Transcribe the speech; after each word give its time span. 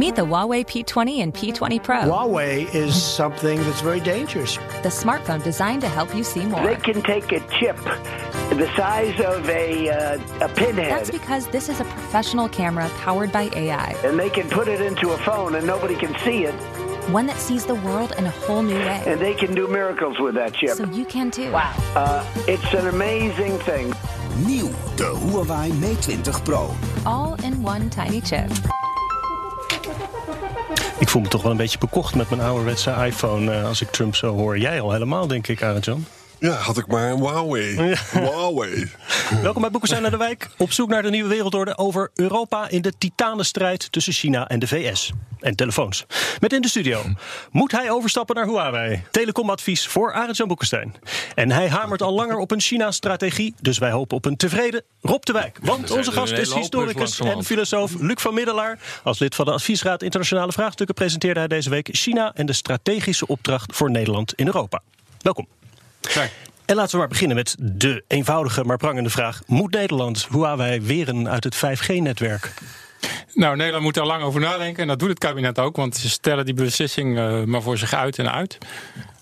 Meet 0.00 0.16
the 0.16 0.22
Huawei 0.22 0.64
P20 0.64 1.18
and 1.18 1.34
P20 1.34 1.82
Pro. 1.82 2.00
Huawei 2.04 2.74
is 2.74 3.02
something 3.02 3.58
that's 3.64 3.82
very 3.82 4.00
dangerous. 4.00 4.56
The 4.82 4.88
smartphone 4.88 5.44
designed 5.44 5.82
to 5.82 5.90
help 5.90 6.14
you 6.14 6.24
see 6.24 6.46
more. 6.46 6.64
They 6.66 6.76
can 6.76 7.02
take 7.02 7.30
a 7.32 7.40
chip 7.50 7.76
the 8.56 8.66
size 8.76 9.20
of 9.20 9.46
a, 9.50 9.90
uh, 9.90 10.46
a 10.46 10.48
pinhead. 10.48 10.90
That's 10.90 11.10
because 11.10 11.48
this 11.48 11.68
is 11.68 11.80
a 11.80 11.84
professional 11.84 12.48
camera 12.48 12.88
powered 12.96 13.30
by 13.30 13.50
AI. 13.52 13.94
And 14.02 14.18
they 14.18 14.30
can 14.30 14.48
put 14.48 14.68
it 14.68 14.80
into 14.80 15.10
a 15.10 15.18
phone 15.18 15.54
and 15.54 15.66
nobody 15.66 15.96
can 15.96 16.18
see 16.20 16.44
it. 16.44 16.54
One 17.10 17.26
that 17.26 17.36
sees 17.36 17.66
the 17.66 17.74
world 17.74 18.14
in 18.16 18.24
a 18.24 18.30
whole 18.30 18.62
new 18.62 18.76
way. 18.76 19.02
And 19.06 19.20
they 19.20 19.34
can 19.34 19.54
do 19.54 19.68
miracles 19.68 20.18
with 20.18 20.34
that 20.36 20.54
chip. 20.54 20.78
So 20.78 20.84
you 20.84 21.04
can 21.04 21.30
too. 21.30 21.52
Wow. 21.52 21.74
Uh, 21.94 22.26
it's 22.48 22.72
an 22.72 22.86
amazing 22.86 23.58
thing. 23.58 23.92
Nieuw, 24.46 24.70
de 24.96 25.04
Huawei 25.04 25.78
Mate 25.78 26.00
20 26.00 26.42
Pro. 26.46 26.74
All 27.04 27.34
in 27.44 27.62
one 27.62 27.90
tiny 27.90 28.22
chip. 28.22 28.50
Ik 30.98 31.08
voel 31.08 31.22
me 31.22 31.28
toch 31.28 31.42
wel 31.42 31.50
een 31.50 31.56
beetje 31.56 31.78
bekocht 31.78 32.14
met 32.14 32.30
mijn 32.30 32.42
ouderwetse 32.42 32.94
iPhone 33.06 33.58
uh, 33.58 33.66
als 33.66 33.80
ik 33.80 33.90
Trump 33.90 34.14
zo 34.14 34.36
hoor. 34.36 34.58
Jij 34.58 34.80
al 34.80 34.92
helemaal, 34.92 35.26
denk 35.26 35.48
ik, 35.48 35.62
Arjan. 35.62 36.04
Ja, 36.40 36.52
had 36.52 36.78
ik 36.78 36.86
maar 36.86 37.10
een 37.10 37.18
Huawei. 37.18 37.88
Ja. 37.88 37.96
Huawei. 38.10 38.90
Welkom 39.42 39.62
bij 39.62 39.70
Boekestein 39.70 40.02
naar 40.02 40.10
de 40.10 40.16
Wijk. 40.16 40.48
Op 40.56 40.72
zoek 40.72 40.88
naar 40.88 41.02
de 41.02 41.10
nieuwe 41.10 41.28
wereldorde 41.28 41.78
over 41.78 42.10
Europa 42.14 42.68
in 42.68 42.82
de 42.82 42.92
titanenstrijd 42.98 43.92
tussen 43.92 44.12
China 44.12 44.48
en 44.48 44.58
de 44.58 44.66
VS. 44.66 45.12
En 45.40 45.56
telefoons. 45.56 46.04
Met 46.40 46.52
in 46.52 46.60
de 46.60 46.68
studio. 46.68 47.02
Moet 47.50 47.72
hij 47.72 47.90
overstappen 47.90 48.36
naar 48.36 48.46
Huawei? 48.46 49.02
Telecomadvies 49.10 49.86
voor 49.86 50.12
Arend 50.12 50.46
Boekestein. 50.46 50.94
En 51.34 51.50
hij 51.50 51.68
hamert 51.68 52.02
al 52.02 52.12
langer 52.12 52.36
op 52.36 52.50
een 52.50 52.60
China-strategie. 52.60 53.54
Dus 53.60 53.78
wij 53.78 53.90
hopen 53.90 54.16
op 54.16 54.24
een 54.24 54.36
tevreden 54.36 54.82
Rob 55.00 55.22
de 55.22 55.32
Wijk. 55.32 55.58
Want 55.62 55.90
onze 55.90 56.12
gast 56.12 56.32
is 56.32 56.52
historicus 56.52 57.20
en 57.20 57.44
filosoof 57.44 57.94
Luc 57.98 58.20
van 58.20 58.34
Middelaar. 58.34 58.78
Als 59.02 59.18
lid 59.18 59.34
van 59.34 59.44
de 59.44 59.52
Adviesraad 59.52 60.02
Internationale 60.02 60.52
Vraagstukken 60.52 60.94
presenteerde 60.94 61.38
hij 61.38 61.48
deze 61.48 61.70
week 61.70 61.88
China 61.92 62.32
en 62.34 62.46
de 62.46 62.52
strategische 62.52 63.26
opdracht 63.26 63.76
voor 63.76 63.90
Nederland 63.90 64.34
in 64.34 64.46
Europa. 64.46 64.82
Welkom. 65.22 65.46
En 66.64 66.76
laten 66.76 66.92
we 66.92 66.98
maar 66.98 67.08
beginnen 67.08 67.36
met 67.36 67.56
de 67.58 68.04
eenvoudige 68.06 68.64
maar 68.64 68.76
prangende 68.76 69.10
vraag: 69.10 69.42
Moet 69.46 69.72
Nederland 69.72 70.26
Huawei 70.30 70.80
weren 70.80 71.28
uit 71.28 71.44
het 71.44 71.56
5G-netwerk? 71.56 72.52
Nou, 73.34 73.56
Nederland 73.56 73.84
moet 73.84 73.94
daar 73.94 74.06
lang 74.06 74.22
over 74.22 74.40
nadenken. 74.40 74.82
En 74.82 74.88
dat 74.88 74.98
doet 74.98 75.08
het 75.08 75.18
kabinet 75.18 75.58
ook, 75.58 75.76
want 75.76 75.96
ze 75.96 76.08
stellen 76.10 76.44
die 76.44 76.54
beslissing 76.54 77.18
uh, 77.18 77.42
maar 77.42 77.62
voor 77.62 77.78
zich 77.78 77.94
uit 77.94 78.18
en 78.18 78.32
uit. 78.32 78.58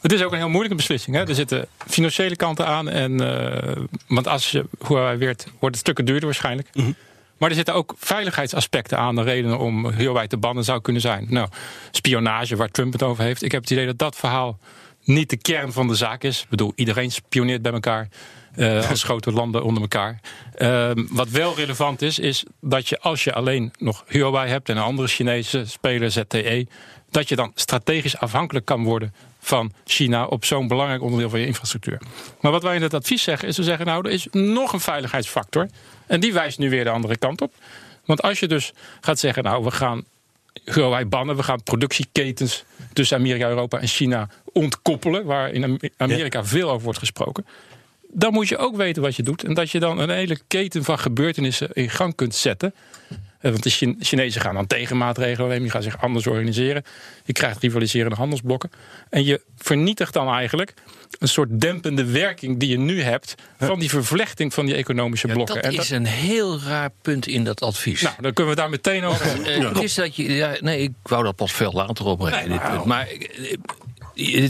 Het 0.00 0.12
is 0.12 0.22
ook 0.22 0.32
een 0.32 0.38
heel 0.38 0.48
moeilijke 0.48 0.76
beslissing. 0.76 1.16
Hè? 1.16 1.28
Er 1.28 1.34
zitten 1.34 1.66
financiële 1.86 2.36
kanten 2.36 2.66
aan. 2.66 2.88
En, 2.88 3.22
uh, 3.22 3.84
want 4.08 4.28
als 4.28 4.50
je 4.50 4.64
Huawei 4.86 5.16
weert, 5.16 5.44
wordt 5.44 5.74
het 5.74 5.78
stukken 5.78 6.04
duurder 6.04 6.24
waarschijnlijk. 6.24 6.68
Mm 6.72 6.84
-hmm. 6.84 6.94
Maar 7.38 7.48
er 7.48 7.56
zitten 7.56 7.74
ook 7.74 7.94
veiligheidsaspecten 7.98 8.98
aan. 8.98 9.14
De 9.14 9.22
redenen 9.22 9.58
om 9.58 9.90
Huawei 9.90 10.26
te 10.26 10.36
bannen 10.36 10.64
zou 10.64 10.80
kunnen 10.80 11.02
zijn. 11.02 11.26
Nou, 11.28 11.48
spionage, 11.90 12.56
waar 12.56 12.70
Trump 12.70 12.92
het 12.92 13.02
over 13.02 13.24
heeft. 13.24 13.42
Ik 13.42 13.52
heb 13.52 13.60
het 13.60 13.70
idee 13.70 13.86
dat 13.86 13.98
dat 13.98 14.16
verhaal 14.16 14.58
niet 15.08 15.30
de 15.30 15.36
kern 15.36 15.72
van 15.72 15.88
de 15.88 15.94
zaak 15.94 16.22
is. 16.22 16.42
Ik 16.42 16.48
bedoel, 16.48 16.72
iedereen 16.74 17.10
spioneert 17.10 17.62
bij 17.62 17.72
elkaar. 17.72 18.08
Uh, 18.56 18.90
als 18.90 19.02
grote 19.10 19.32
landen 19.32 19.62
onder 19.62 19.82
elkaar. 19.82 20.20
Uh, 20.58 20.90
wat 20.94 21.28
wel 21.28 21.56
relevant 21.56 22.02
is, 22.02 22.18
is 22.18 22.44
dat 22.60 22.88
je 22.88 23.00
als 23.00 23.24
je 23.24 23.32
alleen 23.32 23.72
nog 23.78 24.04
Huawei 24.06 24.50
hebt 24.50 24.68
en 24.68 24.76
een 24.76 24.82
andere 24.82 25.08
Chinese 25.08 25.64
speler, 25.66 26.10
ZTE, 26.10 26.66
dat 27.10 27.28
je 27.28 27.36
dan 27.36 27.52
strategisch 27.54 28.16
afhankelijk 28.18 28.64
kan 28.64 28.84
worden 28.84 29.14
van 29.40 29.72
China 29.84 30.24
op 30.24 30.44
zo'n 30.44 30.68
belangrijk 30.68 31.02
onderdeel 31.02 31.30
van 31.30 31.40
je 31.40 31.46
infrastructuur. 31.46 32.00
Maar 32.40 32.52
wat 32.52 32.62
wij 32.62 32.76
in 32.76 32.82
het 32.82 32.94
advies 32.94 33.22
zeggen, 33.22 33.48
is 33.48 33.56
we 33.56 33.62
zeggen 33.62 33.86
nou, 33.86 34.06
er 34.06 34.12
is 34.12 34.26
nog 34.30 34.72
een 34.72 34.80
veiligheidsfactor. 34.80 35.68
En 36.06 36.20
die 36.20 36.32
wijst 36.32 36.58
nu 36.58 36.70
weer 36.70 36.84
de 36.84 36.90
andere 36.90 37.16
kant 37.16 37.40
op. 37.40 37.52
Want 38.04 38.22
als 38.22 38.40
je 38.40 38.48
dus 38.48 38.72
gaat 39.00 39.18
zeggen, 39.18 39.42
nou, 39.42 39.64
we 39.64 39.70
gaan 39.70 40.04
Huawei 40.64 41.04
bannen, 41.04 41.36
we 41.36 41.42
gaan 41.42 41.62
productieketens 41.62 42.64
tussen 42.92 43.16
Amerika, 43.18 43.48
Europa 43.48 43.78
en 43.78 43.88
China 43.88 44.28
ontkoppelen, 44.52 45.24
waar 45.24 45.50
in 45.50 45.80
Amerika 45.96 46.44
veel 46.44 46.70
over 46.70 46.84
wordt 46.84 46.98
gesproken. 46.98 47.46
Dan 48.12 48.32
moet 48.32 48.48
je 48.48 48.56
ook 48.56 48.76
weten 48.76 49.02
wat 49.02 49.16
je 49.16 49.22
doet. 49.22 49.44
En 49.44 49.54
dat 49.54 49.70
je 49.70 49.80
dan 49.80 49.98
een 49.98 50.10
hele 50.10 50.38
keten 50.46 50.84
van 50.84 50.98
gebeurtenissen 50.98 51.68
in 51.72 51.90
gang 51.90 52.14
kunt 52.14 52.34
zetten. 52.34 52.74
Want 53.40 53.62
de 53.62 53.96
Chinezen 54.00 54.40
gaan 54.40 54.54
dan 54.54 54.66
tegenmaatregelen 54.66 55.48
nemen. 55.48 55.62
Die 55.62 55.72
gaan 55.72 55.82
zich 55.82 56.02
anders 56.02 56.26
organiseren. 56.26 56.84
Je 57.24 57.32
krijgt 57.32 57.62
rivaliserende 57.62 58.16
handelsblokken. 58.16 58.70
En 59.10 59.24
je 59.24 59.40
vernietigt 59.56 60.12
dan 60.12 60.28
eigenlijk 60.28 60.74
een 61.18 61.28
soort 61.28 61.60
dempende 61.60 62.04
werking 62.04 62.58
die 62.58 62.68
je 62.68 62.78
nu 62.78 63.02
hebt. 63.02 63.34
van 63.58 63.78
die 63.78 63.88
vervlechting 63.88 64.54
van 64.54 64.66
die 64.66 64.74
economische 64.74 65.26
blokken. 65.26 65.54
Ja, 65.54 65.60
dat, 65.62 65.72
en 65.72 65.80
is 65.80 65.90
een 65.90 66.06
heel 66.06 66.60
raar 66.60 66.90
punt 67.02 67.26
in 67.26 67.44
dat 67.44 67.62
advies. 67.62 68.02
Nou, 68.02 68.14
dan 68.20 68.32
kunnen 68.32 68.54
we 68.54 68.60
daar 68.60 68.70
meteen 68.70 69.04
over. 69.04 69.40
Uh, 69.40 69.56
ja. 69.56 69.80
is 69.80 69.94
dat 69.94 70.16
je, 70.16 70.34
ja, 70.34 70.56
nee, 70.60 70.80
ik 70.80 70.92
wou 71.02 71.24
dat 71.24 71.36
pas 71.36 71.52
veel 71.52 71.72
later 71.72 72.04
opbrengen. 72.04 72.48
Nee, 72.48 72.58
dit 72.58 72.68
punt. 72.68 72.84
Maar 72.84 73.08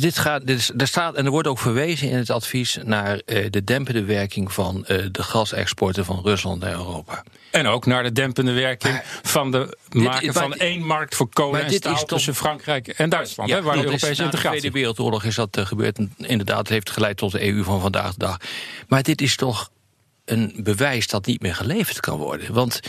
dit 0.01 0.19
gaat, 0.19 0.47
dit 0.47 0.59
is, 0.59 0.71
er 0.77 0.87
staat, 0.87 1.15
en 1.15 1.25
er 1.25 1.31
wordt 1.31 1.49
ook 1.49 1.59
verwezen 1.59 2.11
in 2.11 2.17
het 2.17 2.31
advies 2.31 2.79
naar 2.84 3.21
uh, 3.27 3.47
de 3.51 3.65
dempende 3.65 4.05
werking 4.05 4.53
van 4.53 4.84
uh, 4.89 5.06
de 5.12 5.23
gasexporten 5.23 6.05
van 6.05 6.21
Rusland 6.23 6.61
naar 6.61 6.73
Europa. 6.73 7.23
En 7.51 7.67
ook 7.67 7.87
naar 7.87 8.03
de 8.03 8.12
dempende 8.12 8.53
werking 8.53 8.93
maar, 8.93 9.21
van 9.23 9.51
de 9.51 9.77
maken 9.89 10.33
van 10.33 10.55
één 10.55 10.83
markt 10.83 11.15
voor 11.15 11.28
kolen 11.28 11.65
en 11.65 11.73
staal 11.73 12.05
tussen 12.05 12.34
Frankrijk 12.34 12.89
en 12.89 13.09
Duitsland. 13.09 13.51
Ja, 13.51 13.57
hè, 13.57 13.62
waar 13.62 13.77
de 13.77 13.84
Europese 13.84 14.23
integratie. 14.23 14.45
Na 14.45 14.51
de 14.51 14.59
Tweede 14.59 14.78
Wereldoorlog 14.78 15.25
is 15.25 15.34
dat 15.34 15.57
uh, 15.59 15.67
gebeurd. 15.67 15.99
Inderdaad, 16.17 16.59
het 16.59 16.69
heeft 16.69 16.91
geleid 16.91 17.17
tot 17.17 17.33
de 17.33 17.47
EU 17.47 17.62
van 17.62 17.81
vandaag 17.81 18.12
de 18.12 18.19
dag. 18.19 18.37
Maar 18.89 19.03
dit 19.03 19.21
is 19.21 19.37
toch 19.37 19.71
een 20.25 20.55
bewijs 20.57 21.07
dat 21.07 21.27
niet 21.27 21.43
meer 21.43 21.55
geleverd 21.55 22.01
kan 22.01 22.19
worden. 22.19 22.53
Want 22.53 22.81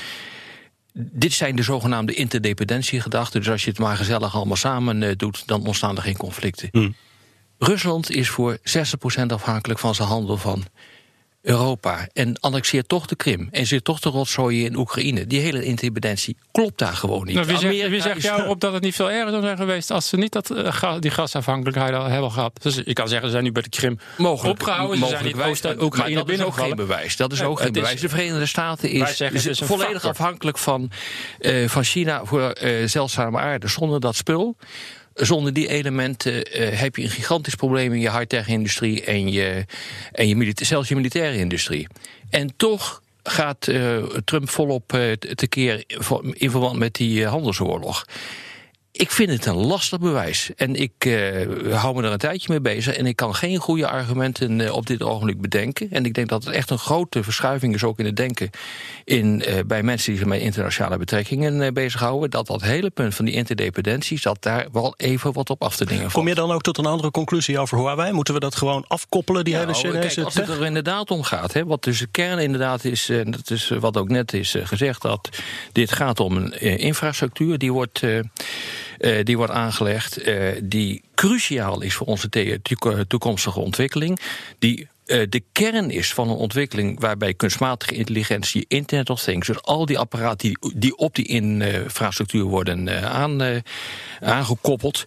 dit 0.93 1.33
zijn 1.33 1.55
de 1.55 1.63
zogenaamde 1.63 2.13
interdependentiegedachten. 2.13 3.39
Dus 3.39 3.49
als 3.49 3.63
je 3.63 3.69
het 3.69 3.79
maar 3.79 3.97
gezellig 3.97 4.35
allemaal 4.35 4.55
samen 4.55 5.01
uh, 5.01 5.11
doet, 5.17 5.47
dan 5.47 5.65
ontstaan 5.65 5.95
er 5.95 6.03
geen 6.03 6.17
conflicten. 6.17 6.69
Hmm. 6.71 6.95
Rusland 7.57 8.11
is 8.11 8.29
voor 8.29 8.57
60% 8.57 8.61
afhankelijk 9.27 9.79
van 9.79 9.95
zijn 9.95 10.07
handel 10.07 10.37
van 10.37 10.63
Europa. 11.41 12.07
En 12.13 12.39
annexeert 12.39 12.87
toch 12.87 13.05
de 13.05 13.15
Krim. 13.15 13.47
En 13.51 13.67
zit 13.67 13.83
toch 13.83 13.99
de 13.99 14.09
rotzooi 14.09 14.65
in 14.65 14.75
Oekraïne. 14.75 15.27
Die 15.27 15.39
hele 15.39 15.63
interdependentie 15.63 16.37
klopt 16.51 16.77
daar 16.77 16.93
gewoon 16.93 17.25
niet. 17.25 17.35
Nou, 17.35 17.47
wie, 17.47 17.57
zegt, 17.57 17.89
wie 17.89 18.01
zegt 18.01 18.21
jou 18.21 18.47
op 18.47 18.59
dat 18.59 18.73
het 18.73 18.83
niet 18.83 18.95
veel 18.95 19.11
erger 19.11 19.29
zou 19.29 19.41
zijn 19.41 19.57
geweest... 19.57 19.91
als 19.91 20.07
ze 20.07 20.17
niet 20.17 20.31
dat, 20.31 20.51
uh, 20.51 20.95
die 20.99 21.11
gasafhankelijkheid 21.11 21.93
al 21.93 22.05
hebben 22.05 22.31
gehad? 22.31 22.61
Dus 22.61 22.81
je 22.85 22.93
kan 22.93 23.07
zeggen, 23.07 23.27
ze 23.27 23.31
zijn 23.31 23.43
nu 23.43 23.51
bij 23.51 23.61
de 23.61 23.69
Krim 23.69 23.99
mogelijk, 24.17 24.59
opgehouden. 24.59 24.99
Mogelijk, 24.99 25.21
ze 25.21 25.33
zijn 25.33 25.37
niet 25.37 25.75
Oost-Oekraïne 25.75 26.19
dat 26.19 26.29
is 26.29 26.41
ook 26.41 26.53
geen 26.53 26.75
bewijs. 26.75 27.15
Dat 27.15 27.31
is 27.31 27.41
ook 27.41 27.57
ja, 27.57 27.63
geen 27.63 27.73
bewijs. 27.73 27.93
Is, 27.93 28.01
de 28.01 28.09
Verenigde 28.09 28.45
Staten 28.45 28.89
is, 28.89 29.17
zeggen, 29.17 29.49
is 29.49 29.59
volledig 29.59 29.91
factor. 29.91 30.09
afhankelijk 30.09 30.57
van, 30.57 30.91
uh, 31.39 31.67
van 31.67 31.83
China... 31.83 32.25
voor 32.25 32.57
uh, 32.63 32.87
zeldzame 32.87 33.39
aarde. 33.39 33.67
Zonder 33.67 33.99
dat 33.99 34.15
spul 34.15 34.57
zonder 35.25 35.53
die 35.53 35.67
elementen 35.67 36.33
uh, 36.33 36.79
heb 36.79 36.95
je 36.95 37.03
een 37.03 37.09
gigantisch 37.09 37.55
probleem 37.55 37.93
in 37.93 37.99
je 37.99 38.11
high-tech-industrie 38.11 39.03
en, 39.03 39.31
je, 39.31 39.65
en 40.11 40.27
je 40.27 40.53
zelfs 40.55 40.89
je 40.89 40.95
militaire 40.95 41.37
industrie. 41.37 41.87
En 42.29 42.53
toch 42.57 43.01
gaat 43.23 43.67
uh, 43.67 44.03
Trump 44.03 44.49
volop 44.49 44.93
uh, 44.93 45.11
tekeer 45.11 45.83
in 46.33 46.51
verband 46.51 46.77
met 46.77 46.93
die 46.93 47.25
handelsoorlog. 47.25 48.05
Ik 48.91 49.11
vind 49.11 49.29
het 49.29 49.45
een 49.45 49.55
lastig 49.55 49.99
bewijs. 49.99 50.51
En 50.55 50.75
ik 50.75 51.05
uh, 51.05 51.73
hou 51.73 51.95
me 51.95 52.03
er 52.03 52.11
een 52.11 52.17
tijdje 52.17 52.47
mee 52.49 52.61
bezig. 52.61 52.95
En 52.95 53.05
ik 53.05 53.15
kan 53.15 53.35
geen 53.35 53.57
goede 53.57 53.87
argumenten 53.87 54.59
uh, 54.59 54.75
op 54.75 54.87
dit 54.87 55.03
ogenblik 55.03 55.41
bedenken. 55.41 55.87
En 55.91 56.05
ik 56.05 56.13
denk 56.13 56.29
dat 56.29 56.43
het 56.43 56.53
echt 56.53 56.69
een 56.69 56.77
grote 56.77 57.23
verschuiving 57.23 57.73
is 57.73 57.83
ook 57.83 57.99
in 57.99 58.05
het 58.05 58.15
denken. 58.15 58.49
In, 59.05 59.43
uh, 59.47 59.55
bij 59.65 59.83
mensen 59.83 60.09
die 60.09 60.19
zich 60.19 60.29
met 60.29 60.41
internationale 60.41 60.97
betrekkingen 60.97 61.73
bezighouden. 61.73 62.29
Dat 62.29 62.47
dat 62.47 62.61
hele 62.61 62.89
punt 62.89 63.15
van 63.15 63.25
die 63.25 63.33
interdependenties. 63.33 64.21
dat 64.21 64.43
daar 64.43 64.67
wel 64.71 64.93
even 64.97 65.33
wat 65.33 65.49
op 65.49 65.63
af 65.63 65.75
te 65.75 65.85
dingen 65.85 66.01
valt. 66.01 66.13
Kom 66.13 66.27
je 66.27 66.35
dan 66.35 66.51
ook 66.51 66.61
tot 66.61 66.77
een 66.77 66.85
andere 66.85 67.11
conclusie 67.11 67.59
over 67.59 67.77
Huawei? 67.77 68.11
Moeten 68.11 68.33
we 68.33 68.39
dat 68.39 68.55
gewoon 68.55 68.85
afkoppelen, 68.87 69.43
die 69.43 69.53
nou, 69.53 69.65
hele 69.65 69.77
Chinese 69.77 70.13
kijk, 70.15 70.25
Als 70.25 70.35
het 70.35 70.47
er 70.47 70.65
inderdaad 70.65 71.11
om 71.11 71.23
gaat. 71.23 71.53
Hè, 71.53 71.65
wat 71.65 71.83
dus 71.83 71.99
de 71.99 72.07
kern 72.11 72.39
inderdaad 72.39 72.83
is. 72.83 73.09
En 73.09 73.31
dat 73.31 73.51
is 73.51 73.69
wat 73.79 73.97
ook 73.97 74.09
net 74.09 74.33
is 74.33 74.55
gezegd. 74.63 75.01
dat 75.01 75.29
dit 75.71 75.91
gaat 75.91 76.19
om 76.19 76.37
een 76.37 76.79
infrastructuur. 76.79 77.57
die 77.57 77.73
wordt. 77.73 78.01
Uh, 78.99 79.23
die 79.23 79.37
wordt 79.37 79.51
aangelegd, 79.51 80.27
uh, 80.27 80.51
die 80.63 81.01
cruciaal 81.15 81.81
is 81.81 81.93
voor 81.93 82.07
onze 82.07 82.29
toekomstige 83.07 83.59
ontwikkeling. 83.59 84.19
Die 84.59 84.87
de 85.29 85.43
kern 85.51 85.89
is 85.89 86.13
van 86.13 86.29
een 86.29 86.35
ontwikkeling 86.35 86.99
waarbij 86.99 87.33
kunstmatige 87.33 87.93
intelligentie, 87.93 88.65
Internet 88.67 89.09
of 89.09 89.21
Things, 89.21 89.47
dus 89.47 89.61
al 89.61 89.85
die 89.85 89.99
apparaten 89.99 90.37
die, 90.37 90.73
die 90.75 90.97
op 90.97 91.15
die 91.15 91.25
infrastructuur 91.25 92.43
worden 92.43 93.03
aan, 93.11 93.63
aangekoppeld, 94.19 95.03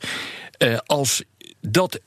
als 0.86 1.22
dat 1.60 2.00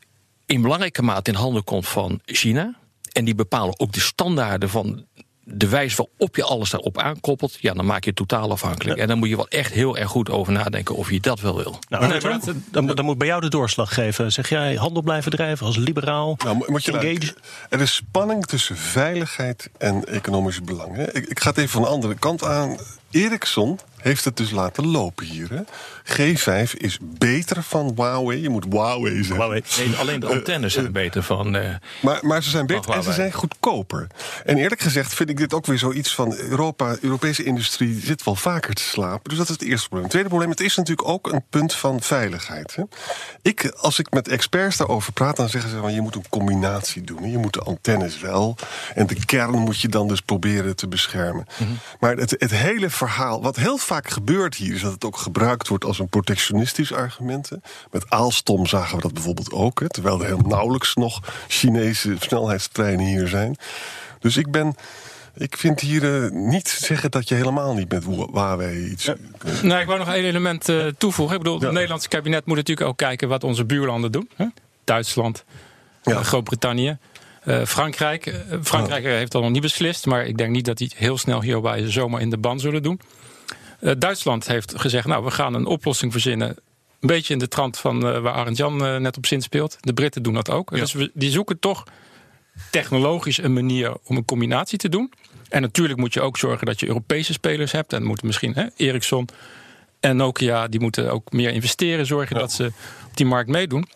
in 0.46 0.62
belangrijke 0.62 1.02
mate 1.02 1.32
in 1.32 1.38
handen 1.38 1.64
komt 1.64 1.88
van 1.88 2.20
China. 2.26 2.76
En 3.12 3.26
die 3.26 3.36
bepalen 3.36 3.80
ook 3.80 3.94
de 3.94 4.00
standaarden 4.00 4.70
van 4.70 5.06
de 5.48 5.70
wijze 5.70 5.96
waarop 5.96 6.36
je 6.36 6.44
alles 6.44 6.70
daarop 6.70 6.98
aankoppelt, 6.98 7.58
ja, 7.60 7.74
dan 7.74 7.86
maak 7.86 8.04
je 8.04 8.10
het 8.10 8.16
totaal 8.16 8.52
afhankelijk. 8.52 9.00
En 9.00 9.08
dan 9.08 9.18
moet 9.18 9.30
je 9.30 9.36
wel 9.36 9.48
echt 9.48 9.72
heel 9.72 9.98
erg 9.98 10.10
goed 10.10 10.30
over 10.30 10.54
nadenken 10.54 10.96
of 10.96 11.12
je 11.12 11.20
dat 11.20 11.40
wel 11.40 11.56
wil. 11.56 11.80
Nou, 11.90 12.08
nee, 12.08 12.20
dan, 12.72 12.88
dan, 12.88 13.06
moet 13.06 13.18
bij 13.18 13.28
jou 13.28 13.42
de 13.42 13.50
doorslag 13.50 13.94
geven. 13.94 14.32
Zeg 14.32 14.50
jij 14.50 14.76
handel 14.76 15.02
blijven 15.02 15.32
drijven 15.32 15.66
als 15.66 15.78
liberaal? 15.78 16.38
Nou, 16.44 16.64
moet 16.72 16.86
je 16.86 16.92
engage? 16.92 17.36
er 17.70 17.82
is 17.82 17.96
spanning 17.96 18.46
tussen 18.46 18.78
veiligheid 18.78 19.70
en 19.78 20.06
economisch 20.06 20.62
belang. 20.62 20.96
Hè? 20.96 21.16
Ik, 21.16 21.26
ik 21.26 21.40
ga 21.40 21.50
het 21.50 21.58
even 21.58 21.70
van 21.70 21.82
de 21.82 21.88
andere 21.88 22.16
kant 22.16 22.44
aan. 22.44 22.78
Ericsson 23.12 23.80
heeft 24.06 24.26
het 24.26 24.38
dus 24.38 24.52
laten 24.52 24.88
lopen 24.88 25.26
hier. 25.26 25.50
Hè? 25.50 25.62
G5 26.04 26.72
is 26.72 26.98
beter 27.02 27.64
van 27.64 27.92
Huawei. 27.96 28.42
Je 28.42 28.50
moet 28.50 28.66
Huawei 28.70 29.16
zeggen. 29.16 29.36
Huawei. 29.36 29.64
Nee, 29.78 29.96
alleen 29.96 30.20
de 30.20 30.28
antennes 30.28 30.74
zijn 30.74 30.86
uh, 30.86 30.92
beter 30.92 31.24
van. 31.24 31.56
Uh, 31.56 31.76
maar, 32.02 32.20
maar 32.22 32.44
ze 32.44 32.50
zijn 32.50 32.66
beter 32.66 32.92
en 32.92 33.04
ze 33.04 33.14
zijn 33.14 33.32
goedkoper. 33.32 34.08
En 34.46 34.58
eerlijk 34.58 34.82
gezegd 34.82 35.14
vind 35.14 35.30
ik 35.30 35.38
dit 35.38 35.54
ook 35.54 35.66
weer 35.66 35.78
zoiets 35.78 36.16
van 36.16 36.36
Europa, 36.36 36.96
Europese 37.02 37.44
industrie 37.44 38.00
zit 38.00 38.24
wel 38.24 38.36
vaker 38.36 38.74
te 38.74 38.82
slapen. 38.82 39.30
Dus 39.30 39.38
dat 39.38 39.50
is 39.50 39.54
het 39.54 39.64
eerste 39.64 39.88
probleem. 39.88 40.04
Het 40.04 40.12
tweede 40.12 40.30
probleem, 40.30 40.50
het 40.50 40.60
is 40.60 40.76
natuurlijk 40.76 41.08
ook 41.08 41.32
een 41.32 41.44
punt 41.50 41.74
van 41.74 42.02
veiligheid. 42.02 42.76
Hè? 42.76 42.84
Ik, 43.42 43.74
als 43.78 44.00
ik 44.00 44.14
met 44.14 44.28
experts 44.28 44.78
daarover 44.78 45.14
praat, 45.14 45.36
dan 45.36 45.50
zeggen 45.50 45.70
ze 45.70 45.78
van 45.78 45.94
je 45.94 46.02
moet 46.02 46.16
een 46.16 46.30
combinatie 46.30 47.02
doen. 47.02 47.32
Je 47.32 47.38
moet 47.38 47.54
de 47.54 47.62
antennes 47.62 48.20
wel. 48.20 48.56
En 48.96 49.08
de 49.08 49.26
kern 49.26 49.60
moet 49.60 49.82
je 49.82 49.88
dan 49.88 50.08
dus 50.08 50.22
proberen 50.22 50.76
te 50.76 50.88
beschermen. 50.88 51.46
Mm 51.58 51.68
-hmm. 51.68 51.78
Maar 52.00 52.16
het, 52.16 52.36
het 52.38 52.52
hele 52.52 52.90
verhaal, 52.90 53.42
wat 53.42 53.56
heel 53.56 53.78
vaak 53.78 53.95
gebeurt 54.04 54.56
hier, 54.56 54.74
is 54.74 54.82
dat 54.82 54.94
het 54.94 55.06
ook 55.06 55.18
gebruikt 55.18 55.68
wordt 55.68 55.86
als 55.86 56.00
een 56.00 56.10
protectionistisch 56.10 56.94
argument. 56.94 57.50
Met 57.92 58.10
Aalstom 58.10 58.66
zagen 58.66 58.96
we 58.96 59.02
dat 59.02 59.14
bijvoorbeeld 59.14 59.52
ook, 59.52 59.80
hè, 59.80 59.90
terwijl 59.90 60.20
er 60.20 60.26
heel 60.26 60.44
nauwelijks 60.48 60.94
nog 60.96 61.20
Chinese 61.48 62.16
snelheidstreinen 62.20 63.06
hier 63.06 63.28
zijn. 63.28 63.58
Dus 64.20 64.38
ik 64.38 64.52
ben. 64.52 64.76
Ik 65.38 65.58
vind 65.58 65.80
hier 65.80 66.24
uh, 66.24 66.32
niet 66.32 66.68
zeggen 66.68 67.12
dat 67.12 67.30
je 67.30 67.36
helemaal 67.36 67.74
niet 67.74 67.92
met 67.92 68.06
Huawei 68.06 68.90
iets. 68.90 69.06
Ja. 69.06 69.16
Nou, 69.62 69.82
ik 69.82 69.88
wou 69.88 70.00
nog 70.00 70.14
één 70.14 70.24
element 70.24 70.70
uh, 70.70 70.86
toevoegen. 70.98 71.36
Ik 71.36 71.44
bedoel, 71.44 71.60
het 71.60 71.72
Nederlandse 71.72 72.08
kabinet 72.08 72.46
moet 72.46 72.56
natuurlijk 72.56 72.88
ook 72.88 72.98
kijken 72.98 73.28
wat 73.28 73.44
onze 73.44 73.66
buurlanden 73.66 74.12
doen. 74.12 74.30
Hè? 74.36 74.46
Duitsland, 74.84 75.44
ja. 76.04 76.12
uh, 76.12 76.20
Groot-Brittannië. 76.20 76.98
Frankrijk. 77.66 78.46
Frankrijk 78.64 79.04
heeft 79.04 79.32
dat 79.32 79.42
nog 79.42 79.52
niet 79.52 79.62
beslist, 79.62 80.06
maar 80.06 80.26
ik 80.26 80.38
denk 80.38 80.52
niet 80.52 80.66
dat 80.66 80.78
die 80.78 80.92
heel 80.96 81.18
snel 81.18 81.42
hierbij 81.42 81.92
zomaar 81.92 82.22
in 82.22 82.30
de 82.30 82.38
ban 82.38 82.60
zullen 82.60 82.84
doen. 82.84 83.00
Uh, 83.86 83.92
Duitsland 83.98 84.48
heeft 84.48 84.80
gezegd, 84.80 85.08
nou, 85.08 85.24
we 85.24 85.32
gaan 85.32 85.54
een 85.54 85.66
oplossing 85.66 86.12
verzinnen. 86.12 86.48
Een 87.00 87.08
beetje 87.08 87.34
in 87.34 87.40
de 87.40 87.48
trant 87.48 87.78
van 87.78 88.08
uh, 88.08 88.20
waar 88.20 88.34
Arend 88.34 88.58
Jan 88.58 88.86
uh, 88.86 88.98
net 88.98 89.18
op 89.18 89.26
zin 89.26 89.42
speelt. 89.42 89.78
De 89.80 89.94
Britten 89.94 90.24
doen 90.24 90.34
dat 90.34 90.50
ook. 90.50 90.70
Ja. 90.70 90.78
Dus 90.78 90.94
we, 90.94 91.12
die 91.14 91.32
zoeken 91.32 91.60
toch 91.60 91.84
technologisch 92.72 93.38
een 93.38 93.54
manier 93.54 93.98
om 94.04 94.18
een 94.18 94.26
combinatie 94.26 94.78
te 94.78 94.90
doen. 94.90 95.14
En 95.50 95.62
natuurlijk 95.62 96.00
moet 96.00 96.14
je 96.14 96.22
ook 96.22 96.38
zorgen 96.38 96.66
dat 96.66 96.80
je 96.80 96.88
Europese 96.88 97.34
spelers 97.34 97.72
hebt. 97.72 97.94
En 97.94 98.04
moeten 98.04 98.26
misschien 98.26 98.54
hè, 98.54 98.66
Ericsson 98.76 99.28
en 100.00 100.16
Nokia, 100.16 100.68
die 100.68 100.80
moeten 100.80 101.12
ook 101.12 101.32
meer 101.32 101.50
investeren. 101.50 102.06
Zorgen 102.06 102.36
ja. 102.36 102.42
dat 102.42 102.52
ze 102.52 102.72
op 103.06 103.18
die 103.18 103.26
markt 103.26 103.50
meedoen. 103.50 103.88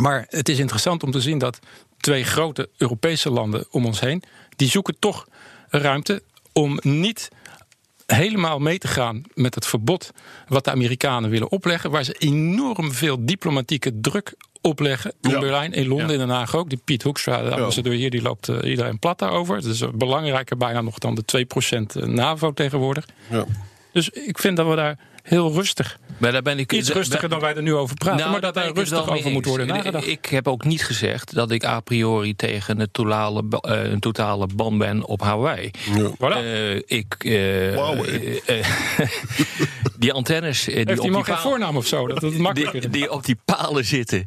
Maar 0.00 0.26
het 0.28 0.48
is 0.48 0.58
interessant 0.58 1.02
om 1.02 1.10
te 1.10 1.20
zien 1.20 1.38
dat 1.38 1.58
twee 1.96 2.24
grote 2.24 2.68
Europese 2.76 3.30
landen 3.30 3.66
om 3.70 3.86
ons 3.86 4.00
heen... 4.00 4.22
die 4.56 4.68
zoeken 4.68 4.96
toch 4.98 5.26
ruimte 5.68 6.22
om 6.52 6.78
niet 6.82 7.30
helemaal 8.16 8.58
mee 8.58 8.78
te 8.78 8.88
gaan 8.88 9.22
met 9.34 9.54
het 9.54 9.66
verbod 9.66 10.12
wat 10.48 10.64
de 10.64 10.70
Amerikanen 10.70 11.30
willen 11.30 11.50
opleggen, 11.50 11.90
waar 11.90 12.04
ze 12.04 12.12
enorm 12.12 12.92
veel 12.92 13.24
diplomatieke 13.24 14.00
druk 14.00 14.34
opleggen 14.60 15.12
in 15.20 15.30
ja. 15.30 15.38
Berlijn, 15.38 15.72
in 15.72 15.86
Londen, 15.86 16.06
ja. 16.06 16.12
in 16.12 16.18
Den 16.18 16.28
Haag 16.28 16.56
ook. 16.56 16.68
Die 16.68 16.80
Piet 16.84 17.02
Hoekstra, 17.02 17.42
de 17.42 17.54
ambassadeur 17.54 17.92
hier, 17.92 18.10
die 18.10 18.22
loopt 18.22 18.48
uh, 18.48 18.70
iedereen 18.70 18.98
plat 18.98 19.18
daarover. 19.18 19.56
Het 19.56 19.64
is 19.64 19.84
belangrijker 19.94 20.56
bijna 20.56 20.80
nog 20.80 20.98
dan 20.98 21.14
de 21.14 21.46
2% 22.04 22.08
NAVO 22.08 22.52
tegenwoordig. 22.52 23.06
Ja. 23.30 23.44
Dus 23.92 24.08
ik 24.08 24.38
vind 24.38 24.56
dat 24.56 24.68
we 24.68 24.74
daar 24.74 24.98
heel 25.28 25.52
rustig. 25.52 25.98
Maar 26.18 26.32
daar 26.32 26.42
ben 26.42 26.58
ik 26.58 26.72
iets 26.72 26.92
rustiger 26.92 27.28
dan 27.28 27.40
wij 27.40 27.54
er 27.54 27.62
nu 27.62 27.74
over 27.74 27.96
praten, 27.96 28.18
nou, 28.18 28.30
maar 28.30 28.40
dat 28.40 28.54
daar 28.54 28.72
rustig 28.72 29.10
over 29.10 29.30
moet 29.30 29.44
worden 29.44 29.66
nagedacht. 29.66 30.06
Ik 30.06 30.26
heb 30.26 30.48
ook 30.48 30.64
niet 30.64 30.84
gezegd 30.84 31.34
dat 31.34 31.50
ik 31.50 31.64
a 31.64 31.80
priori 31.80 32.36
tegen 32.36 32.80
een 32.80 32.88
totale, 32.92 33.42
uh, 33.50 33.90
een 33.90 34.00
totale 34.00 34.46
ban 34.54 34.78
ben 34.78 35.04
op 35.04 35.20
Hawaii. 35.22 35.70
Ja. 35.94 36.10
Voilà. 36.10 36.44
Uh, 36.44 36.74
ik, 36.74 37.24
uh, 37.24 37.74
wow, 37.74 38.06
die 39.98 40.12
antennes 40.12 40.64
die 40.64 40.74
Heeft 40.74 40.90
op 40.90 41.00
die 41.00 41.10
man 41.10 41.24
geen 41.24 41.36
voornaam 41.36 41.76
of 41.76 41.86
zo? 41.86 42.06
Dat 42.06 42.22
het 42.22 42.38
makkelijker 42.48 42.80
die, 42.80 42.90
die 42.90 43.10
op 43.10 43.24
die 43.24 43.38
palen 43.44 43.84
zitten, 43.84 44.26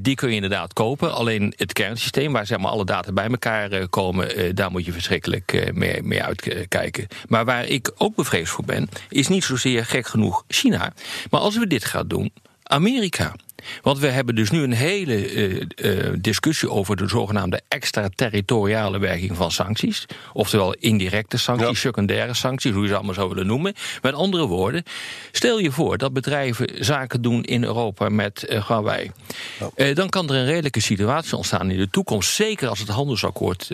die 0.00 0.14
kun 0.14 0.28
je 0.28 0.34
inderdaad 0.34 0.72
kopen. 0.72 1.14
Alleen 1.14 1.54
het 1.56 1.72
kernsysteem, 1.72 2.32
waar 2.32 2.46
zeg 2.46 2.58
maar 2.58 2.70
alle 2.70 2.84
data 2.84 3.12
bij 3.12 3.26
elkaar 3.26 3.88
komen, 3.88 4.54
daar 4.54 4.70
moet 4.70 4.84
je 4.84 4.92
verschrikkelijk 4.92 5.70
mee, 5.74 6.02
mee 6.02 6.22
uitkijken. 6.22 7.06
Maar 7.28 7.44
waar 7.44 7.66
ik 7.66 7.92
ook 7.96 8.14
bevreesd 8.14 8.52
voor 8.52 8.64
ben, 8.64 8.88
is 9.08 9.28
niet 9.28 9.44
zozeer 9.44 9.84
gek 9.84 10.06
genoeg 10.06 10.44
China. 10.48 10.92
Maar 11.30 11.40
als 11.40 11.58
we 11.58 11.66
dit 11.66 11.84
gaan 11.84 12.08
doen, 12.08 12.32
Amerika. 12.70 13.34
Want 13.82 13.98
we 13.98 14.06
hebben 14.06 14.34
dus 14.34 14.50
nu 14.50 14.62
een 14.62 14.72
hele 14.72 15.32
uh, 15.32 15.62
uh, 15.76 16.12
discussie 16.18 16.70
over 16.70 16.96
de 16.96 17.08
zogenaamde 17.08 17.60
extraterritoriale 17.68 18.98
werking 18.98 19.36
van 19.36 19.50
sancties. 19.50 20.06
Oftewel 20.32 20.74
indirecte 20.74 21.36
sancties, 21.36 21.68
ja. 21.68 21.74
secundaire 21.74 22.34
sancties, 22.34 22.72
hoe 22.72 22.82
je 22.82 22.88
ze 22.88 22.94
allemaal 22.94 23.14
zou 23.14 23.28
willen 23.28 23.46
noemen. 23.46 23.74
Met 24.02 24.14
andere 24.14 24.46
woorden, 24.46 24.82
stel 25.32 25.58
je 25.58 25.70
voor 25.70 25.98
dat 25.98 26.12
bedrijven 26.12 26.84
zaken 26.84 27.22
doen 27.22 27.44
in 27.44 27.64
Europa 27.64 28.08
met 28.08 28.46
uh, 28.48 28.66
Huawei. 28.66 29.10
Ja. 29.76 29.94
dan 29.94 30.08
kan 30.08 30.28
er 30.28 30.34
een 30.34 30.46
redelijke 30.46 30.80
situatie 30.80 31.36
ontstaan 31.36 31.70
in 31.70 31.78
de 31.78 31.90
toekomst. 31.90 32.34
Zeker 32.34 32.68
als 32.68 32.78
het 32.78 32.88
handelsakkoord, 32.88 33.70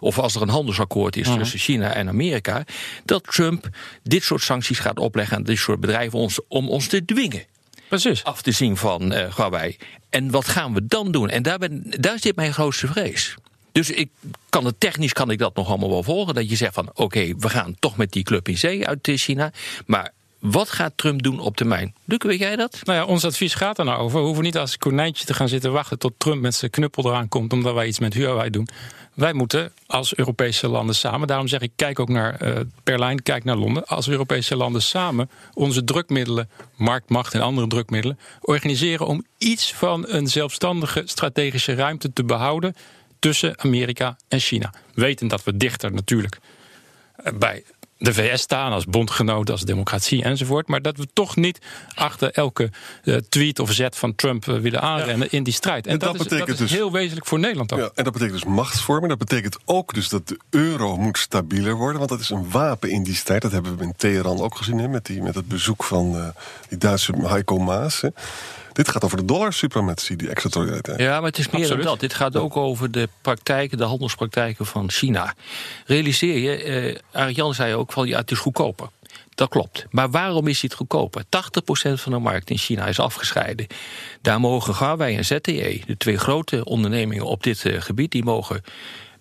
of 0.00 0.18
als 0.18 0.34
er 0.34 0.42
een 0.42 0.48
handelsakkoord 0.48 1.16
is 1.16 1.26
-huh. 1.26 1.36
tussen 1.36 1.58
China 1.58 1.92
en 1.92 2.08
Amerika. 2.08 2.64
Dat 3.04 3.24
Trump 3.24 3.68
dit 4.02 4.22
soort 4.22 4.42
sancties 4.42 4.78
gaat 4.78 4.98
opleggen 4.98 5.36
aan 5.36 5.42
dit 5.42 5.58
soort 5.58 5.80
bedrijven 5.80 6.18
ons, 6.18 6.40
om 6.48 6.68
ons 6.68 6.86
te 6.86 7.04
dwingen. 7.04 7.42
Precies. 7.88 8.24
af 8.24 8.42
te 8.42 8.52
zien 8.52 8.76
van 8.76 9.12
uh, 9.12 9.34
Huawei. 9.36 9.76
En 10.10 10.30
wat 10.30 10.48
gaan 10.48 10.74
we 10.74 10.86
dan 10.86 11.12
doen? 11.12 11.30
En 11.30 11.42
daar, 11.42 11.58
ben, 11.58 11.84
daar 11.88 12.18
zit 12.18 12.36
mijn 12.36 12.52
grootste 12.52 12.86
vrees. 12.86 13.34
Dus 13.72 13.90
ik 13.90 14.10
kan 14.48 14.64
het 14.64 14.80
technisch 14.80 15.12
kan 15.12 15.30
ik 15.30 15.38
dat 15.38 15.56
nog 15.56 15.68
allemaal 15.68 15.90
wel 15.90 16.02
volgen. 16.02 16.34
Dat 16.34 16.50
je 16.50 16.56
zegt 16.56 16.74
van 16.74 16.90
oké, 16.94 17.34
we 17.38 17.48
gaan 17.48 17.74
toch 17.78 17.96
met 17.96 18.12
die 18.12 18.22
club 18.22 18.48
in 18.48 18.58
zee 18.58 18.86
uit 18.86 18.98
China. 19.02 19.52
Maar 19.86 20.12
wat 20.50 20.70
gaat 20.70 20.92
Trump 20.96 21.22
doen 21.22 21.38
op 21.38 21.56
termijn? 21.56 21.94
Luke, 22.04 22.26
weet 22.26 22.38
jij 22.38 22.56
dat? 22.56 22.80
Nou 22.82 22.98
ja, 22.98 23.04
ons 23.04 23.24
advies 23.24 23.54
gaat 23.54 23.78
er 23.78 23.84
nou 23.84 23.98
over. 23.98 24.18
We 24.18 24.24
hoeven 24.24 24.44
niet 24.44 24.56
als 24.56 24.78
konijntje 24.78 25.24
te 25.24 25.34
gaan 25.34 25.48
zitten 25.48 25.72
wachten 25.72 25.98
tot 25.98 26.12
Trump 26.18 26.40
met 26.40 26.54
zijn 26.54 26.70
knuppel 26.70 27.06
eraan 27.06 27.28
komt, 27.28 27.52
omdat 27.52 27.74
wij 27.74 27.86
iets 27.86 27.98
met 27.98 28.14
Huawei 28.14 28.50
doen. 28.50 28.68
Wij 29.14 29.32
moeten 29.32 29.72
als 29.86 30.16
Europese 30.16 30.68
landen 30.68 30.94
samen, 30.94 31.28
daarom 31.28 31.48
zeg 31.48 31.60
ik, 31.60 31.72
kijk 31.76 31.98
ook 31.98 32.08
naar 32.08 32.42
uh, 32.42 32.60
Berlijn, 32.82 33.22
kijk 33.22 33.44
naar 33.44 33.56
Londen. 33.56 33.86
Als 33.86 34.08
Europese 34.08 34.56
landen 34.56 34.82
samen 34.82 35.30
onze 35.52 35.84
drukmiddelen, 35.84 36.50
marktmacht 36.76 37.34
en 37.34 37.40
andere 37.40 37.66
drukmiddelen, 37.66 38.18
organiseren 38.40 39.06
om 39.06 39.24
iets 39.38 39.72
van 39.72 40.04
een 40.08 40.26
zelfstandige 40.26 41.02
strategische 41.04 41.74
ruimte 41.74 42.12
te 42.12 42.24
behouden 42.24 42.74
tussen 43.18 43.60
Amerika 43.60 44.16
en 44.28 44.40
China. 44.40 44.72
Weten 44.94 45.28
dat 45.28 45.44
we 45.44 45.56
dichter 45.56 45.92
natuurlijk 45.92 46.40
bij 47.34 47.64
de 48.04 48.14
VS 48.14 48.40
staan 48.40 48.72
als 48.72 48.84
bondgenoot, 48.84 49.50
als 49.50 49.62
democratie 49.62 50.22
enzovoort. 50.22 50.68
Maar 50.68 50.82
dat 50.82 50.96
we 50.96 51.08
toch 51.12 51.36
niet 51.36 51.58
achter 51.94 52.30
elke 52.30 52.70
uh, 53.04 53.16
tweet 53.28 53.58
of 53.58 53.72
zet 53.72 53.96
van 53.96 54.14
Trump 54.14 54.46
uh, 54.46 54.58
willen 54.58 54.80
aanrennen 54.80 55.28
ja. 55.30 55.36
in 55.38 55.42
die 55.42 55.52
strijd. 55.52 55.86
En, 55.86 55.92
en 55.92 55.98
dat, 55.98 56.16
dat, 56.16 56.32
is, 56.32 56.38
dat 56.38 56.48
is 56.48 56.56
dus, 56.56 56.70
heel 56.70 56.92
wezenlijk 56.92 57.26
voor 57.26 57.38
Nederland 57.38 57.72
ook. 57.72 57.78
Ja, 57.78 57.90
en 57.94 58.04
dat 58.04 58.12
betekent 58.12 58.40
dus 58.40 58.50
machtsvorming. 58.50 59.08
Dat 59.08 59.28
betekent 59.28 59.58
ook 59.64 59.94
dus 59.94 60.08
dat 60.08 60.28
de 60.28 60.38
euro 60.50 60.96
moet 60.96 61.18
stabieler 61.18 61.74
worden. 61.74 61.98
Want 61.98 62.10
dat 62.10 62.20
is 62.20 62.30
een 62.30 62.50
wapen 62.50 62.90
in 62.90 63.02
die 63.02 63.14
strijd. 63.14 63.42
Dat 63.42 63.52
hebben 63.52 63.76
we 63.76 63.84
in 63.84 63.94
Teheran 63.96 64.40
ook 64.40 64.56
gezien 64.56 64.78
hè, 64.78 64.88
met, 64.88 65.06
die, 65.06 65.22
met 65.22 65.34
het 65.34 65.48
bezoek 65.48 65.84
van 65.84 66.16
uh, 66.16 66.26
die 66.68 66.78
Duitse 66.78 67.12
Heiko 67.22 67.58
Maas. 67.58 68.00
Hè. 68.00 68.08
Dit 68.74 68.88
gaat 68.88 69.04
over 69.04 69.16
de 69.16 69.24
dollar-suprematie, 69.24 70.16
die 70.16 70.28
extraterritorialiteit. 70.28 71.00
Ja, 71.00 71.20
maar 71.20 71.28
het 71.28 71.38
is 71.38 71.46
meer 71.46 71.60
Absoluut. 71.60 71.82
dan 71.82 71.92
dat. 71.92 72.00
Dit 72.00 72.14
gaat 72.14 72.36
ook 72.36 72.56
over 72.56 72.90
de 72.90 73.08
praktijken, 73.20 73.78
de 73.78 73.84
handelspraktijken 73.84 74.66
van 74.66 74.90
China. 74.90 75.34
Realiseer 75.86 76.38
je, 76.38 76.62
eh, 76.62 77.20
Arjan 77.20 77.54
zei 77.54 77.74
ook 77.74 77.92
van 77.92 78.06
ja, 78.06 78.18
het 78.18 78.30
is 78.30 78.38
goedkoper. 78.38 78.88
Dat 79.34 79.48
klopt. 79.48 79.86
Maar 79.90 80.10
waarom 80.10 80.46
is 80.46 80.62
het 80.62 80.74
goedkoper? 80.74 81.24
80% 81.28 82.00
van 82.00 82.12
de 82.12 82.18
markt 82.18 82.50
in 82.50 82.58
China 82.58 82.86
is 82.86 82.98
afgescheiden. 82.98 83.66
Daar 84.22 84.40
mogen 84.40 84.74
Huawei 84.76 85.16
en 85.16 85.24
ZTE, 85.24 85.80
de 85.86 85.96
twee 85.96 86.18
grote 86.18 86.64
ondernemingen 86.64 87.24
op 87.24 87.42
dit 87.42 87.64
uh, 87.64 87.80
gebied, 87.80 88.10
die 88.10 88.24
mogen 88.24 88.62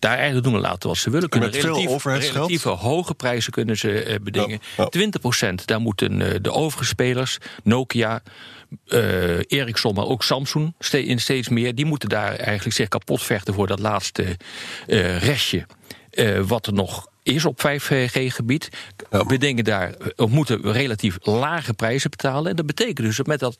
daar 0.04 0.18
eigenlijk 0.18 0.46
doen 0.46 0.60
laten 0.60 0.90
wat 0.90 0.98
ze 0.98 1.10
willen. 1.10 1.30
Kunnen 1.30 1.50
met 1.50 1.64
relatief, 1.64 2.02
veel? 2.02 2.14
Relatieve 2.14 2.70
hoge 2.70 3.14
prijzen 3.14 3.52
kunnen 3.52 3.78
ze 3.78 4.06
uh, 4.08 4.16
bedingen. 4.22 4.60
Ja, 4.78 4.90
20% 5.52 5.54
daar 5.66 5.82
moeten 5.82 6.20
uh, 6.20 6.30
de 6.42 6.52
overige 6.52 6.86
spelers, 6.86 7.38
Nokia, 7.64 8.24
uh, 8.88 9.38
Ericsson, 9.48 9.96
maar 9.96 10.06
ook 10.06 10.24
Samsung 10.24 10.74
in 10.92 11.20
steeds 11.20 11.50
meer, 11.50 11.76
die 11.76 11.86
moeten 11.86 12.10
daar 12.10 12.36
eigenlijk 12.36 12.76
zich 12.76 12.88
kapot 12.88 13.24
vechten 13.24 13.54
voor 13.54 13.68
dat 13.68 13.80
laatste 13.80 14.38
restje. 15.20 15.66
wat 16.46 16.68
er 16.68 16.74
nog 16.74 17.08
is 17.24 17.46
op 17.46 17.60
5G-gebied. 17.68 18.70
We 19.10 19.38
denken 19.38 19.64
daar, 19.64 19.94
we 20.16 20.28
moeten 20.28 20.72
relatief 20.72 21.18
lage 21.22 21.74
prijzen 21.74 22.10
betalen. 22.10 22.50
En 22.50 22.56
dat 22.56 22.66
betekent 22.66 22.98
dus 22.98 23.18
dat 23.18 23.28
met 23.28 23.40
dat 23.40 23.58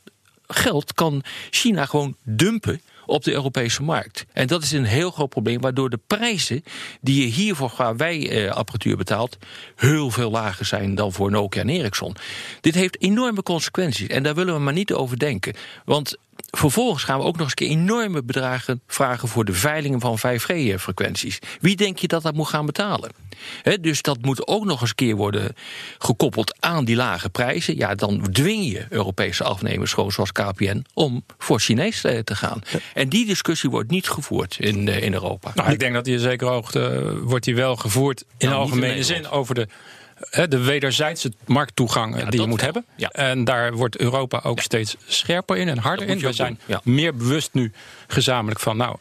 geld 0.48 0.94
kan 0.94 1.24
China 1.50 1.86
gewoon 1.86 2.16
dumpen 2.24 2.82
op 3.06 3.24
de 3.24 3.32
Europese 3.32 3.84
markt. 3.84 4.26
En 4.34 4.48
dat 4.48 4.64
is 4.64 4.72
een 4.72 4.86
heel 4.86 5.12
groot 5.12 5.30
probleem, 5.30 5.62
waardoor 5.62 5.90
de 5.90 6.00
prijzen 6.08 6.64
die 7.02 7.22
je 7.22 7.28
hier 7.28 7.56
voor 7.56 7.74
Huawei-apparatuur 7.78 8.98
betaalt, 8.98 9.38
heel 9.76 10.10
veel 10.10 10.32
lager 10.32 10.66
zijn 10.66 10.96
dan 10.96 11.14
voor 11.14 11.32
Nokia 11.32 11.62
en 11.62 11.70
Ericsson. 11.70 12.16
Dit 12.62 12.76
heeft 12.76 13.02
enorme 13.02 13.44
consequenties 13.44 14.08
en 14.08 14.24
daar 14.24 14.36
willen 14.36 14.54
we 14.54 14.60
maar 14.60 14.74
niet 14.74 14.94
over 14.94 15.20
denken. 15.20 15.54
Want 15.86 16.18
vervolgens 16.58 17.04
gaan 17.04 17.20
we 17.20 17.26
ook 17.26 17.38
nog 17.38 17.52
eens 17.56 17.70
enorme 17.70 18.24
bedragen 18.24 18.82
vragen 18.88 19.28
voor 19.28 19.46
de 19.46 19.54
veilingen 19.54 20.00
van 20.00 20.18
5G-frequenties. 20.18 21.40
Wie 21.60 21.76
denk 21.76 21.98
je 21.98 22.08
dat 22.08 22.24
dat 22.24 22.34
moet 22.34 22.48
gaan 22.48 22.66
betalen? 22.66 23.12
dus 23.82 24.02
dat 24.02 24.22
moet 24.22 24.48
ook 24.48 24.66
nog 24.66 24.82
eens 24.82 24.90
een 24.90 24.96
keer 24.96 25.16
worden 25.16 25.56
gekoppeld 25.98 26.56
aan 26.60 26.86
die 26.86 26.96
lage 26.96 27.30
prijzen. 27.30 27.78
Ja, 27.78 27.96
dan 27.96 28.28
dwing 28.32 28.72
je 28.72 28.86
Europese 28.90 29.44
afnemers, 29.44 29.94
gewoon 29.94 30.12
zoals 30.12 30.32
KPN, 30.32 30.86
om 30.94 31.26
voor 31.38 31.60
Chinees 31.60 32.04
eh, 32.04 32.20
te 32.20 32.36
gaan. 32.36 32.62
En 32.94 33.10
die 33.10 33.26
discussie 33.26 33.70
wordt 33.70 33.90
niet 33.90 34.10
gevoerd 34.10 34.58
in, 34.60 34.88
eh, 34.88 35.04
in 35.04 35.14
Europa. 35.14 35.52
Nou, 35.56 35.72
ik 35.72 35.80
denk 35.80 35.94
dat 35.94 36.06
die 36.06 36.20
zeker 36.20 36.48
hoogte 36.48 36.88
eh, 36.88 37.12
wordt 37.22 37.46
die 37.46 37.56
wel 37.56 37.76
gevoerd 37.76 38.24
in 38.38 38.48
nou, 38.48 38.62
algemene 38.62 39.04
zin 39.04 39.28
over 39.28 39.56
de 39.56 39.68
de 40.50 40.64
wederzijdse 40.64 41.32
markttoegang 41.46 42.30
die 42.30 42.42
je 42.42 42.48
moet 42.48 42.62
hebben. 42.62 42.86
En 43.12 43.44
daar 43.44 43.74
wordt 43.74 43.98
Europa 43.98 44.42
ook 44.44 44.60
steeds 44.60 44.96
scherper 45.08 45.58
in 45.58 45.70
en 45.70 45.78
harder 45.78 46.08
in. 46.08 46.20
We 46.20 46.34
zijn 46.34 46.60
meer 46.84 47.16
bewust 47.16 47.54
nu 47.54 47.72
gezamenlijk 48.08 48.60
van, 48.60 48.78
nou, 48.78 48.98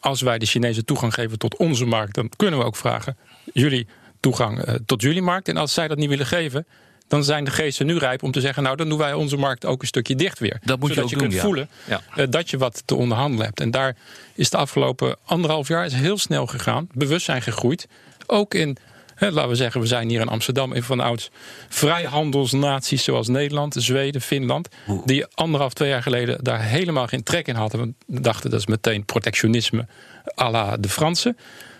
als 0.00 0.20
wij 0.20 0.38
de 0.38 0.46
Chinese 0.46 0.84
toegang 0.84 1.14
geven 1.14 1.38
tot 1.38 1.56
onze 1.56 1.84
markt, 1.84 2.14
dan 2.14 2.30
kunnen 2.36 2.58
we 2.58 2.64
ook 2.64 2.76
vragen, 2.76 3.16
jullie 3.52 3.86
toegang 4.20 4.68
uh, 4.68 4.74
tot 4.86 5.02
jullie 5.02 5.22
markt. 5.22 5.48
En 5.48 5.56
als 5.56 5.74
zij 5.74 5.88
dat 5.88 5.98
niet 5.98 6.08
willen 6.08 6.26
geven, 6.26 6.66
dan 7.08 7.24
zijn 7.24 7.44
de 7.44 7.50
geesten 7.50 7.86
nu 7.86 7.98
rijp 7.98 8.22
om 8.22 8.30
te 8.30 8.40
zeggen: 8.40 8.62
Nou, 8.62 8.76
dan 8.76 8.88
doen 8.88 8.98
wij 8.98 9.12
onze 9.12 9.36
markt 9.36 9.64
ook 9.64 9.80
een 9.80 9.86
stukje 9.86 10.14
dicht 10.14 10.38
weer. 10.38 10.60
Dat 10.64 10.80
moet 10.80 10.94
Zodat 10.94 11.10
je, 11.10 11.16
ook 11.16 11.22
je 11.22 11.28
kunt 11.28 11.40
voelen 11.40 11.68
uh, 11.88 12.24
dat 12.30 12.50
je 12.50 12.58
wat 12.58 12.82
te 12.84 12.94
onderhandelen 12.94 13.46
hebt. 13.46 13.60
En 13.60 13.70
daar 13.70 13.96
is 14.34 14.50
de 14.50 14.56
afgelopen 14.56 15.16
anderhalf 15.24 15.68
jaar 15.68 15.84
is 15.84 15.92
heel 15.92 16.18
snel 16.18 16.46
gegaan, 16.46 16.88
bewustzijn 16.92 17.42
gegroeid. 17.42 17.88
Ook 18.26 18.54
in 18.54 18.76
laten 19.30 19.48
we 19.48 19.54
zeggen, 19.54 19.80
we 19.80 19.86
zijn 19.86 20.08
hier 20.08 20.20
in 20.20 20.28
Amsterdam 20.28 20.72
een 20.72 20.82
van 20.82 20.96
de 20.96 21.02
ouds 21.02 21.30
vrijhandelsnaties 21.68 23.04
zoals 23.04 23.28
Nederland, 23.28 23.74
Zweden, 23.78 24.20
Finland. 24.20 24.68
Die 25.04 25.26
anderhalf, 25.26 25.72
twee 25.72 25.88
jaar 25.88 26.02
geleden 26.02 26.44
daar 26.44 26.62
helemaal 26.62 27.06
geen 27.06 27.22
trek 27.22 27.46
in 27.46 27.54
hadden. 27.54 27.96
We 28.06 28.20
dachten 28.20 28.50
dat 28.50 28.60
is 28.60 28.66
meteen 28.66 29.04
protectionisme 29.04 29.86
à 30.40 30.50
la 30.50 30.76
de 30.76 30.88
Fransen. 30.88 31.36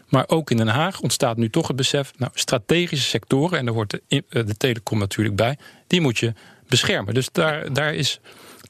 Maar 0.09 0.25
ook 0.27 0.51
in 0.51 0.57
Den 0.57 0.69
Haag 0.69 1.01
ontstaat 1.01 1.37
nu 1.37 1.51
toch 1.51 1.67
het 1.67 1.77
besef, 1.77 2.13
nou, 2.17 2.31
strategische 2.35 3.09
sectoren, 3.09 3.59
en 3.59 3.65
daar 3.65 3.75
hoort 3.75 3.91
de, 3.91 4.03
eh, 4.09 4.47
de 4.47 4.57
telecom 4.57 4.99
natuurlijk 4.99 5.37
bij, 5.37 5.59
die 5.87 6.01
moet 6.01 6.19
je 6.19 6.33
beschermen. 6.69 7.15
Dus 7.15 7.29
daar, 7.33 7.73
daar 7.73 7.95
is 7.95 8.21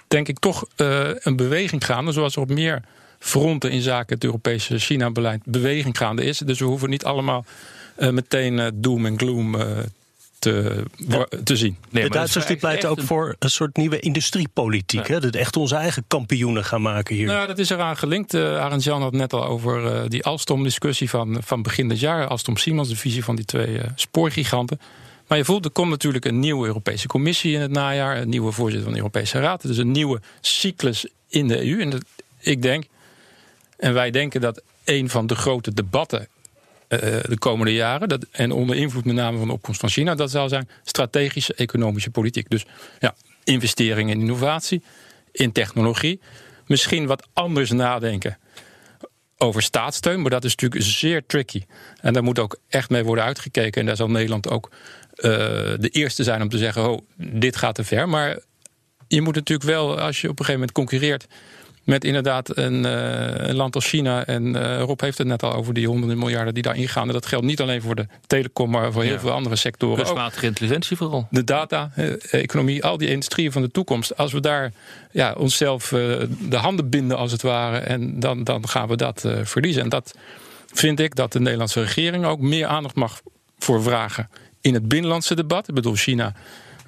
denk 0.08 0.28
ik 0.28 0.38
toch 0.38 0.64
uh, 0.76 1.08
een 1.14 1.36
beweging 1.36 1.84
gaande, 1.84 2.12
zoals 2.12 2.36
er 2.36 2.42
op 2.42 2.48
meer 2.48 2.82
fronten 3.18 3.70
in 3.70 3.80
zaken 3.80 4.14
het 4.14 4.24
Europese 4.24 4.78
China-beleid 4.78 5.40
beweging 5.44 5.98
gaande 5.98 6.24
is. 6.24 6.38
Dus 6.38 6.58
we 6.58 6.64
hoeven 6.64 6.90
niet 6.90 7.04
allemaal 7.04 7.44
meteen 7.96 8.58
uh, 8.58 8.66
doom 8.74 9.06
en 9.06 9.18
gloom 9.18 9.54
uh, 9.54 9.66
te, 10.38 10.82
te 11.44 11.56
zien. 11.56 11.76
Nee, 11.90 12.02
de 12.02 12.10
Duitsers 12.10 12.46
die 12.46 12.56
pleiten 12.56 12.90
ook 12.90 13.00
voor 13.00 13.36
een 13.38 13.50
soort 13.50 13.76
nieuwe 13.76 14.00
industriepolitiek. 14.00 15.06
Ja. 15.06 15.14
Hè? 15.14 15.20
Dat 15.20 15.34
echt 15.34 15.56
onze 15.56 15.74
eigen 15.74 16.04
kampioenen 16.06 16.64
gaan 16.64 16.82
maken 16.82 17.14
hier. 17.14 17.26
Nou, 17.26 17.46
dat 17.46 17.58
is 17.58 17.70
eraan 17.70 17.96
gelinkt. 17.96 18.34
Uh, 18.34 18.60
Arend 18.60 18.84
Jan 18.84 19.02
had 19.02 19.12
net 19.12 19.32
al 19.32 19.44
over 19.44 20.10
die 20.10 20.24
Alstom-discussie 20.24 21.10
van, 21.10 21.38
van 21.44 21.62
begin 21.62 21.88
dit 21.88 22.00
jaar. 22.00 22.26
Alstom-Siemens, 22.26 22.88
de 22.88 22.96
visie 22.96 23.24
van 23.24 23.36
die 23.36 23.44
twee 23.44 23.80
spoorgiganten. 23.94 24.80
Maar 25.26 25.38
je 25.38 25.46
voelt, 25.46 25.64
er 25.64 25.70
komt 25.70 25.90
natuurlijk 25.90 26.24
een 26.24 26.38
nieuwe 26.38 26.66
Europese 26.66 27.06
Commissie 27.06 27.54
in 27.54 27.60
het 27.60 27.70
najaar. 27.70 28.16
Een 28.16 28.28
nieuwe 28.28 28.52
voorzitter 28.52 28.82
van 28.82 28.92
de 28.92 28.98
Europese 28.98 29.40
Raad. 29.40 29.62
Dus 29.62 29.76
een 29.76 29.90
nieuwe 29.90 30.20
cyclus 30.40 31.06
in 31.28 31.48
de 31.48 31.68
EU. 31.68 31.80
En 31.80 32.04
ik 32.38 32.62
denk, 32.62 32.84
en 33.76 33.94
wij 33.94 34.10
denken 34.10 34.40
dat 34.40 34.62
een 34.84 35.10
van 35.10 35.26
de 35.26 35.34
grote 35.34 35.74
debatten 35.74 36.20
eh, 36.20 36.26
de 37.00 37.36
komende 37.38 37.72
jaren. 37.72 38.08
Dat, 38.08 38.26
en 38.30 38.52
onder 38.52 38.76
invloed 38.76 39.04
met 39.04 39.14
name 39.14 39.38
van 39.38 39.46
de 39.46 39.52
opkomst 39.52 39.80
van 39.80 39.88
China. 39.88 40.14
Dat 40.14 40.30
zal 40.30 40.48
zijn 40.48 40.68
strategische 40.84 41.54
economische 41.54 42.10
politiek. 42.10 42.50
Dus 42.50 42.64
ja, 42.98 43.14
investeringen 43.44 44.14
in 44.14 44.20
innovatie, 44.20 44.82
in 45.32 45.52
technologie. 45.52 46.20
Misschien 46.66 47.06
wat 47.06 47.28
anders 47.32 47.70
nadenken 47.70 48.38
over 49.38 49.62
staatssteun. 49.62 50.20
Maar 50.20 50.30
dat 50.30 50.44
is 50.44 50.54
natuurlijk 50.54 50.82
zeer 50.82 51.26
tricky. 51.26 51.62
En 52.00 52.12
daar 52.12 52.22
moet 52.22 52.38
ook 52.38 52.58
echt 52.68 52.90
mee 52.90 53.04
worden 53.04 53.24
uitgekeken. 53.24 53.80
En 53.80 53.86
daar 53.86 53.96
zal 53.96 54.10
Nederland 54.10 54.48
ook 54.48 54.70
uh, 55.16 55.22
de 55.78 55.88
eerste 55.92 56.22
zijn 56.22 56.42
om 56.42 56.48
te 56.48 56.58
zeggen: 56.58 56.90
oh, 56.90 56.98
dit 57.16 57.56
gaat 57.56 57.74
te 57.74 57.84
ver. 57.84 58.08
Maar 58.08 58.38
je 59.08 59.20
moet 59.20 59.34
natuurlijk 59.34 59.68
wel, 59.68 60.00
als 60.00 60.20
je 60.20 60.28
op 60.28 60.38
een 60.38 60.44
gegeven 60.44 60.60
moment 60.60 60.72
concurreert 60.72 61.26
met 61.84 62.04
inderdaad 62.04 62.56
een, 62.56 62.84
uh, 62.84 63.48
een, 63.48 63.54
land 63.54 63.74
als 63.74 63.86
China. 63.86 64.24
En 64.24 64.56
uh, 64.56 64.80
Rob 64.80 65.00
heeft 65.00 65.18
het 65.18 65.26
net 65.26 65.42
al 65.42 65.52
over 65.52 65.74
die 65.74 65.86
honderden 65.86 66.18
miljarden 66.18 66.54
die 66.54 66.62
daarin 66.62 66.88
gaan. 66.88 67.06
En 67.06 67.12
dat 67.12 67.26
geldt 67.26 67.46
niet 67.46 67.60
alleen 67.60 67.82
voor 67.82 67.94
de 67.94 68.06
telecom, 68.26 68.70
maar 68.70 68.92
voor 68.92 69.02
heel 69.02 69.18
veel 69.18 69.30
andere 69.30 69.56
sectoren. 69.56 69.96
Kunstmatige 69.96 70.46
intelligentie 70.46 70.96
vooral. 70.96 71.26
De 71.30 71.44
data-economie, 71.44 72.84
al 72.84 72.96
die 72.96 73.08
industrieën 73.08 73.52
van 73.52 73.62
de 73.62 73.70
toekomst. 73.70 74.16
Als 74.16 74.32
we 74.32 74.40
daar 74.40 74.72
ja, 75.10 75.32
onszelf 75.32 75.88
de 75.88 76.56
handen 76.56 76.88
binden, 76.88 77.16
als 77.16 77.32
het 77.32 77.42
ware. 77.42 77.78
En 77.78 78.20
dan, 78.20 78.44
dan 78.44 78.68
gaan 78.68 78.88
we 78.88 78.96
dat 78.96 79.24
verliezen. 79.42 79.82
En 79.82 79.88
dat 79.88 80.14
vind 80.72 81.00
ik 81.00 81.14
dat 81.14 81.32
de 81.32 81.40
Nederlandse 81.40 81.80
regering 81.80 82.24
ook 82.24 82.40
meer 82.40 82.66
aandacht 82.66 82.94
mag 82.94 83.20
voor 83.58 83.82
vragen. 83.82 84.28
In 84.60 84.74
het 84.74 84.88
binnenlandse 84.88 85.34
debat. 85.34 85.68
Ik 85.68 85.74
bedoel, 85.74 85.94
China 85.94 86.34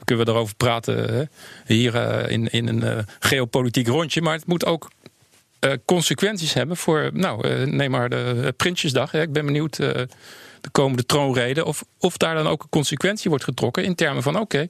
kunnen 0.04 0.24
we 0.24 0.32
erover 0.32 0.54
praten 0.56 1.14
hè? 1.14 1.22
hier 1.66 1.94
uh, 1.94 2.30
in, 2.30 2.48
in 2.48 2.68
een 2.68 2.84
uh, 2.84 2.98
geopolitiek 3.18 3.86
rondje. 3.86 4.22
Maar 4.22 4.34
het 4.34 4.46
moet 4.46 4.64
ook 4.64 4.90
uh, 5.60 5.72
consequenties 5.84 6.52
hebben 6.52 6.76
voor, 6.76 7.10
nou, 7.12 7.66
neem 7.66 7.90
maar 7.90 8.08
de 8.08 8.54
Prinsjesdag. 8.56 9.10
Hè? 9.10 9.20
Ik 9.20 9.32
ben 9.32 9.46
benieuwd 9.46 9.76
de 9.76 10.70
komende 10.72 11.06
troonrede 11.06 11.64
of, 11.64 11.84
of 11.98 12.16
daar 12.16 12.34
dan 12.34 12.46
ook 12.46 12.62
een 12.62 12.68
consequentie 12.68 13.30
wordt 13.30 13.44
getrokken 13.44 13.84
in 13.84 13.94
termen 13.94 14.22
van, 14.22 14.38
oké, 14.38 14.68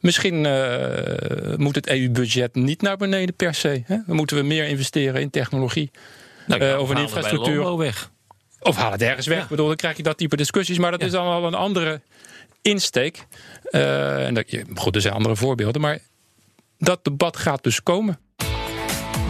misschien 0.00 0.40
moet 1.56 1.74
het 1.74 1.88
EU-budget 1.88 2.54
niet 2.54 2.82
naar 2.82 2.96
beneden 2.96 3.34
per 3.34 3.54
se. 3.54 3.82
Hè? 3.84 3.96
Dan 4.06 4.16
moeten 4.16 4.36
we 4.36 4.42
meer 4.42 4.64
investeren 4.64 5.20
in 5.20 5.30
technologie 5.30 5.90
nou, 6.46 6.78
of 6.78 6.90
in 6.90 6.96
infrastructuur. 6.96 7.76
weg. 7.76 8.10
Of 8.62 8.76
haal 8.76 8.92
het 8.92 9.02
ergens 9.02 9.26
weg. 9.26 9.36
Ja. 9.36 9.42
Ik 9.42 9.48
bedoel, 9.48 9.66
dan 9.66 9.76
krijg 9.76 9.96
je 9.96 10.02
dat 10.02 10.16
type 10.16 10.36
discussies. 10.36 10.78
Maar 10.78 10.90
dat 10.90 11.00
ja. 11.00 11.06
is 11.06 11.12
dan 11.12 11.26
al 11.26 11.46
een 11.46 11.54
andere 11.54 12.00
insteek. 12.62 13.26
Uh, 13.70 14.26
en 14.26 14.34
dat, 14.34 14.44
goed, 14.74 14.94
er 14.94 15.00
zijn 15.00 15.14
andere 15.14 15.36
voorbeelden, 15.36 15.80
maar 15.80 15.98
dat 16.78 17.04
debat 17.04 17.36
gaat 17.36 17.62
dus 17.62 17.82
komen. 17.82 18.18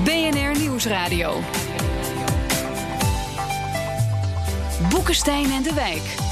BNR 0.04 0.58
Nieuwsradio. 0.58 1.40
Boekenstein 4.90 5.50
en 5.50 5.62
de 5.62 5.74
Wijk. 5.74 6.30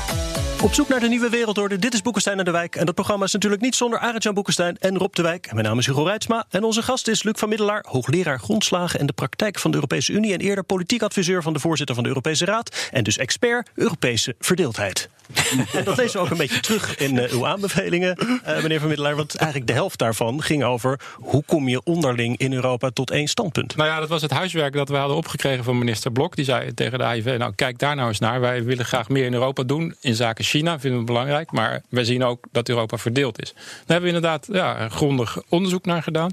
Op 0.63 0.75
zoek 0.75 0.89
naar 0.89 1.01
de 1.01 1.09
nieuwe 1.09 1.29
wereldorde. 1.29 1.79
Dit 1.79 1.95
is 1.95 2.03
Boekenstein 2.03 2.39
en 2.39 2.45
de 2.45 2.51
Wijk. 2.51 2.77
En 2.77 2.87
dat 2.87 2.95
programma 2.95 3.25
is 3.25 3.33
natuurlijk 3.33 3.63
niet 3.63 3.75
zonder 3.75 3.99
Arend-Jan 3.99 4.35
Boekenstein 4.35 4.77
en 4.79 4.99
Rob 4.99 5.15
de 5.15 5.23
Wijk. 5.23 5.53
Mijn 5.53 5.65
naam 5.65 5.79
is 5.79 5.87
Hugo 5.87 6.03
Reitsma. 6.03 6.47
En 6.51 6.65
onze 6.65 6.83
gast 6.83 7.09
is 7.09 7.23
Luc 7.23 7.35
van 7.37 7.49
Middelaar, 7.49 7.85
hoogleraar 7.89 8.39
grondslagen 8.39 9.01
en 9.01 9.07
de 9.07 9.13
praktijk 9.13 9.59
van 9.59 9.71
de 9.71 9.77
Europese 9.77 10.13
Unie. 10.13 10.33
En 10.33 10.41
eerder 10.41 10.65
politiek 10.65 11.03
adviseur 11.03 11.43
van 11.43 11.53
de 11.53 11.59
voorzitter 11.59 11.95
van 11.95 12.05
de 12.05 12.09
Europese 12.11 12.45
Raad. 12.45 12.89
En 12.93 13.05
dus 13.05 13.19
expert 13.19 13.71
Europese 13.75 14.35
verdeeldheid. 14.39 15.09
dat 15.85 15.97
lezen 15.97 16.21
we 16.21 16.25
ook 16.25 16.31
een 16.31 16.37
beetje 16.37 16.61
terug 16.61 16.97
in 16.97 17.17
uh, 17.17 17.33
uw 17.33 17.47
aanbevelingen, 17.47 18.17
uh, 18.21 18.63
meneer 18.63 18.79
Van 18.79 18.89
Middelaar. 18.89 19.17
Want 19.17 19.35
eigenlijk 19.35 19.71
de 19.71 19.77
helft 19.77 19.99
daarvan 19.99 20.43
ging 20.43 20.65
over 20.65 21.01
hoe 21.15 21.43
kom 21.47 21.69
je 21.69 21.81
onderling 21.85 22.37
in 22.39 22.53
Europa 22.53 22.91
tot 22.91 23.11
één 23.11 23.29
standpunt. 23.29 23.77
Nou 23.77 23.89
ja, 23.89 24.01
dat 24.01 24.09
was 24.09 24.23
het 24.23 24.31
huiswerk 24.31 24.73
dat 24.73 24.89
we 24.89 24.97
hadden 24.97 25.17
opgekregen 25.17 25.65
van 25.65 25.79
minister 25.79 26.13
Blok. 26.13 26.37
Die 26.37 26.45
zei 26.45 26.75
tegen 26.75 26.99
de 26.99 27.05
AIV, 27.05 27.35
nou 27.39 27.53
kijk 27.55 27.79
daar 27.79 27.97
nou 27.97 28.09
eens 28.09 28.19
naar. 28.19 28.41
Wij 28.41 28.65
willen 28.65 28.85
graag 28.85 29.09
meer 29.09 29.25
in 29.25 29.35
Europa 29.35 29.63
doen 29.63 29.95
in 30.01 30.15
zaken 30.15 30.45
China, 30.45 30.81
vinden 30.81 31.01
we 31.01 31.07
belangrijk. 31.07 31.53
Maar 31.53 31.83
wij 31.89 32.05
zien 32.05 32.25
ook 32.25 32.47
dat 32.53 32.69
Europa 32.69 32.97
verdeeld 32.97 33.43
is. 33.43 33.53
Daar 33.53 33.63
hebben 33.87 34.11
we 34.11 34.17
inderdaad 34.17 34.47
ja, 34.53 34.89
grondig 34.89 35.39
onderzoek 35.49 35.85
naar 35.85 36.03
gedaan. 36.03 36.31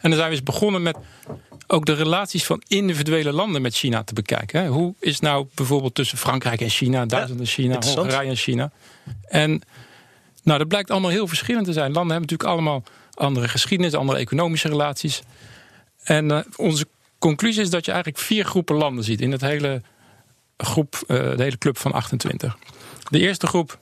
En 0.00 0.10
dan 0.10 0.18
zijn 0.18 0.30
we 0.30 0.34
eens 0.34 0.44
begonnen 0.44 0.82
met 0.82 0.96
ook 1.66 1.86
de 1.86 1.92
relaties 1.92 2.44
van 2.44 2.62
individuele 2.66 3.32
landen 3.32 3.62
met 3.62 3.74
China 3.74 4.02
te 4.02 4.14
bekijken. 4.14 4.66
Hoe 4.66 4.94
is 5.00 5.20
nou 5.20 5.46
bijvoorbeeld 5.54 5.94
tussen 5.94 6.18
Frankrijk 6.18 6.60
en 6.60 6.70
China, 6.70 7.06
Duitsland 7.06 7.40
en 7.40 7.46
China, 7.46 7.78
Hongarije 7.94 8.30
en 8.30 8.36
China? 8.36 8.70
En 9.28 9.62
nou, 10.42 10.58
dat 10.58 10.68
blijkt 10.68 10.90
allemaal 10.90 11.10
heel 11.10 11.26
verschillend 11.26 11.66
te 11.66 11.72
zijn. 11.72 11.92
Landen 11.92 12.12
hebben 12.16 12.30
natuurlijk 12.30 12.50
allemaal 12.50 12.82
andere 13.14 13.48
geschiedenis, 13.48 13.94
andere 13.94 14.18
economische 14.18 14.68
relaties. 14.68 15.22
En 16.02 16.30
uh, 16.30 16.38
onze 16.56 16.86
conclusie 17.18 17.62
is 17.62 17.70
dat 17.70 17.84
je 17.84 17.92
eigenlijk 17.92 18.22
vier 18.22 18.44
groepen 18.44 18.76
landen 18.76 19.04
ziet 19.04 19.20
in 19.20 19.32
het 19.32 19.40
hele 19.40 19.82
groep, 20.56 21.04
de 21.06 21.34
hele 21.36 21.58
club 21.58 21.78
van 21.78 21.92
28. 21.92 22.58
De 23.10 23.18
eerste 23.18 23.46
groep 23.46 23.78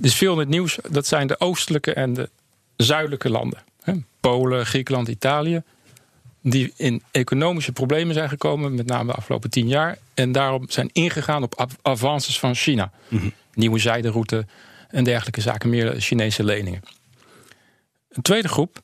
is 0.00 0.14
veel 0.14 0.32
in 0.32 0.38
het 0.38 0.48
nieuws. 0.48 0.78
Dat 0.90 1.06
zijn 1.06 1.26
de 1.26 1.40
oostelijke 1.40 1.92
en 1.92 2.14
de 2.14 2.30
zuidelijke 2.76 3.30
landen. 3.30 3.58
Polen, 4.26 4.66
Griekenland, 4.66 5.08
Italië. 5.08 5.62
Die 6.42 6.72
in 6.76 7.02
economische 7.10 7.72
problemen 7.72 8.14
zijn 8.14 8.28
gekomen, 8.28 8.74
met 8.74 8.86
name 8.86 9.10
de 9.10 9.16
afgelopen 9.16 9.50
tien 9.50 9.68
jaar. 9.68 9.98
En 10.14 10.32
daarom 10.32 10.64
zijn 10.68 10.90
ingegaan 10.92 11.42
op 11.42 11.66
avances 11.82 12.38
van 12.38 12.54
China. 12.54 12.90
Mhm. 13.08 13.28
Nieuwe 13.54 13.78
zijderoute 13.78 14.46
en 14.88 15.04
dergelijke 15.04 15.40
zaken, 15.40 15.70
meer 15.70 16.00
Chinese 16.00 16.44
leningen. 16.44 16.82
Een 18.08 18.22
tweede 18.22 18.48
groep 18.48 18.82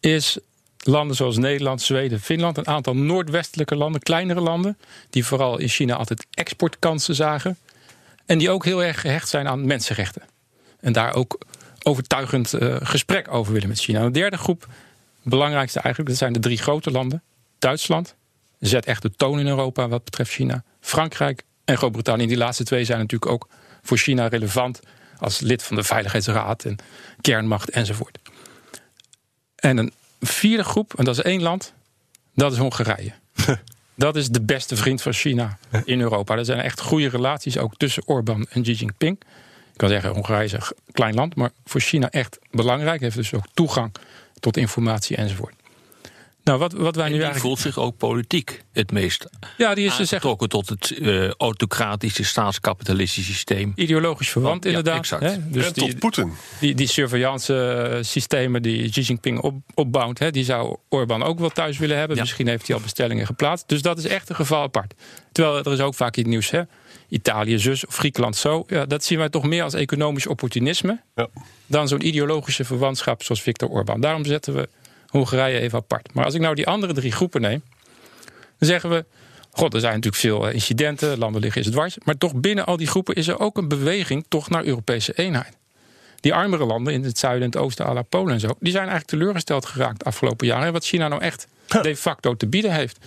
is 0.00 0.38
landen 0.78 1.16
zoals 1.16 1.36
Nederland, 1.36 1.82
Zweden, 1.82 2.20
Finland. 2.20 2.56
Een 2.56 2.66
aantal 2.66 2.96
noordwestelijke 2.96 3.76
landen, 3.76 4.00
kleinere 4.00 4.40
landen. 4.40 4.78
Die 5.10 5.24
vooral 5.24 5.58
in 5.58 5.68
China 5.68 5.96
altijd 5.96 6.26
exportkansen 6.30 7.14
zagen. 7.14 7.58
En 8.26 8.38
die 8.38 8.50
ook 8.50 8.64
heel 8.64 8.82
erg 8.84 9.00
gehecht 9.00 9.28
zijn 9.28 9.48
aan 9.48 9.66
mensenrechten. 9.66 10.22
En 10.80 10.92
daar 10.92 11.14
ook 11.14 11.38
overtuigend 11.82 12.52
uh, 12.52 12.76
gesprek 12.82 13.32
over 13.32 13.52
willen 13.52 13.68
met 13.68 13.80
China. 13.80 14.00
Een 14.00 14.12
derde 14.12 14.36
groep, 14.36 14.66
belangrijkste 15.22 15.78
eigenlijk, 15.78 16.10
dat 16.10 16.18
zijn 16.18 16.32
de 16.32 16.38
drie 16.38 16.58
grote 16.58 16.90
landen. 16.90 17.22
Duitsland 17.58 18.14
zet 18.58 18.86
echt 18.86 19.02
de 19.02 19.10
toon 19.10 19.38
in 19.38 19.46
Europa 19.46 19.88
wat 19.88 20.04
betreft 20.04 20.30
China. 20.30 20.64
Frankrijk 20.80 21.42
en 21.64 21.76
Groot-Brittannië. 21.76 22.26
Die 22.26 22.36
laatste 22.36 22.64
twee 22.64 22.84
zijn 22.84 22.98
natuurlijk 22.98 23.30
ook 23.32 23.48
voor 23.82 23.96
China 23.96 24.26
relevant 24.26 24.80
als 25.18 25.40
lid 25.40 25.62
van 25.62 25.76
de 25.76 25.82
Veiligheidsraad 25.82 26.64
en 26.64 26.76
kernmacht 27.20 27.70
enzovoort. 27.70 28.18
En 29.54 29.76
een 29.76 29.92
vierde 30.20 30.64
groep, 30.64 30.94
en 30.94 31.04
dat 31.04 31.18
is 31.18 31.24
één 31.24 31.42
land, 31.42 31.72
dat 32.34 32.52
is 32.52 32.58
Hongarije. 32.58 33.12
dat 33.94 34.16
is 34.16 34.28
de 34.28 34.40
beste 34.40 34.76
vriend 34.76 35.02
van 35.02 35.12
China 35.12 35.58
in 35.84 36.00
Europa. 36.00 36.36
Er 36.36 36.44
zijn 36.44 36.60
echt 36.60 36.80
goede 36.80 37.08
relaties 37.08 37.58
ook 37.58 37.76
tussen 37.76 38.02
Orbán 38.06 38.46
en 38.50 38.62
Xi 38.62 38.72
Jinping. 38.72 39.20
Kan 39.82 39.90
zeggen, 39.90 40.10
Hongarije 40.10 40.44
is 40.44 40.52
een 40.52 40.62
klein 40.92 41.14
land, 41.14 41.34
maar 41.34 41.50
voor 41.64 41.80
China 41.80 42.10
echt 42.10 42.38
belangrijk. 42.50 43.00
Heeft 43.00 43.16
dus 43.16 43.34
ook 43.34 43.44
toegang 43.54 43.94
tot 44.40 44.56
informatie 44.56 45.16
enzovoort. 45.16 45.54
Nou, 46.44 46.58
wat, 46.58 46.72
wat 46.72 46.96
wij 46.96 47.08
nu 47.08 47.14
eigenlijk... 47.14 47.44
voelt 47.44 47.58
zich 47.58 47.78
ook 47.78 47.96
politiek 47.96 48.62
het 48.72 48.92
meest 48.92 49.26
ja, 49.56 49.74
die 49.74 49.86
is 49.86 49.96
dus 49.96 50.12
aangetrokken 50.12 50.48
tot 50.48 50.68
het 50.68 50.90
uh, 50.90 51.30
autocratische 51.30 52.24
staatskapitalistische 52.24 53.32
systeem. 53.32 53.72
Ideologisch 53.74 54.30
verwant, 54.30 54.64
inderdaad. 54.64 55.10
Hè? 55.10 55.18
Dus 55.50 55.66
en 55.66 55.72
die, 55.72 55.88
tot 55.88 55.98
Poetin. 55.98 56.32
Die, 56.60 56.74
die 56.74 56.86
surveillance 56.86 57.54
eh, 57.54 58.02
systemen 58.02 58.62
die 58.62 58.90
Xi 58.90 59.00
Jinping 59.00 59.40
op, 59.40 59.54
opbouwt, 59.74 60.18
hè, 60.18 60.30
die 60.30 60.44
zou 60.44 60.76
Orbán 60.88 61.22
ook 61.22 61.38
wel 61.38 61.48
thuis 61.48 61.78
willen 61.78 61.98
hebben. 61.98 62.18
Misschien 62.18 62.48
heeft 62.48 62.66
hij 62.66 62.76
al 62.76 62.82
bestellingen 62.82 63.26
geplaatst. 63.26 63.68
Dus 63.68 63.82
dat 63.82 63.98
is 63.98 64.06
echt 64.06 64.28
een 64.28 64.36
geval 64.36 64.62
apart. 64.62 64.94
Terwijl 65.32 65.64
er 65.64 65.72
is 65.72 65.80
ook 65.80 65.94
vaak 65.94 66.16
in 66.16 66.22
het 66.22 66.30
nieuws, 66.30 66.50
hè? 66.50 66.62
Italië 67.08 67.58
zus 67.58 67.86
of 67.86 67.96
Griekenland 67.96 68.36
zo. 68.36 68.64
Ja, 68.66 68.86
dat 68.86 69.04
zien 69.04 69.18
wij 69.18 69.28
toch 69.28 69.44
meer 69.44 69.62
als 69.62 69.74
economisch 69.74 70.26
opportunisme 70.26 71.00
ja. 71.14 71.28
dan 71.66 71.88
zo'n 71.88 72.06
ideologische 72.06 72.64
verwantschap 72.64 73.22
zoals 73.22 73.42
Viktor 73.42 73.68
Orbán. 73.68 74.00
Daarom 74.00 74.24
zetten 74.24 74.54
we 74.54 74.68
Hongarije 75.12 75.60
even 75.60 75.78
apart. 75.78 76.14
Maar 76.14 76.24
als 76.24 76.34
ik 76.34 76.40
nou 76.40 76.54
die 76.54 76.66
andere 76.66 76.92
drie 76.92 77.12
groepen 77.12 77.40
neem, 77.40 77.62
dan 78.58 78.68
zeggen 78.68 78.90
we. 78.90 79.04
God, 79.54 79.74
er 79.74 79.80
zijn 79.80 79.94
natuurlijk 79.94 80.22
veel 80.22 80.48
eh, 80.48 80.54
incidenten, 80.54 81.18
landen 81.18 81.40
liggen 81.40 81.60
is 81.60 81.66
het 81.66 81.74
dwars. 81.74 81.96
Maar 82.04 82.18
toch 82.18 82.34
binnen 82.34 82.66
al 82.66 82.76
die 82.76 82.86
groepen 82.86 83.14
is 83.14 83.28
er 83.28 83.40
ook 83.40 83.56
een 83.56 83.68
beweging 83.68 84.24
toch 84.28 84.50
naar 84.50 84.64
Europese 84.64 85.12
eenheid. 85.12 85.56
Die 86.20 86.34
armere 86.34 86.64
landen 86.64 86.92
in 86.92 87.04
het 87.04 87.18
zuiden 87.18 87.42
en 87.42 87.50
het 87.50 87.58
oosten, 87.58 87.86
à 87.86 87.92
la 87.92 88.02
Polen 88.02 88.32
en 88.32 88.40
zo, 88.40 88.48
die 88.60 88.72
zijn 88.72 88.88
eigenlijk 88.88 89.10
teleurgesteld 89.10 89.66
geraakt 89.66 89.98
de 89.98 90.04
afgelopen 90.04 90.46
jaren. 90.46 90.66
En 90.66 90.72
wat 90.72 90.84
China 90.84 91.08
nou 91.08 91.22
echt 91.22 91.46
de 91.82 91.96
facto 91.96 92.36
te 92.36 92.46
bieden 92.46 92.74
heeft. 92.74 92.98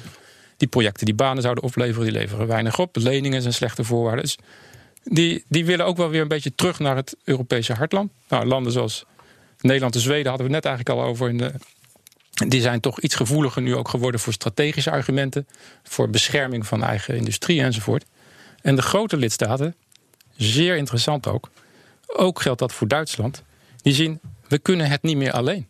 Die 0.58 0.68
projecten 0.68 1.06
die 1.06 1.16
banen 1.16 1.42
zouden 1.42 1.64
opleveren, 1.64 2.04
die 2.04 2.20
leveren 2.20 2.48
weinig 2.48 2.80
op. 2.80 2.96
Leningen 2.96 3.42
zijn 3.42 3.54
slechte 3.54 3.84
voorwaarden. 3.84 4.24
Dus 4.24 4.38
die, 5.04 5.44
die 5.48 5.66
willen 5.66 5.86
ook 5.86 5.98
wel 5.98 6.10
weer 6.10 6.22
een 6.22 6.28
beetje 6.28 6.56
terug 6.56 6.80
naar 6.80 6.96
het 6.96 7.16
Europese 7.24 7.74
hartland. 7.74 8.12
Nou, 8.30 8.46
landen 8.46 8.72
zoals 8.72 9.06
Nederland 9.60 9.96
en 9.96 10.02
Zweden 10.02 10.28
hadden 10.28 10.48
we 10.48 10.54
net 10.54 10.66
eigenlijk 10.66 11.00
al 11.00 11.06
over 11.06 11.30
in 11.30 11.38
de 11.38 11.54
die 12.36 12.62
zijn 12.62 12.80
toch 12.80 13.00
iets 13.00 13.16
gevoeliger 13.16 13.62
nu 13.62 13.76
ook 13.76 13.90
geworden 13.90 14.20
voor 14.20 14.34
strategische 14.34 14.92
argumenten, 14.92 15.48
voor 15.84 16.10
bescherming 16.10 16.68
van 16.68 16.84
eigen 16.84 17.16
industrie 17.16 17.62
enzovoort. 17.62 18.06
En 18.62 18.76
de 18.76 18.82
grote 18.82 19.18
lidstaten, 19.18 19.76
zeer 20.38 20.76
interessant 20.76 21.28
ook, 21.28 21.50
ook 22.08 22.42
geldt 22.42 22.60
dat 22.60 22.74
voor 22.74 22.88
Duitsland, 22.88 23.44
die 23.82 23.94
zien 23.94 24.20
we 24.48 24.58
kunnen 24.58 24.90
het 24.90 25.02
niet 25.02 25.18
meer 25.18 25.32
alleen. 25.32 25.68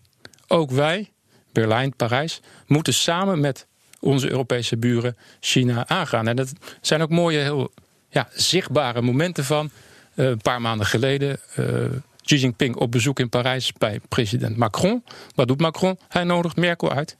Ook 0.48 0.72
wij, 0.72 1.12
Berlijn, 1.52 1.96
Parijs, 1.96 2.42
moeten 2.68 2.94
samen 2.94 3.40
met 3.40 3.66
onze 4.00 4.30
Europese 4.30 4.78
buren 4.78 5.18
China 5.40 5.88
aangaan. 5.88 6.28
En 6.28 6.36
dat 6.36 6.54
zijn 6.82 7.02
ook 7.02 7.10
mooie, 7.10 7.40
heel 7.40 7.72
ja, 8.10 8.28
zichtbare 8.34 9.02
momenten 9.02 9.46
van. 9.46 9.72
Uh, 10.16 10.26
een 10.26 10.42
paar 10.42 10.62
maanden 10.62 10.86
geleden. 10.86 11.40
Uh, 11.60 11.86
Xi 12.26 12.36
Jinping 12.36 12.76
op 12.76 12.92
bezoek 12.92 13.20
in 13.20 13.30
Parijs 13.30 13.74
bij 13.74 14.00
president 14.10 14.58
Macron. 14.58 15.04
Wat 15.36 15.48
doet 15.48 15.60
Macron? 15.60 16.00
Hij 16.08 16.24
nodigt 16.24 16.56
Merkel 16.56 16.92
uit. 16.92 17.18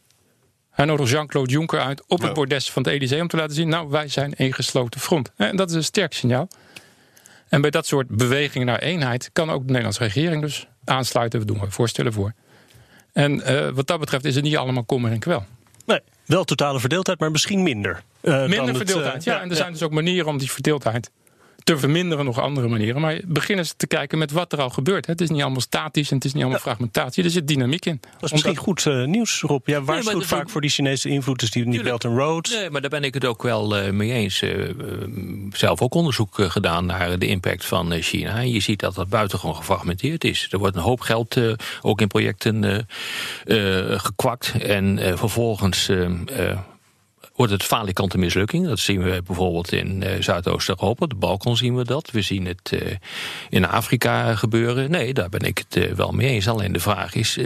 Hij 0.72 0.86
nodigt 0.86 1.10
Jean-Claude 1.10 1.52
Juncker 1.52 1.80
uit 1.80 2.04
op 2.08 2.22
het 2.22 2.34
bordes 2.34 2.72
van 2.72 2.84
het 2.84 2.92
Elysée 2.92 3.22
om 3.22 3.28
te 3.28 3.38
laten 3.38 3.56
zien: 3.56 3.70
nou, 3.70 3.90
wij 3.90 4.08
zijn 4.08 4.34
één 4.36 4.54
gesloten 4.54 5.00
front. 5.00 5.32
En 5.36 5.56
dat 5.56 5.70
is 5.70 5.76
een 5.76 5.84
sterk 5.84 6.14
signaal. 6.14 6.48
En 7.50 7.62
bij 7.62 7.70
dat 7.70 7.86
soort 7.86 8.08
bewegingen 8.08 8.68
naar 8.68 8.80
eenheid 8.80 9.30
kan 9.34 9.50
ook 9.50 9.62
de 9.62 9.68
Nederlandse 9.68 10.04
regering 10.04 10.42
dus 10.42 10.68
aansluiten. 10.86 11.40
We 11.40 11.46
doen 11.46 11.62
er 11.62 11.72
voorstellen 11.72 12.14
voor. 12.14 12.34
En 13.14 13.52
uh, 13.52 13.70
wat 13.70 13.88
dat 13.88 14.00
betreft 14.00 14.26
is 14.26 14.36
het 14.36 14.44
niet 14.44 14.58
allemaal 14.58 14.84
kommer 14.84 15.12
en 15.12 15.20
kwel. 15.20 15.46
Nee, 15.86 16.00
wel 16.26 16.44
totale 16.44 16.80
verdeeldheid, 16.80 17.20
maar 17.20 17.32
misschien 17.32 17.64
minder. 17.64 18.04
Uh, 18.22 18.48
minder 18.48 18.76
verdeeldheid, 18.76 19.24
ja, 19.24 19.34
ja. 19.34 19.42
En 19.42 19.50
er 19.50 19.56
zijn 19.56 19.72
dus 19.72 19.84
ook 19.84 19.92
manieren 19.92 20.28
om 20.28 20.38
die 20.38 20.52
verdeeldheid 20.52 21.12
te 21.66 21.78
verminderen 21.78 22.26
nog 22.26 22.40
andere 22.40 22.68
manieren. 22.68 23.02
Maar 23.02 23.20
begin 23.26 23.58
eens 23.58 23.74
te 23.78 23.88
kijken 23.88 24.18
met 24.18 24.32
wat 24.32 24.54
er 24.54 24.62
al 24.62 24.70
gebeurt. 24.70 25.06
Het 25.06 25.22
is 25.22 25.30
niet 25.30 25.42
allemaal 25.42 25.62
statisch 25.62 26.10
en 26.10 26.16
het 26.16 26.26
is 26.26 26.34
niet 26.34 26.42
allemaal 26.42 26.62
fragmentatie. 26.62 27.24
Er 27.24 27.30
zit 27.30 27.48
dynamiek 27.48 27.86
in. 27.86 28.00
Dat 28.02 28.24
is 28.24 28.32
misschien 28.32 28.56
goed 28.56 28.86
uh, 28.86 29.06
nieuws, 29.06 29.42
Rob. 29.42 29.68
Ja, 29.68 29.82
waarschuwt 29.82 30.18
nee, 30.18 30.28
vaak 30.28 30.50
voor 30.50 30.62
die 30.62 30.70
Chinese 30.70 31.10
invloed, 31.10 31.40
dus 31.40 31.52
die, 31.52 31.70
die 31.70 31.84
Belt 31.84 32.06
and 32.06 32.18
Road. 32.18 32.50
Nee, 32.50 32.70
maar 32.70 32.82
daar 32.82 32.90
ben 32.90 33.04
ik 33.04 33.14
het 33.14 33.26
ook 33.26 33.44
wel 33.44 33.78
uh, 33.78 33.90
mee 33.90 34.12
eens. 34.12 34.42
Uh, 34.42 34.70
zelf 35.52 35.82
ook 35.82 35.94
onderzoek 35.94 36.36
gedaan 36.38 36.86
naar 36.86 37.20
de 37.20 37.28
impact 37.28 37.66
van 37.66 38.02
China. 38.02 38.38
En 38.38 38.52
je 38.52 38.60
ziet 38.60 38.80
dat 38.80 38.96
dat 38.96 39.10
buitengewoon 39.10 39.56
gefragmenteerd 39.56 40.24
is. 40.24 40.48
Er 40.52 40.60
wordt 40.60 40.76
een 40.76 40.82
hoop 40.82 41.00
geld 41.00 41.40
ook 41.82 42.02
in 42.02 42.08
projecten 42.08 42.88
gekwakt. 43.98 44.54
En 44.62 45.00
vervolgens 45.18 45.90
wordt 47.36 47.52
het 47.52 47.64
falikante 47.64 48.18
mislukking. 48.18 48.68
Dat 48.68 48.80
zien 48.80 49.04
we 49.04 49.22
bijvoorbeeld 49.26 49.72
in 49.72 50.02
uh, 50.02 50.10
Zuidoost-Europa. 50.20 51.06
De 51.06 51.16
Balkan 51.16 51.58
zien 51.58 51.76
we 51.76 51.84
dat. 51.84 52.12
We 52.12 52.22
zien 52.22 52.46
het 52.46 52.72
uh, 52.74 52.92
in 53.50 53.68
Afrika 53.68 54.36
gebeuren. 54.36 54.92
Nee, 54.92 55.14
daar 55.14 55.30
ben 55.30 55.42
ik 55.42 55.58
het 55.58 55.84
uh, 55.84 55.92
wel 55.92 56.12
mee 56.12 56.30
eens. 56.30 56.48
Alleen 56.48 56.74
de 56.74 56.80
vraag 56.80 57.14
is 57.14 57.40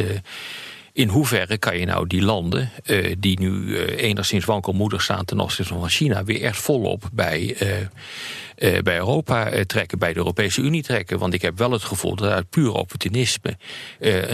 in 0.94 1.08
hoeverre 1.08 1.58
kan 1.58 1.78
je 1.78 1.86
nou 1.86 2.08
die 2.08 2.22
landen 2.22 2.72
die 3.18 3.40
nu 3.40 3.78
enigszins 3.86 4.46
wankelmoedig 4.46 5.02
staan 5.02 5.26
ten 5.26 5.40
opzichte 5.40 5.74
van 5.74 5.90
China 5.90 6.24
weer 6.24 6.42
echt 6.42 6.58
volop 6.58 7.10
bij, 7.12 7.56
bij 8.84 8.98
Europa 8.98 9.52
trekken, 9.66 10.00
bij 10.00 10.14
de 10.14 10.18
Europese 10.18 10.62
Unie 10.62 10.84
trekken? 10.84 11.20
Want 11.20 11.34
ik 11.34 11.42
heb 11.42 11.58
wel 11.58 11.72
het 11.72 11.84
gevoel 11.84 12.16
dat 12.16 12.32
uit 12.32 12.50
puur 12.50 12.72
opportunisme 12.72 13.58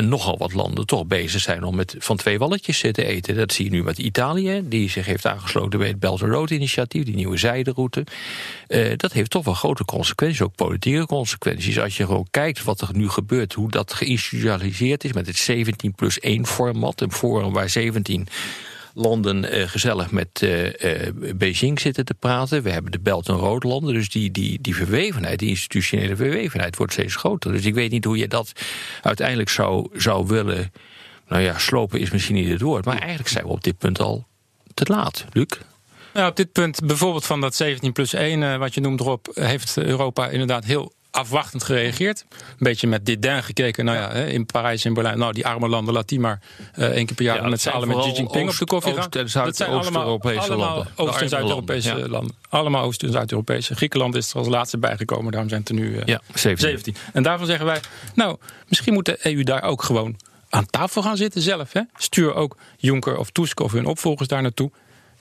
nogal 0.01 0.37
wat 0.37 0.53
landen 0.53 0.85
toch 0.85 1.05
bezig 1.05 1.41
zijn 1.41 1.63
om 1.63 1.75
met 1.75 1.95
van 1.97 2.17
twee 2.17 2.37
walletjes 2.37 2.79
te 2.79 3.05
eten. 3.05 3.35
Dat 3.35 3.53
zie 3.53 3.65
je 3.65 3.71
nu 3.71 3.83
met 3.83 3.97
Italië, 3.97 4.61
die 4.63 4.89
zich 4.89 5.05
heeft 5.05 5.25
aangesloten 5.25 5.79
bij 5.79 5.87
het 5.87 5.99
Belt 5.99 6.21
and 6.21 6.31
Road 6.31 6.49
initiatief, 6.49 7.03
die 7.03 7.15
nieuwe 7.15 7.37
zijderoute. 7.37 8.03
dat 8.95 9.11
heeft 9.11 9.29
toch 9.29 9.45
wel 9.45 9.53
grote 9.53 9.85
consequenties, 9.85 10.41
ook 10.41 10.55
politieke 10.55 11.05
consequenties. 11.05 11.79
Als 11.79 11.97
je 11.97 12.05
gewoon 12.05 12.27
kijkt 12.31 12.63
wat 12.63 12.81
er 12.81 12.89
nu 12.93 13.09
gebeurt, 13.09 13.53
hoe 13.53 13.71
dat 13.71 13.93
geïnstitutionaliseerd 13.93 15.03
is 15.03 15.13
met 15.13 15.27
het 15.27 15.37
17 15.37 15.95
plus 15.95 16.19
1 16.19 16.45
format. 16.45 17.01
Een 17.01 17.11
forum 17.11 17.53
waar 17.53 17.69
17 17.69 18.27
landen 18.95 19.57
uh, 19.57 19.67
gezellig 19.67 20.11
met 20.11 20.41
uh, 20.43 20.65
uh, 20.65 21.35
Beijing 21.35 21.79
zitten 21.79 22.05
te 22.05 22.13
praten. 22.13 22.63
We 22.63 22.69
hebben 22.69 22.91
de 22.91 22.99
Belt- 22.99 23.29
en 23.29 23.35
Roodlanden. 23.35 23.93
Dus 23.93 24.09
die, 24.09 24.31
die, 24.31 24.61
die 24.61 24.75
verwevenheid, 24.75 25.39
die 25.39 25.49
institutionele 25.49 26.15
verwevenheid 26.15 26.77
wordt 26.77 26.93
steeds 26.93 27.15
groter. 27.15 27.51
Dus 27.51 27.65
ik 27.65 27.73
weet 27.73 27.91
niet 27.91 28.05
hoe 28.05 28.17
je 28.17 28.27
dat 28.27 28.51
uiteindelijk 29.01 29.49
zou, 29.49 29.89
zou 29.93 30.27
willen... 30.27 30.71
Nou 31.27 31.41
ja, 31.41 31.57
slopen 31.57 31.99
is 31.99 32.11
misschien 32.11 32.35
niet 32.35 32.49
het 32.49 32.61
woord. 32.61 32.85
Maar 32.85 32.97
eigenlijk 32.97 33.29
zijn 33.29 33.45
we 33.45 33.51
op 33.51 33.63
dit 33.63 33.77
punt 33.77 33.99
al 33.99 34.27
te 34.73 34.85
laat. 34.87 35.25
Luc? 35.31 35.47
Nou, 36.13 36.29
op 36.29 36.35
dit 36.35 36.51
punt, 36.51 36.85
bijvoorbeeld 36.85 37.25
van 37.25 37.41
dat 37.41 37.55
17 37.55 37.91
plus 37.91 38.13
1, 38.13 38.59
wat 38.59 38.73
je 38.73 38.81
noemt 38.81 38.99
erop, 38.99 39.31
heeft 39.33 39.77
Europa 39.77 40.27
inderdaad 40.27 40.65
heel 40.65 40.93
afwachtend 41.15 41.63
gereageerd. 41.63 42.25
Een 42.29 42.55
beetje 42.57 42.87
met 42.87 43.05
dit 43.05 43.21
dédain 43.21 43.43
gekeken. 43.43 43.85
Nou 43.85 43.97
ja, 43.97 44.09
in 44.09 44.45
Parijs 44.45 44.85
en 44.85 44.93
Berlijn. 44.93 45.17
Nou, 45.17 45.33
die 45.33 45.45
arme 45.45 45.67
landen, 45.67 45.93
laat 45.93 46.09
die 46.09 46.19
maar 46.19 46.39
uh, 46.75 46.85
één 46.85 47.05
keer 47.05 47.15
per 47.15 47.25
jaar 47.25 47.49
met 47.49 47.61
z'n 47.61 47.69
allen 47.69 47.87
met 47.87 47.97
Xi 47.97 48.11
Jinping 48.11 48.49
op 48.49 48.57
de 48.57 48.65
koffie 48.65 48.93
gaan. 48.93 49.09
dat 49.45 49.55
zijn 49.55 49.69
allemaal 49.69 50.19
landen. 50.19 50.87
Oost- 50.95 51.21
en 51.21 51.29
Zuid-Europese 51.29 52.09
landen. 52.09 52.35
Allemaal 52.49 52.83
Oost- 52.83 53.03
en 53.03 53.11
Zuid-Europese. 53.11 53.75
Griekenland 53.75 54.15
is 54.15 54.31
er 54.31 54.37
als 54.37 54.47
laatste 54.47 54.77
bijgekomen. 54.77 55.31
Daarom 55.31 55.49
zijn 55.49 55.61
het 55.61 55.69
er 55.69 55.75
nu 55.75 55.95
uh, 55.95 56.01
ja, 56.05 56.21
17. 56.33 56.69
17. 56.69 56.95
En 57.13 57.23
daarvan 57.23 57.47
zeggen 57.47 57.65
wij, 57.65 57.79
nou, 58.15 58.37
misschien 58.67 58.93
moet 58.93 59.05
de 59.05 59.17
EU 59.21 59.43
daar 59.43 59.63
ook 59.63 59.83
gewoon 59.83 60.15
aan 60.49 60.65
tafel 60.65 61.01
gaan 61.01 61.17
zitten 61.17 61.41
zelf. 61.41 61.73
Hè? 61.73 61.81
Stuur 61.95 62.33
ook 62.33 62.57
Juncker 62.77 63.17
of 63.17 63.29
Tusk 63.29 63.59
of 63.59 63.71
hun 63.71 63.85
opvolgers 63.85 64.27
daar 64.27 64.41
naartoe 64.41 64.71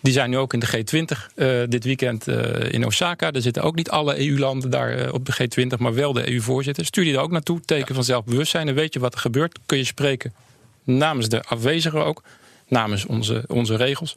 Die 0.04 0.12
zijn 0.12 0.30
nu 0.30 0.38
ook 0.38 0.52
in 0.52 0.58
de 0.58 0.66
G20 0.66 1.34
uh, 1.34 1.62
dit 1.68 1.84
weekend 1.84 2.28
uh, 2.28 2.72
in 2.72 2.86
Osaka. 2.86 3.32
Er 3.32 3.42
zitten 3.42 3.62
ook 3.62 3.74
niet 3.74 3.90
alle 3.90 4.28
EU-landen 4.28 4.70
daar 4.70 4.98
uh, 4.98 5.12
op 5.12 5.26
de 5.26 5.32
G20, 5.32 5.78
maar 5.78 5.94
wel 5.94 6.12
de 6.12 6.32
EU-voorzitter. 6.32 6.84
Stuur 6.84 7.04
je 7.04 7.12
er 7.12 7.20
ook 7.20 7.30
naartoe, 7.30 7.60
teken 7.60 7.86
ja. 7.88 7.94
van 7.94 8.04
zelfbewustzijn. 8.04 8.66
Dan 8.66 8.74
weet 8.74 8.94
je 8.94 9.00
wat 9.00 9.14
er 9.14 9.20
gebeurt. 9.20 9.58
Kun 9.66 9.78
je 9.78 9.84
spreken 9.84 10.34
namens 10.82 11.28
de 11.28 11.42
afwezigen 11.42 12.04
ook, 12.04 12.22
namens 12.68 13.06
onze, 13.06 13.44
onze 13.46 13.76
regels. 13.76 14.16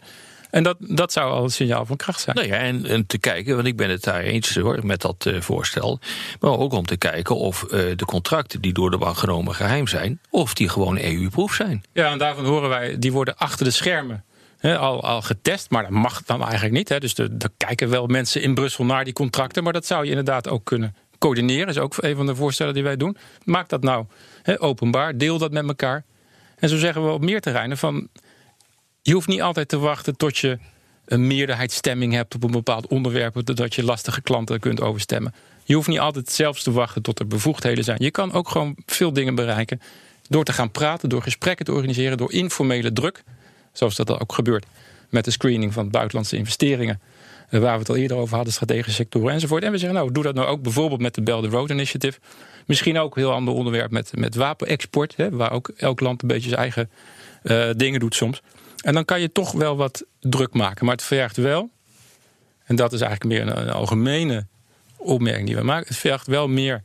En 0.49 0.63
dat, 0.63 0.77
dat 0.79 1.11
zou 1.11 1.31
al 1.31 1.43
een 1.43 1.49
signaal 1.49 1.85
van 1.85 1.95
kracht 1.95 2.21
zijn. 2.21 2.35
Nou 2.35 2.47
ja, 2.47 2.55
en, 2.55 2.85
en 2.85 3.05
te 3.05 3.17
kijken, 3.17 3.55
want 3.55 3.67
ik 3.67 3.75
ben 3.75 3.89
het 3.89 4.03
daar 4.03 4.21
eens 4.21 4.55
hoor, 4.55 4.85
met 4.85 5.01
dat 5.01 5.25
uh, 5.27 5.41
voorstel. 5.41 5.99
Maar 6.39 6.57
ook 6.57 6.73
om 6.73 6.85
te 6.85 6.97
kijken 6.97 7.35
of 7.35 7.63
uh, 7.63 7.69
de 7.69 8.05
contracten 8.05 8.61
die 8.61 8.73
door 8.73 8.91
de 8.91 8.97
bank 8.97 9.17
genomen 9.17 9.55
geheim 9.55 9.87
zijn, 9.87 10.19
of 10.29 10.53
die 10.53 10.69
gewoon 10.69 10.97
EU-proef 10.99 11.53
zijn. 11.53 11.83
Ja, 11.93 12.11
en 12.11 12.17
daarvan 12.17 12.45
horen 12.45 12.69
wij, 12.69 12.99
die 12.99 13.11
worden 13.11 13.37
achter 13.37 13.65
de 13.65 13.71
schermen 13.71 14.23
al, 14.61 15.03
al 15.03 15.21
getest, 15.21 15.69
maar 15.69 15.83
dat 15.83 15.91
mag 15.91 16.23
dan 16.23 16.41
eigenlijk 16.41 16.73
niet. 16.73 16.89
Hè. 16.89 16.99
Dus 16.99 17.17
er 17.17 17.49
kijken 17.57 17.89
wel 17.89 18.07
mensen 18.07 18.41
in 18.41 18.53
Brussel 18.53 18.85
naar 18.85 19.03
die 19.03 19.13
contracten, 19.13 19.63
maar 19.63 19.73
dat 19.73 19.85
zou 19.85 20.03
je 20.03 20.09
inderdaad 20.09 20.49
ook 20.49 20.65
kunnen 20.65 20.95
coördineren. 21.17 21.67
Is 21.67 21.77
ook 21.77 21.95
een 21.97 22.15
van 22.15 22.25
de 22.25 22.35
voorstellen 22.35 22.73
die 22.73 22.83
wij 22.83 22.97
doen. 22.97 23.17
Maak 23.43 23.69
dat 23.69 23.83
nou 23.83 24.05
openbaar, 24.57 25.17
deel 25.17 25.37
dat 25.37 25.51
met 25.51 25.67
elkaar. 25.67 26.03
En 26.59 26.69
zo 26.69 26.77
zeggen 26.77 27.05
we 27.05 27.11
op 27.11 27.21
meer 27.21 27.41
terreinen 27.41 27.77
van 27.77 28.09
je 29.01 29.13
hoeft 29.13 29.27
niet 29.27 29.41
altijd 29.41 29.67
te 29.67 29.79
wachten 29.79 30.17
tot 30.17 30.37
je 30.37 30.57
een 31.05 31.27
meerderheidsstemming 31.27 32.13
hebt 32.13 32.35
op 32.35 32.43
een 32.43 32.51
bepaald 32.51 32.87
onderwerp, 32.87 33.55
dat 33.55 33.75
je 33.75 33.83
lastige 33.83 34.21
klanten 34.21 34.59
kunt 34.59 34.81
overstemmen. 34.81 35.33
Je 35.63 35.75
hoeft 35.75 35.87
niet 35.87 35.99
altijd 35.99 36.29
zelfs 36.29 36.63
te 36.63 36.71
wachten 36.71 37.01
tot 37.01 37.19
er 37.19 37.27
bevoegdheden 37.27 37.83
zijn. 37.83 37.97
Je 38.01 38.11
kan 38.11 38.33
ook 38.33 38.49
gewoon 38.49 38.77
veel 38.85 39.13
dingen 39.13 39.35
bereiken 39.35 39.81
door 40.29 40.43
te 40.43 40.53
gaan 40.53 40.71
praten, 40.71 41.09
door 41.09 41.21
gesprekken 41.21 41.65
te 41.65 41.71
organiseren, 41.71 42.17
door 42.17 42.31
informele 42.31 42.93
druk, 42.93 43.23
zoals 43.77 43.95
dat 43.95 44.19
ook 44.19 44.33
gebeurt 44.33 44.65
met 45.09 45.25
de 45.25 45.31
screening 45.31 45.73
van 45.73 45.89
buitenlandse 45.89 46.37
investeringen, 46.37 47.01
eh, 47.49 47.59
waar 47.59 47.73
we 47.73 47.79
het 47.79 47.89
al 47.89 47.95
eerder 47.95 48.17
over 48.17 48.35
hadden, 48.35 48.53
strategische 48.53 48.91
sectoren 48.91 49.33
enzovoort. 49.33 49.63
En 49.63 49.71
we 49.71 49.77
zeggen, 49.77 49.97
nou, 49.97 50.11
doe 50.11 50.23
dat 50.23 50.35
nou 50.35 50.47
ook 50.47 50.61
bijvoorbeeld 50.61 51.01
met 51.01 51.15
de 51.15 51.21
Belt 51.21 51.43
the 51.43 51.49
Road 51.49 51.69
Initiative. 51.69 52.19
Misschien 52.65 52.99
ook 52.99 53.15
een 53.15 53.21
heel 53.21 53.31
ander 53.31 53.53
onderwerp 53.53 53.91
met, 53.91 54.11
met 54.15 54.35
wapenexport, 54.35 55.15
hè, 55.15 55.29
waar 55.29 55.51
ook 55.51 55.71
elk 55.77 55.99
land 55.99 56.21
een 56.21 56.27
beetje 56.27 56.49
zijn 56.49 56.61
eigen 56.61 56.89
uh, 57.43 57.69
dingen 57.75 57.99
doet 57.99 58.15
soms. 58.15 58.41
En 58.83 58.93
dan 58.93 59.05
kan 59.05 59.21
je 59.21 59.31
toch 59.31 59.51
wel 59.51 59.77
wat 59.77 60.05
druk 60.19 60.53
maken. 60.53 60.85
Maar 60.85 60.95
het 60.95 61.03
vergt 61.03 61.37
wel, 61.37 61.69
en 62.63 62.75
dat 62.75 62.93
is 62.93 63.01
eigenlijk 63.01 63.33
meer 63.33 63.57
een, 63.57 63.69
algemene 63.69 64.45
opmerking 64.97 65.47
die 65.47 65.55
we 65.55 65.63
maken. 65.63 65.87
Het 65.87 65.97
vergt 65.97 66.27
wel 66.27 66.47
meer 66.47 66.83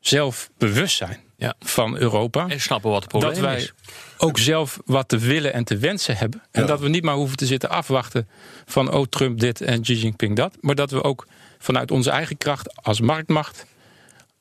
zelfbewustzijn 0.00 1.20
ja. 1.44 1.54
van 1.60 1.96
Europa. 1.96 2.48
En 2.48 2.60
snappen 2.60 2.90
wat 2.90 3.00
het 3.00 3.10
probleem 3.10 3.32
dat 3.32 3.40
wij 3.40 3.56
is. 3.56 3.72
ook 4.18 4.38
zelf 4.38 4.78
wat 4.84 5.08
te 5.08 5.18
willen 5.18 5.52
en 5.52 5.64
te 5.64 5.76
wensen 5.76 6.16
hebben. 6.16 6.42
En 6.50 6.66
dat 6.66 6.80
we 6.80 6.88
niet 6.88 7.04
maar 7.04 7.14
hoeven 7.14 7.36
te 7.36 7.46
zitten 7.46 7.70
afwachten 7.70 8.28
van 8.64 8.92
oh 8.92 9.04
Trump 9.06 9.40
dit 9.40 9.60
en 9.60 9.82
Xi 9.82 9.94
Jinping 9.94 10.36
dat. 10.36 10.56
Maar 10.60 10.74
dat 10.74 10.90
we 10.90 11.02
ook 11.02 11.26
vanuit 11.58 11.90
onze 11.90 12.10
eigen 12.10 12.36
kracht 12.36 12.82
als 12.82 13.00
marktmacht, 13.00 13.66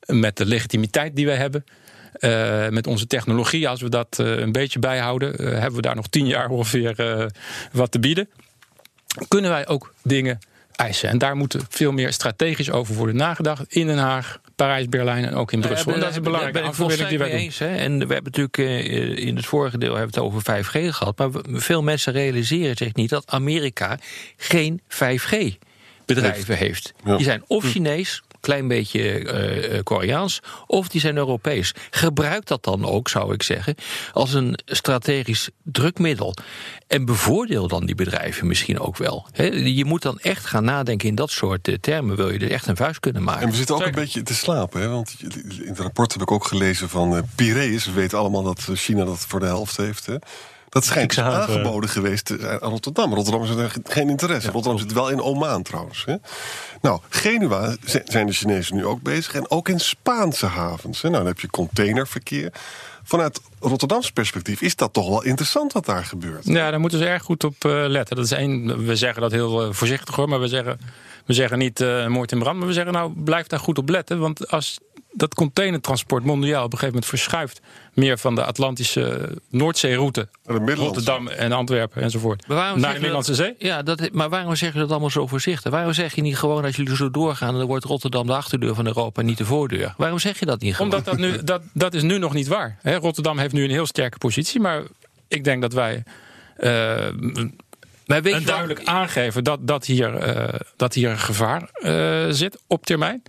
met 0.05 0.37
de 0.37 0.45
legitimiteit 0.45 1.15
die 1.15 1.25
wij 1.25 1.37
hebben, 1.37 1.63
uh, 2.19 2.69
met 2.69 2.87
onze 2.87 3.07
technologie, 3.07 3.69
als 3.69 3.81
we 3.81 3.89
dat 3.89 4.17
uh, 4.21 4.37
een 4.37 4.51
beetje 4.51 4.79
bijhouden, 4.79 5.41
uh, 5.41 5.51
hebben 5.51 5.75
we 5.75 5.81
daar 5.81 5.95
nog 5.95 6.07
tien 6.07 6.27
jaar 6.27 6.49
ongeveer 6.49 7.31
wat 7.71 7.91
te 7.91 7.99
bieden. 7.99 8.29
Kunnen 9.27 9.49
wij 9.49 9.67
ook 9.67 9.93
dingen 10.03 10.39
eisen? 10.71 11.09
En 11.09 11.17
daar 11.17 11.35
moet 11.35 11.57
veel 11.69 11.91
meer 11.91 12.13
strategisch 12.13 12.71
over 12.71 12.95
worden 12.95 13.15
nagedacht. 13.15 13.73
In 13.73 13.87
Den 13.87 13.97
Haag, 13.97 14.39
Parijs, 14.55 14.89
Berlijn 14.89 15.25
en 15.25 15.33
ook 15.33 15.51
in 15.51 15.59
Brussel. 15.59 15.89
Ja, 15.89 15.95
en 15.95 16.03
dat 16.03 16.11
is 16.11 16.19
belangrijk. 16.19 16.53
Ben 16.53 16.99
ik 16.99 17.09
die 17.09 17.17
wij 17.17 17.31
eens. 17.31 17.59
Hè? 17.59 17.75
En 17.75 18.07
we 18.07 18.13
hebben 18.13 18.31
natuurlijk 18.35 18.57
in 19.19 19.35
het 19.35 19.45
vorige 19.45 19.77
deel 19.77 19.95
hebben 19.95 20.15
het 20.15 20.23
over 20.23 20.41
5G 20.41 20.95
gehad. 20.95 21.17
Maar 21.17 21.29
veel 21.43 21.83
mensen 21.83 22.13
realiseren 22.13 22.75
zich 22.77 22.93
niet 22.93 23.09
dat 23.09 23.23
Amerika 23.25 23.97
geen 24.37 24.81
5G 24.87 25.57
bedrijven 26.05 26.57
heeft. 26.57 26.93
Ja. 27.03 27.15
Die 27.15 27.25
zijn 27.25 27.43
of 27.47 27.65
Chinees 27.65 28.23
klein 28.43 28.67
beetje 28.67 29.19
uh, 29.73 29.79
Koreaans, 29.83 30.41
of 30.67 30.87
die 30.87 31.01
zijn 31.01 31.17
Europees. 31.17 31.73
Gebruik 31.89 32.45
dat 32.45 32.63
dan 32.63 32.85
ook, 32.85 33.09
zou 33.09 33.33
ik 33.33 33.43
zeggen, 33.43 33.75
als 34.13 34.33
een 34.33 34.59
strategisch 34.65 35.49
drukmiddel. 35.63 36.35
En 36.87 37.05
bevoordeel 37.05 37.67
dan 37.67 37.85
die 37.85 37.95
bedrijven 37.95 38.47
misschien 38.47 38.79
ook 38.79 38.97
wel. 38.97 39.27
He, 39.31 39.45
je 39.53 39.85
moet 39.85 40.01
dan 40.01 40.19
echt 40.19 40.45
gaan 40.45 40.63
nadenken 40.63 41.07
in 41.07 41.15
dat 41.15 41.31
soort 41.31 41.67
uh, 41.67 41.75
termen, 41.75 42.15
wil 42.15 42.31
je 42.31 42.39
er 42.39 42.51
echt 42.51 42.67
een 42.67 42.75
vuist 42.75 42.99
kunnen 42.99 43.23
maken. 43.23 43.41
En 43.41 43.49
we 43.49 43.55
zitten 43.55 43.75
ook 43.75 43.85
een 43.85 43.91
beetje 43.91 44.23
te 44.23 44.35
slapen, 44.35 44.81
hè? 44.81 44.87
want 44.87 45.15
in 45.19 45.67
het 45.67 45.79
rapport 45.79 46.13
heb 46.13 46.21
ik 46.21 46.31
ook 46.31 46.45
gelezen 46.45 46.89
van 46.89 47.15
uh, 47.15 47.19
Piraeus. 47.35 47.85
We 47.85 47.91
weten 47.91 48.17
allemaal 48.17 48.43
dat 48.43 48.59
China 48.73 49.05
dat 49.05 49.19
voor 49.19 49.39
de 49.39 49.45
helft 49.45 49.77
heeft. 49.77 50.05
Hè? 50.05 50.15
Dat 50.73 50.85
schijnt 50.85 51.09
dus 51.09 51.19
aangeboden 51.19 51.89
geweest 51.89 52.25
te 52.25 52.37
zijn 52.39 52.61
aan 52.61 52.69
Rotterdam. 52.69 53.13
Rotterdam 53.13 53.43
is 53.43 53.49
er 53.49 53.73
geen 53.83 54.09
interesse. 54.09 54.51
Rotterdam 54.51 54.81
zit 54.81 54.93
wel 54.93 55.09
in 55.09 55.21
Oman 55.21 55.63
trouwens. 55.63 56.05
Hè? 56.05 56.15
Nou, 56.81 56.99
Genua 57.09 57.75
zijn 58.05 58.25
de 58.25 58.33
Chinezen 58.33 58.75
nu 58.75 58.85
ook 58.85 59.01
bezig. 59.01 59.33
En 59.33 59.49
ook 59.49 59.69
in 59.69 59.79
Spaanse 59.79 60.45
havens. 60.45 61.01
Hè? 61.01 61.09
Nou, 61.09 61.23
dan 61.23 61.31
heb 61.31 61.39
je 61.39 61.49
containerverkeer. 61.49 62.53
Vanuit 63.03 63.41
Rotterdams 63.59 64.11
perspectief 64.11 64.61
is 64.61 64.75
dat 64.75 64.93
toch 64.93 65.09
wel 65.09 65.23
interessant 65.23 65.73
wat 65.73 65.85
daar 65.85 66.05
gebeurt. 66.05 66.45
Ja, 66.45 66.71
daar 66.71 66.79
moeten 66.79 66.99
ze 66.99 67.05
erg 67.05 67.23
goed 67.23 67.43
op 67.43 67.65
uh, 67.65 67.85
letten. 67.87 68.15
Dat 68.15 68.25
is 68.25 68.31
één, 68.31 68.85
we 68.85 68.95
zeggen 68.95 69.21
dat 69.21 69.31
heel 69.31 69.67
uh, 69.67 69.73
voorzichtig 69.73 70.15
hoor, 70.15 70.29
maar 70.29 70.39
we 70.39 70.47
zeggen, 70.47 70.79
we 71.25 71.33
zeggen 71.33 71.57
niet 71.57 71.79
uh, 71.79 72.07
moord 72.07 72.31
in 72.31 72.39
brand. 72.39 72.57
Maar 72.57 72.67
we 72.67 72.73
zeggen 72.73 72.93
nou, 72.93 73.13
blijf 73.15 73.47
daar 73.47 73.59
goed 73.59 73.77
op 73.77 73.89
letten. 73.89 74.19
Want 74.19 74.51
als 74.51 74.79
dat 75.13 75.33
containertransport 75.33 76.23
mondiaal 76.23 76.63
op 76.63 76.71
een 76.71 76.79
gegeven 76.79 76.93
moment 76.93 77.05
verschuift 77.05 77.61
meer 77.93 78.17
van 78.17 78.35
de 78.35 78.43
Atlantische 78.43 79.29
Noordzeeroute, 79.49 80.27
Rotterdam 80.45 81.27
en 81.27 81.51
Antwerpen 81.51 82.01
enzovoort, 82.01 82.47
naar 82.47 82.75
de 82.75 82.79
Middellandse 82.79 83.35
Zee. 83.35 83.55
Ja, 83.57 83.81
dat, 83.81 84.09
maar 84.11 84.29
waarom 84.29 84.55
zeg 84.55 84.73
je 84.73 84.79
dat 84.79 84.91
allemaal 84.91 85.09
zo 85.09 85.27
voorzichtig? 85.27 85.71
Waarom 85.71 85.93
zeg 85.93 86.15
je 86.15 86.21
niet 86.21 86.37
gewoon 86.37 86.65
als 86.65 86.75
jullie 86.75 86.95
zo 86.95 87.11
doorgaan, 87.11 87.57
dan 87.57 87.67
wordt 87.67 87.85
Rotterdam 87.85 88.27
de 88.27 88.33
achterdeur 88.33 88.75
van 88.75 88.85
Europa, 88.85 89.21
niet 89.21 89.37
de 89.37 89.45
voordeur? 89.45 89.93
Waarom 89.97 90.19
zeg 90.19 90.39
je 90.39 90.45
dat 90.45 90.61
niet 90.61 90.75
gewoon? 90.75 90.91
Omdat 90.91 91.05
dat 91.05 91.17
nu, 91.17 91.43
dat, 91.43 91.61
dat 91.73 91.93
is 91.93 92.01
nu 92.01 92.17
nog 92.17 92.33
niet 92.33 92.47
waar. 92.47 92.77
He, 92.81 92.95
Rotterdam 92.95 93.37
heeft 93.37 93.53
nu 93.53 93.63
een 93.63 93.69
heel 93.69 93.85
sterke 93.85 94.17
positie, 94.17 94.59
maar 94.59 94.83
ik 95.27 95.43
denk 95.43 95.61
dat 95.61 95.73
wij. 95.73 96.03
Uh, 96.57 96.69
wij 98.05 98.21
weten 98.21 98.45
duidelijk 98.45 98.81
aangeven 98.83 99.43
dat, 99.43 99.67
dat, 99.67 99.85
hier, 99.85 100.35
uh, 100.35 100.59
dat 100.75 100.93
hier 100.93 101.09
een 101.09 101.19
gevaar 101.19 101.69
uh, 101.79 102.25
zit 102.29 102.59
op 102.67 102.85
termijn. 102.85 103.23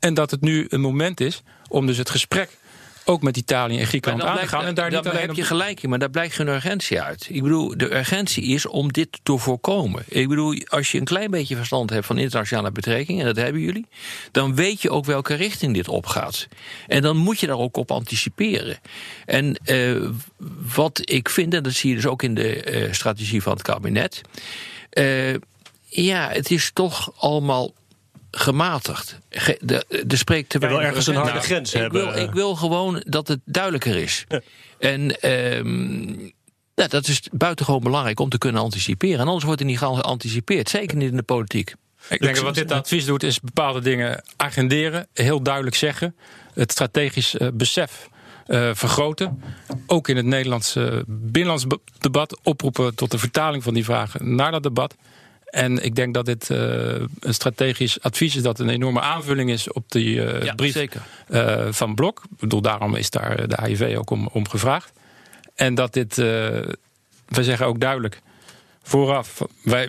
En 0.00 0.14
dat 0.14 0.30
het 0.30 0.40
nu 0.40 0.66
een 0.68 0.80
moment 0.80 1.20
is 1.20 1.42
om 1.68 1.86
dus 1.86 1.96
het 1.96 2.10
gesprek 2.10 2.58
ook 3.04 3.22
met 3.22 3.36
Italië 3.36 3.78
en 3.78 3.86
Griekenland 3.86 4.22
aan 4.22 4.38
te 4.38 4.46
gaan. 4.46 4.64
En 4.64 4.74
daar 4.74 4.90
niet 4.90 5.06
alleen 5.06 5.26
heb 5.26 5.36
je 5.36 5.44
gelijk 5.44 5.82
in, 5.82 5.88
maar 5.88 5.98
daar 5.98 6.10
blijkt 6.10 6.34
geen 6.34 6.48
urgentie 6.48 7.00
uit. 7.00 7.26
Ik 7.30 7.42
bedoel, 7.42 7.76
de 7.76 7.96
urgentie 7.96 8.44
is 8.44 8.66
om 8.66 8.92
dit 8.92 9.20
te 9.22 9.38
voorkomen. 9.38 10.04
Ik 10.08 10.28
bedoel, 10.28 10.54
als 10.66 10.92
je 10.92 10.98
een 10.98 11.04
klein 11.04 11.30
beetje 11.30 11.56
verstand 11.56 11.90
hebt 11.90 12.06
van 12.06 12.18
internationale 12.18 12.72
betrekkingen, 12.72 13.20
en 13.20 13.34
dat 13.34 13.44
hebben 13.44 13.62
jullie, 13.62 13.86
dan 14.30 14.54
weet 14.54 14.82
je 14.82 14.90
ook 14.90 15.04
welke 15.04 15.34
richting 15.34 15.74
dit 15.74 15.88
opgaat. 15.88 16.48
En 16.86 17.02
dan 17.02 17.16
moet 17.16 17.40
je 17.40 17.46
daar 17.46 17.58
ook 17.58 17.76
op 17.76 17.90
anticiperen. 17.90 18.78
En 19.26 19.60
uh, 19.64 20.08
wat 20.74 21.00
ik 21.04 21.28
vind, 21.28 21.54
en 21.54 21.62
dat 21.62 21.72
zie 21.72 21.90
je 21.90 21.96
dus 21.96 22.06
ook 22.06 22.22
in 22.22 22.34
de 22.34 22.82
uh, 22.86 22.92
strategie 22.92 23.42
van 23.42 23.52
het 23.52 23.62
kabinet. 23.62 24.20
Uh, 24.92 25.34
ja, 25.84 26.28
het 26.28 26.50
is 26.50 26.70
toch 26.72 27.12
allemaal 27.16 27.72
gematigd. 28.30 29.18
De, 29.60 30.02
de 30.06 30.16
spreekt 30.16 30.48
te 30.48 30.58
weinig. 30.58 30.82
ergens 30.82 31.06
een 31.06 31.14
harde 31.14 31.40
grens 31.40 31.74
ik 31.74 31.80
hebben. 31.80 32.12
Wil, 32.12 32.22
ik 32.22 32.30
wil 32.30 32.54
gewoon 32.54 33.02
dat 33.06 33.28
het 33.28 33.40
duidelijker 33.44 33.96
is. 33.96 34.26
En 34.78 35.30
um, 35.30 36.32
ja, 36.74 36.86
dat 36.86 37.08
is 37.08 37.22
buitengewoon 37.32 37.82
belangrijk 37.82 38.20
om 38.20 38.28
te 38.28 38.38
kunnen 38.38 38.62
anticiperen. 38.62 39.20
En 39.20 39.26
anders 39.26 39.44
wordt 39.44 39.60
er 39.60 39.66
niet 39.66 39.78
geanticipeerd. 39.78 40.68
Zeker 40.68 40.96
niet 40.96 41.10
in 41.10 41.16
de 41.16 41.22
politiek. 41.22 41.74
Ik 42.08 42.20
denk 42.20 42.34
dat 42.34 42.44
wat 42.44 42.54
dit 42.54 42.72
advies 42.72 43.04
doet, 43.04 43.22
is 43.22 43.40
bepaalde 43.40 43.80
dingen 43.80 44.24
agenderen. 44.36 45.06
Heel 45.12 45.42
duidelijk 45.42 45.76
zeggen. 45.76 46.16
Het 46.54 46.72
strategisch 46.72 47.34
uh, 47.34 47.48
besef 47.52 48.08
uh, 48.46 48.70
vergroten. 48.72 49.42
Ook 49.86 50.08
in 50.08 50.16
het 50.16 50.26
Nederlandse 50.26 51.04
binnenlands 51.06 51.66
debat 51.98 52.38
oproepen 52.42 52.94
tot 52.94 53.10
de 53.10 53.18
vertaling 53.18 53.62
van 53.62 53.74
die 53.74 53.84
vragen 53.84 54.34
naar 54.34 54.50
dat 54.50 54.62
debat. 54.62 54.94
En 55.50 55.84
ik 55.84 55.94
denk 55.94 56.14
dat 56.14 56.26
dit 56.26 56.50
uh, 56.50 56.58
een 57.20 57.34
strategisch 57.34 58.00
advies 58.00 58.36
is, 58.36 58.42
dat 58.42 58.58
een 58.58 58.68
enorme 58.68 59.00
aanvulling 59.00 59.50
is 59.50 59.72
op 59.72 59.84
die 59.92 60.22
ja, 60.22 60.54
brief 60.54 60.86
uh, 61.28 61.66
van 61.70 61.94
Blok. 61.94 62.22
Ik 62.30 62.38
bedoel, 62.38 62.60
daarom 62.60 62.94
is 62.94 63.10
daar 63.10 63.48
de 63.48 63.56
AIV 63.56 63.94
ook 63.98 64.10
om, 64.10 64.28
om 64.32 64.48
gevraagd. 64.48 64.92
En 65.54 65.74
dat 65.74 65.92
dit, 65.92 66.16
wij 66.16 67.42
zeggen 67.42 67.66
ook 67.66 67.80
duidelijk 67.80 68.20
vooraf, 68.82 69.42
wij 69.62 69.88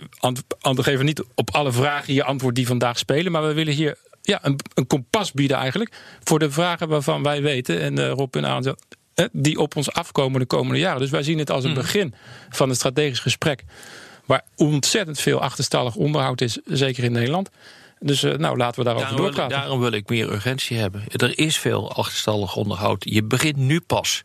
geven 0.60 1.04
niet 1.04 1.22
op 1.34 1.50
alle 1.50 1.72
vragen 1.72 2.14
je 2.14 2.24
antwoord 2.24 2.54
die 2.54 2.66
vandaag 2.66 2.98
spelen, 2.98 3.32
maar 3.32 3.46
we 3.46 3.52
willen 3.52 3.74
hier 3.74 3.96
ja, 4.22 4.38
een, 4.42 4.58
een 4.74 4.86
kompas 4.86 5.32
bieden 5.32 5.56
eigenlijk 5.56 5.94
voor 6.24 6.38
de 6.38 6.50
vragen 6.50 6.88
waarvan 6.88 7.22
wij 7.22 7.42
weten, 7.42 7.80
en 7.80 8.08
Rob 8.08 8.36
en 8.36 8.46
aan 8.46 8.74
die 9.32 9.58
op 9.58 9.76
ons 9.76 9.92
afkomen 9.92 10.40
de 10.40 10.46
komende 10.46 10.78
jaren. 10.78 11.00
Dus 11.00 11.10
wij 11.10 11.22
zien 11.22 11.38
het 11.38 11.50
als 11.50 11.64
een 11.64 11.70
hmm. 11.70 11.80
begin 11.80 12.14
van 12.50 12.68
een 12.68 12.74
strategisch 12.74 13.20
gesprek 13.20 13.64
waar 14.24 14.44
ontzettend 14.56 15.20
veel 15.20 15.40
achterstallig 15.40 15.94
onderhoud 15.94 16.40
is, 16.40 16.58
zeker 16.64 17.04
in 17.04 17.12
Nederland. 17.12 17.50
Dus 18.00 18.22
uh, 18.22 18.34
nou, 18.34 18.56
laten 18.56 18.78
we 18.78 18.84
daarover 18.84 19.08
daarom 19.08 19.26
doorpraten. 19.26 19.56
Wil, 19.56 19.58
daarom 19.58 19.80
wil 19.80 19.92
ik 19.92 20.08
meer 20.08 20.32
urgentie 20.32 20.78
hebben. 20.78 21.04
Er 21.08 21.38
is 21.38 21.58
veel 21.58 21.92
achterstallig 21.92 22.56
onderhoud. 22.56 23.04
Je 23.08 23.24
begint 23.24 23.56
nu 23.56 23.80
pas 23.80 24.22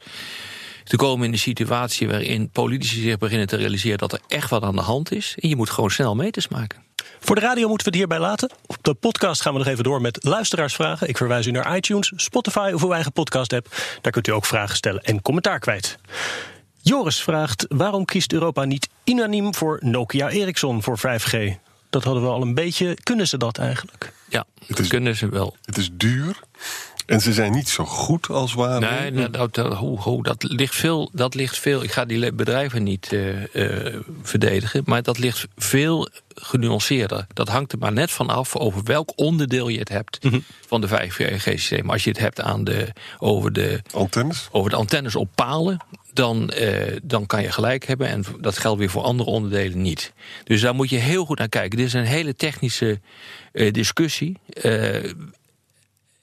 te 0.83 0.95
komen 0.95 1.25
in 1.25 1.31
de 1.31 1.37
situatie 1.37 2.07
waarin 2.07 2.49
politici 2.49 3.01
zich 3.01 3.17
beginnen 3.17 3.47
te 3.47 3.55
realiseren 3.55 3.97
dat 3.97 4.13
er 4.13 4.19
echt 4.27 4.49
wat 4.49 4.63
aan 4.63 4.75
de 4.75 4.81
hand 4.81 5.11
is. 5.11 5.35
En 5.39 5.49
je 5.49 5.55
moet 5.55 5.69
gewoon 5.69 5.91
snel 5.91 6.15
meters 6.15 6.47
maken. 6.47 6.85
Voor 7.19 7.35
de 7.35 7.41
radio 7.41 7.67
moeten 7.67 7.91
we 7.91 7.97
het 7.97 7.99
hierbij 7.99 8.27
laten. 8.27 8.51
Op 8.65 8.77
de 8.81 8.93
podcast 8.93 9.41
gaan 9.41 9.53
we 9.53 9.59
nog 9.59 9.67
even 9.67 9.83
door 9.83 10.01
met 10.01 10.23
luisteraarsvragen. 10.23 11.07
Ik 11.07 11.17
verwijs 11.17 11.45
u 11.45 11.51
naar 11.51 11.75
iTunes, 11.75 12.11
Spotify 12.15 12.71
of 12.73 12.83
uw 12.83 12.93
eigen 12.93 13.11
podcast-app. 13.11 13.75
Daar 14.01 14.11
kunt 14.11 14.27
u 14.27 14.31
ook 14.31 14.45
vragen 14.45 14.75
stellen 14.75 15.03
en 15.03 15.21
commentaar 15.21 15.59
kwijt. 15.59 15.97
Joris 16.87 17.21
vraagt: 17.23 17.65
waarom 17.69 18.05
kiest 18.05 18.33
Europa 18.33 18.63
niet 18.63 18.89
unaniem 19.05 19.55
voor 19.55 19.79
Nokia 19.81 20.29
Ericsson 20.29 20.83
voor 20.83 20.99
5G? 20.99 21.35
Dat 21.89 22.03
hadden 22.03 22.23
we 22.23 22.29
al 22.29 22.41
een 22.41 22.53
beetje. 22.53 22.97
Kunnen 23.03 23.27
ze 23.27 23.37
dat 23.37 23.57
eigenlijk? 23.57 24.13
Ja, 24.29 24.45
dat 24.67 24.87
kunnen 24.87 25.15
ze 25.15 25.29
wel. 25.29 25.55
Het 25.65 25.77
is 25.77 25.89
duur. 25.93 26.39
En 27.05 27.21
ze 27.21 27.33
zijn 27.33 27.51
niet 27.51 27.69
zo 27.69 27.85
goed 27.85 28.29
als 28.29 28.53
waar. 28.53 28.79
Nee, 28.79 29.11
nou, 29.11 29.29
dat, 29.29 29.53
dat, 29.53 30.23
dat, 30.23 30.43
ligt 30.43 30.75
veel, 30.75 31.09
dat 31.13 31.35
ligt 31.35 31.59
veel. 31.59 31.83
Ik 31.83 31.91
ga 31.91 32.05
die 32.05 32.33
bedrijven 32.33 32.83
niet 32.83 33.11
uh, 33.11 33.53
uh, 33.53 33.95
verdedigen, 34.21 34.81
maar 34.85 35.03
dat 35.03 35.17
ligt 35.17 35.47
veel 35.55 36.07
genuanceerder. 36.35 37.27
Dat 37.33 37.47
hangt 37.47 37.71
er 37.71 37.77
maar 37.77 37.93
net 37.93 38.11
van 38.11 38.29
af 38.29 38.55
over 38.55 38.83
welk 38.83 39.11
onderdeel 39.15 39.67
je 39.67 39.79
het 39.79 39.89
hebt 39.89 40.23
mm 40.23 40.31
-hmm. 40.31 40.43
van 40.67 40.81
de 40.81 40.87
5G-systeem. 40.87 41.89
Als 41.89 42.03
je 42.03 42.09
het 42.09 42.19
hebt 42.19 42.41
aan 42.41 42.63
de, 42.63 42.87
over, 43.17 43.53
de, 43.53 43.81
antennes. 43.93 44.47
over 44.51 44.69
de 44.69 44.75
antennes 44.75 45.15
op 45.15 45.29
palen, 45.35 45.77
dan, 46.17 46.51
uh, 46.59 46.97
dan 47.03 47.25
kan 47.25 47.41
je 47.41 47.51
gelijk 47.51 47.85
hebben. 47.85 48.07
En 48.07 48.23
dat 48.39 48.57
geldt 48.57 48.79
weer 48.79 48.89
voor 48.89 49.01
andere 49.03 49.29
onderdelen 49.29 49.81
niet. 49.81 50.13
Dus 50.43 50.61
daar 50.61 50.75
moet 50.75 50.89
je 50.89 50.97
heel 50.97 51.25
goed 51.25 51.37
naar 51.37 51.49
kijken. 51.49 51.77
Dit 51.77 51.87
is 51.87 51.93
een 51.93 52.03
hele 52.03 52.35
technische 52.35 52.99
uh, 53.53 53.71
discussie. 53.71 54.37
Uh, 54.63 54.95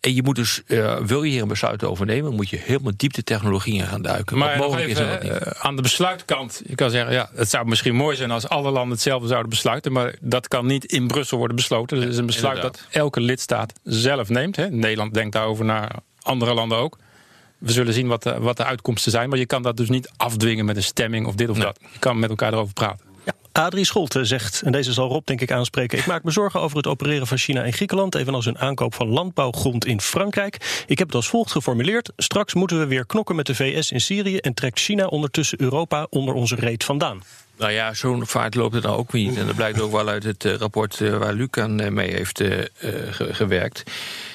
en 0.01 0.15
je 0.15 0.23
moet 0.23 0.37
dus, 0.37 0.63
uh, 0.67 0.97
wil 0.97 1.23
je 1.23 1.31
hier 1.31 1.43
een 1.43 1.49
besluit 1.49 1.85
over 1.85 2.07
nemen, 2.07 2.35
moet 2.35 2.51
je 2.51 2.57
helemaal 2.57 2.93
diep 2.97 3.13
de 3.13 3.23
technologie 3.23 3.75
in 3.75 3.87
gaan 3.87 4.03
duiken. 4.03 4.39
Maar 4.39 4.57
mogelijk 4.57 4.89
even, 4.89 5.03
is 5.05 5.11
dat 5.11 5.23
niet. 5.23 5.33
Uh, 5.33 5.53
aan 5.59 5.77
de 5.77 5.83
besluitkant, 5.83 6.63
je 6.67 6.75
kan 6.75 6.91
zeggen, 6.91 7.13
ja, 7.13 7.31
het 7.35 7.51
zou 7.51 7.67
misschien 7.67 7.95
mooi 7.95 8.17
zijn 8.17 8.31
als 8.31 8.49
alle 8.49 8.71
landen 8.71 8.93
hetzelfde 8.93 9.29
zouden 9.29 9.51
besluiten, 9.51 9.93
maar 9.93 10.15
dat 10.21 10.49
kan 10.49 10.67
niet 10.67 10.85
in 10.85 11.07
Brussel 11.07 11.39
worden 11.39 11.57
besloten. 11.57 12.01
Dat 12.01 12.09
is 12.09 12.17
een 12.17 12.27
besluit 12.27 12.57
Inderdaad. 12.57 12.81
dat 12.81 12.95
elke 13.03 13.21
lidstaat 13.21 13.73
zelf 13.83 14.29
neemt. 14.29 14.57
Hè. 14.57 14.71
Nederland 14.71 15.15
denkt 15.15 15.33
daarover 15.33 15.65
naar 15.65 15.91
andere 16.23 16.55
landen 16.55 16.79
ook. 16.79 16.99
We 17.64 17.72
zullen 17.72 17.92
zien 17.92 18.07
wat 18.07 18.22
de, 18.22 18.38
wat 18.38 18.57
de 18.57 18.64
uitkomsten 18.64 19.12
zijn, 19.12 19.29
maar 19.29 19.38
je 19.38 19.46
kan 19.46 19.62
dat 19.62 19.77
dus 19.77 19.88
niet 19.88 20.11
afdwingen 20.16 20.64
met 20.64 20.77
een 20.77 20.83
stemming 20.83 21.27
of 21.27 21.35
dit 21.35 21.48
of 21.48 21.57
nee. 21.57 21.66
dat. 21.66 21.79
Je 21.92 21.98
kan 21.98 22.18
met 22.18 22.31
elkaar 22.31 22.53
erover 22.53 22.72
praten. 22.72 23.12
Adrie 23.53 23.85
Scholte 23.85 24.24
zegt, 24.24 24.62
en 24.62 24.72
deze 24.72 24.92
zal 24.92 25.09
Rob 25.09 25.27
denk 25.27 25.40
ik 25.40 25.53
aanspreken... 25.53 25.98
ik 25.98 26.07
maak 26.07 26.22
me 26.22 26.31
zorgen 26.31 26.61
over 26.61 26.77
het 26.77 26.87
opereren 26.87 27.27
van 27.27 27.38
China 27.38 27.62
in 27.62 27.72
Griekenland... 27.72 28.14
evenals 28.14 28.44
hun 28.44 28.59
aankoop 28.59 28.94
van 28.94 29.09
landbouwgrond 29.09 29.87
in 29.87 30.00
Frankrijk. 30.00 30.85
Ik 30.87 30.98
heb 30.98 31.07
het 31.07 31.16
als 31.16 31.29
volgt 31.29 31.53
geformuleerd. 31.53 32.12
Straks 32.16 32.55
moeten 32.55 32.79
we 32.79 32.87
weer 32.87 33.07
knokken 33.07 33.37
met 33.37 33.46
de 33.46 33.55
VS 33.55 33.92
in 33.92 34.00
Syrië... 34.00 34.37
en 34.37 34.55
trekt 34.55 34.79
China 34.79 35.07
ondertussen 35.07 35.61
Europa 35.61 36.07
onder 36.11 36.35
onze 36.35 36.55
reet 36.55 36.85
vandaan. 36.85 37.22
Nou 37.57 37.72
ja, 37.72 37.94
zo'n 37.94 38.27
vaart 38.27 38.55
loopt 38.55 38.74
het 38.74 38.83
nou 38.85 38.96
ook 38.96 39.12
niet. 39.12 39.37
En 39.37 39.46
dat 39.46 39.57
blijkt 39.57 39.81
ook 39.81 39.92
wel 39.92 40.09
uit 40.09 40.24
het 40.24 40.44
uh, 40.44 40.55
rapport 40.55 41.00
uh, 41.00 41.16
waar 41.16 41.33
Luc 41.33 41.48
aan 41.50 41.94
mee 41.94 42.11
heeft 42.11 42.38
ge 43.11 43.46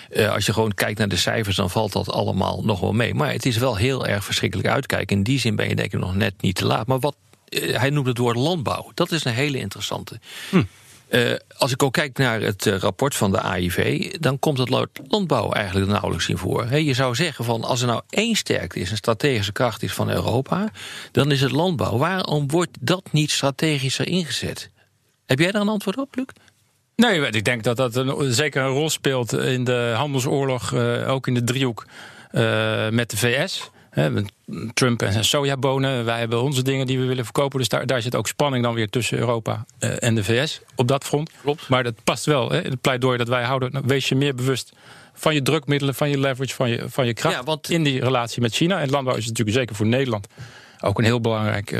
gewerkt. 0.09 0.33
als 0.33 0.45
je 0.45 0.53
gewoon 0.53 0.73
kijkt 0.73 0.99
naar 0.99 1.07
de 1.07 1.15
cijfers, 1.15 1.55
dan 1.55 1.69
valt 1.69 1.91
dat 1.91 2.11
allemaal 2.11 2.61
nog 2.63 2.79
wel 2.79 2.93
mee. 2.93 3.13
Maar 3.13 3.31
het 3.31 3.45
is 3.45 3.57
wel 3.57 3.75
heel 3.75 4.07
erg 4.07 4.23
verschrikkelijk 4.23 4.69
uitkijken. 4.69 5.17
In 5.17 5.23
die 5.23 5.39
zin 5.39 5.55
ben 5.55 5.69
je 5.69 5.75
denk 5.75 5.93
ik 5.93 5.99
nog 5.99 6.15
net 6.15 6.41
niet 6.41 6.55
te 6.55 6.65
laat. 6.65 6.87
Maar 6.87 6.99
wat 6.99 7.15
hij 7.49 7.89
noemt 7.89 8.07
het 8.07 8.17
woord 8.17 8.35
landbouw. 8.35 8.91
Dat 8.93 9.11
is 9.11 9.25
een 9.25 9.33
hele 9.33 9.59
interessante. 9.59 10.19
Hm. 10.49 10.63
Uh, 11.09 11.33
als 11.57 11.71
ik 11.71 11.83
ook 11.83 11.93
kijk 11.93 12.17
naar 12.17 12.41
het 12.41 12.65
uh, 12.65 12.77
rapport 12.77 13.15
van 13.15 13.31
de 13.31 13.41
AIV, 13.41 14.11
dan 14.19 14.39
komt 14.39 14.57
het 14.57 14.87
landbouw 15.07 15.51
eigenlijk 15.51 15.91
nauwelijks 15.91 16.29
in 16.29 16.37
voor. 16.37 16.65
He, 16.65 16.75
je 16.75 16.93
zou 16.93 17.15
zeggen 17.15 17.45
van 17.45 17.63
als 17.63 17.81
er 17.81 17.87
nou 17.87 18.01
één 18.09 18.35
sterkte 18.35 18.79
is, 18.79 18.91
een 18.91 18.97
strategische 18.97 19.51
kracht 19.51 19.83
is 19.83 19.93
van 19.93 20.09
Europa, 20.09 20.71
dan 21.11 21.31
is 21.31 21.41
het 21.41 21.51
landbouw. 21.51 21.97
Waarom 21.97 22.49
wordt 22.49 22.77
dat 22.79 23.11
niet 23.11 23.31
strategischer 23.31 24.07
ingezet? 24.07 24.69
Heb 25.25 25.39
jij 25.39 25.51
daar 25.51 25.61
een 25.61 25.69
antwoord 25.69 25.97
op, 25.97 26.15
Luc? 26.15 26.25
Nee, 26.99 27.29
ik 27.29 27.45
denk 27.45 27.63
dat 27.63 27.77
dat 27.77 27.95
een, 27.95 28.33
zeker 28.33 28.61
een 28.61 28.69
rol 28.69 28.89
speelt 28.89 29.33
in 29.33 29.63
de 29.63 29.93
handelsoorlog, 29.95 30.71
uh, 30.71 31.09
ook 31.09 31.27
in 31.27 31.33
de 31.33 31.43
driehoek 31.43 31.85
met 32.91 33.09
de 33.09 33.17
VS. 33.17 33.71
Trump 34.73 35.01
en 35.01 35.11
zijn 35.11 35.23
sojabonen. 35.23 36.05
Wij 36.05 36.19
hebben 36.19 36.41
onze 36.41 36.63
dingen 36.63 36.87
die 36.87 36.99
we 36.99 37.05
willen 37.05 37.23
verkopen. 37.23 37.59
Dus 37.59 37.69
daar, 37.69 37.85
daar 37.85 38.01
zit 38.01 38.15
ook 38.15 38.27
spanning 38.27 38.63
dan 38.63 38.73
weer 38.73 38.89
tussen 38.89 39.17
Europa 39.17 39.65
uh, 39.79 40.03
en 40.03 40.15
de 40.15 40.23
VS 40.23 40.61
op 40.75 40.87
dat 40.87 41.03
front. 41.03 41.31
Klopt. 41.41 41.69
Maar 41.69 41.83
dat 41.83 41.93
past 42.03 42.25
wel. 42.25 42.51
Hè, 42.51 42.61
het 42.61 42.81
pleidooi 42.81 43.17
dat 43.17 43.27
wij 43.27 43.43
houden. 43.43 43.71
Nou, 43.71 43.83
wees 43.87 44.09
je 44.09 44.15
meer 44.15 44.35
bewust 44.35 44.73
van 45.13 45.33
je 45.33 45.41
drukmiddelen, 45.41 45.95
van 45.95 46.09
je 46.09 46.19
leverage, 46.19 46.55
van 46.55 46.69
je, 46.69 46.83
van 46.87 47.05
je 47.05 47.13
kracht 47.13 47.35
ja, 47.35 47.43
want... 47.43 47.69
in 47.69 47.83
die 47.83 48.03
relatie 48.03 48.41
met 48.41 48.53
China. 48.53 48.79
En 48.79 48.89
landbouw 48.89 49.15
is 49.15 49.27
natuurlijk 49.27 49.57
zeker 49.57 49.75
voor 49.75 49.85
Nederland 49.85 50.27
ook 50.79 50.97
een 50.97 51.03
heel 51.03 51.21
belangrijk 51.21 51.71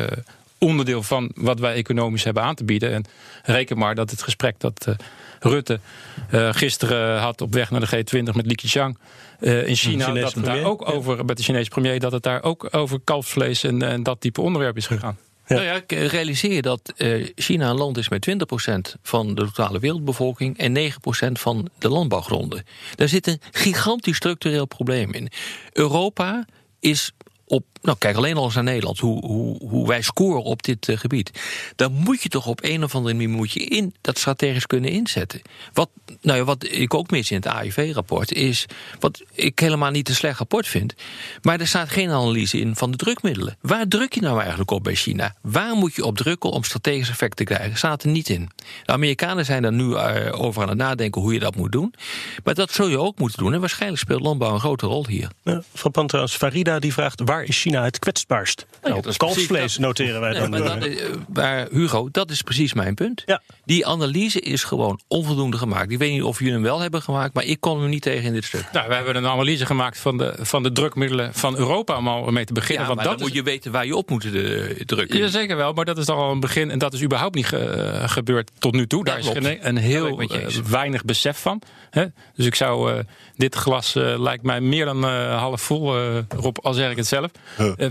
onderdeel 0.60 1.04
van 1.04 1.32
wat 1.36 1.60
wij 1.60 1.74
economisch 1.74 2.24
hebben 2.24 2.44
aan 2.44 2.56
te 2.56 2.64
bieden. 2.64 2.94
En 2.94 3.06
reken 3.44 3.78
maar 3.78 3.96
dat 3.96 4.12
het 4.12 4.22
gesprek 4.22 4.60
dat 4.60 4.86
uh, 4.90 4.96
Rutte 5.40 5.80
gisteren 6.52 7.20
had 7.20 7.42
op 7.42 7.54
weg 7.54 7.72
naar 7.72 7.80
de 7.80 8.06
G20 8.06 8.36
met 8.36 8.46
Li 8.46 8.56
Keqiang 8.56 8.98
uh, 9.40 9.68
in 9.68 9.76
China. 9.76 10.14
Dat 10.14 10.34
het 10.34 10.46
daar 10.46 10.64
ook 10.64 10.90
over, 10.90 11.26
met 11.26 11.38
de 11.38 11.44
Chinese 11.44 11.70
premier, 11.70 12.00
dat 12.00 12.12
het 12.12 12.24
daar 12.24 12.44
ook 12.44 12.68
over 12.76 13.00
kalfsvlees 13.04 13.64
en, 13.64 13.82
en 13.82 14.04
dat 14.04 14.22
type 14.22 14.42
onderwerp 14.42 14.78
is 14.78 14.88
gegaan. 14.88 15.18
Ja. 15.48 15.56
Nou 15.56 15.68
ja, 15.68 16.08
realiseer 16.08 16.54
je 16.54 16.62
dat 16.62 16.94
China 17.36 17.70
een 17.70 17.78
land 17.78 17.98
is 17.98 18.10
met 18.10 18.30
20% 18.30 18.34
van 19.02 19.36
de 19.36 19.42
totale 19.42 19.80
wereldbevolking 19.80 20.58
en 20.58 20.92
9% 20.92 21.32
van 21.32 21.70
de 21.78 21.90
landbouwgronden. 21.90 22.64
Daar 22.96 23.08
zit 23.08 23.28
een 23.28 23.42
gigantisch 23.52 24.16
structureel 24.16 24.66
probleem 24.66 25.14
in. 25.14 25.30
Europa 25.74 26.46
is 26.80 27.14
op, 27.50 27.66
nou 27.82 27.98
kijk 27.98 28.16
alleen 28.16 28.38
al 28.38 28.44
eens 28.44 28.56
naar 28.56 28.64
Nederland, 28.64 29.00
hoe, 29.00 29.26
hoe, 29.26 29.68
hoe 29.70 29.88
wij 29.88 30.02
scoren 30.02 30.44
op 30.44 30.64
dit 30.64 30.88
uh, 30.88 30.98
gebied. 30.98 31.40
Dan 31.76 31.94
moet 31.94 32.22
je 32.22 32.30
toch 32.30 32.48
op 32.48 32.64
een 32.64 32.84
of 32.84 32.96
andere 32.96 33.16
manier 33.16 33.30
moet 33.30 33.52
je 33.52 33.60
in, 33.60 33.96
dat 34.02 34.18
strategisch 34.18 34.66
kunnen 34.66 34.90
inzetten. 34.90 35.42
Wat, 35.74 35.90
nou 36.22 36.38
ja, 36.38 36.44
wat 36.44 36.66
ik 36.72 36.94
ook 36.94 37.12
mis 37.12 37.32
in 37.32 37.38
het 37.38 37.48
AIV-rapport 37.48 38.32
is, 38.32 38.66
wat 39.00 39.22
ik 39.32 39.60
helemaal 39.60 39.92
niet 39.92 40.10
een 40.10 40.16
slecht 40.16 40.38
rapport 40.38 40.68
vind, 40.68 40.94
maar 41.42 41.60
er 41.60 41.68
staat 41.68 41.90
geen 41.90 42.10
analyse 42.10 42.60
in 42.60 42.76
van 42.76 42.92
de 42.92 42.98
drukmiddelen. 42.98 43.58
Waar 43.62 43.88
druk 43.88 44.14
je 44.14 44.22
nou 44.22 44.40
eigenlijk 44.40 44.72
op 44.72 44.84
bij 44.84 44.96
China? 44.96 45.36
Waar 45.42 45.76
moet 45.76 45.96
je 45.96 46.06
op 46.06 46.18
drukken 46.18 46.50
om 46.50 46.64
strategisch 46.64 47.10
effect 47.10 47.38
te 47.38 47.44
krijgen? 47.44 47.78
Staat 47.78 48.04
er 48.04 48.10
niet 48.10 48.30
in. 48.30 48.50
De 48.86 48.92
Amerikanen 48.92 49.46
zijn 49.46 49.62
daar 49.62 49.74
nu 49.74 49.84
uh, 49.84 50.42
over 50.42 50.62
aan 50.62 50.70
het 50.70 50.78
nadenken 50.78 51.22
hoe 51.22 51.34
je 51.34 51.40
dat 51.40 51.56
moet 51.56 51.72
doen. 51.72 51.94
Maar 52.44 52.54
dat 52.54 52.72
zul 52.72 52.88
je 52.88 53.00
ook 53.00 53.20
moeten 53.20 53.44
doen. 53.44 53.54
En 53.54 53.60
waarschijnlijk 53.60 54.02
speelt 54.02 54.22
landbouw 54.22 54.54
een 54.54 54.60
grote 54.60 54.86
rol 54.86 55.08
hier. 55.08 55.30
Ja, 55.44 55.62
Van 55.74 55.92
Pantra's 55.92 56.36
Farida 56.36 56.80
die 56.80 56.94
vraagt, 56.94 57.22
waar 57.26 57.39
is 57.44 57.62
China 57.62 57.84
het 57.84 58.00
kwetsbaarst? 58.00 58.66
Nou, 58.82 59.02
nou, 59.02 59.16
kalfsvlees 59.18 59.78
noteren 59.78 60.22
wij 60.22 60.34
dan. 60.34 60.50
maar, 60.50 60.64
dat, 60.64 60.90
maar, 61.34 61.68
Hugo, 61.72 62.10
dat 62.12 62.32
is 62.32 62.42
precies 62.42 62.74
mijn 62.74 62.96
punt. 62.96 63.24
Ja. 63.26 63.42
Die 63.66 63.88
analyse 63.88 64.40
is 64.40 64.64
gewoon 64.64 65.00
onvoldoende 65.08 65.58
gemaakt. 65.58 65.92
Ik 65.92 65.98
weet 65.98 66.12
niet 66.12 66.24
of 66.24 66.40
jullie 66.40 66.54
hem 66.54 66.62
wel 66.64 66.80
hebben 66.80 67.02
gemaakt, 67.02 67.34
maar 67.34 67.44
ik 67.44 67.60
kon 67.60 67.82
hem 67.82 67.90
niet 67.90 68.02
tegen 68.02 68.24
in 68.24 68.34
dit 68.34 68.44
stuk. 68.44 68.66
Nou, 68.72 68.88
we 68.88 68.96
hebben 68.96 69.16
een 69.16 69.28
analyse 69.28 69.66
gemaakt 69.66 69.98
van 69.98 70.18
de, 70.18 70.34
van 70.40 70.64
de 70.64 70.72
drukmiddelen 70.72 71.34
van 71.34 71.58
Europa 71.58 71.98
om 71.98 72.08
al 72.08 72.32
mee 72.32 72.46
te 72.46 72.54
beginnen. 72.54 72.82
Ja, 72.82 72.88
want 72.88 73.08
dat 73.08 73.18
dan 73.18 73.28
moet 73.28 73.36
je 73.36 73.44
weten 73.44 73.72
waar 73.72 73.86
je 73.86 73.96
op 73.96 74.10
moet 74.10 74.22
drukken. 74.86 75.18
Ja, 75.18 75.28
zeker 75.28 75.56
wel, 75.58 75.74
maar 75.74 75.86
dat 75.86 75.98
is 75.98 76.06
toch 76.06 76.18
al 76.18 76.32
een 76.32 76.40
begin. 76.40 76.72
En 76.72 76.80
dat 76.80 76.94
is 76.94 77.04
überhaupt 77.04 77.36
niet 77.36 77.46
ge, 77.46 78.02
gebeurd 78.06 78.52
tot 78.60 78.74
nu 78.74 78.88
toe. 78.88 79.04
Daar 79.04 79.20
is 79.20 79.28
een, 79.28 79.68
een 79.68 79.78
heel 79.78 80.22
uh, 80.22 80.48
weinig 80.70 81.06
besef 81.06 81.38
van. 81.38 81.62
Hè? 81.90 82.06
Dus 82.36 82.46
ik 82.46 82.56
zou 82.56 82.94
uh, 82.94 83.00
dit 83.36 83.56
glas 83.56 83.96
uh, 83.96 84.20
lijkt 84.20 84.44
mij 84.44 84.62
meer 84.62 84.86
dan 84.86 85.04
half 85.04 85.62
vol, 85.62 85.98
Rob, 86.30 86.58
al 86.62 86.74
zeg 86.74 86.92
ik 86.92 86.98
het 86.98 87.08
zelf. 87.08 87.32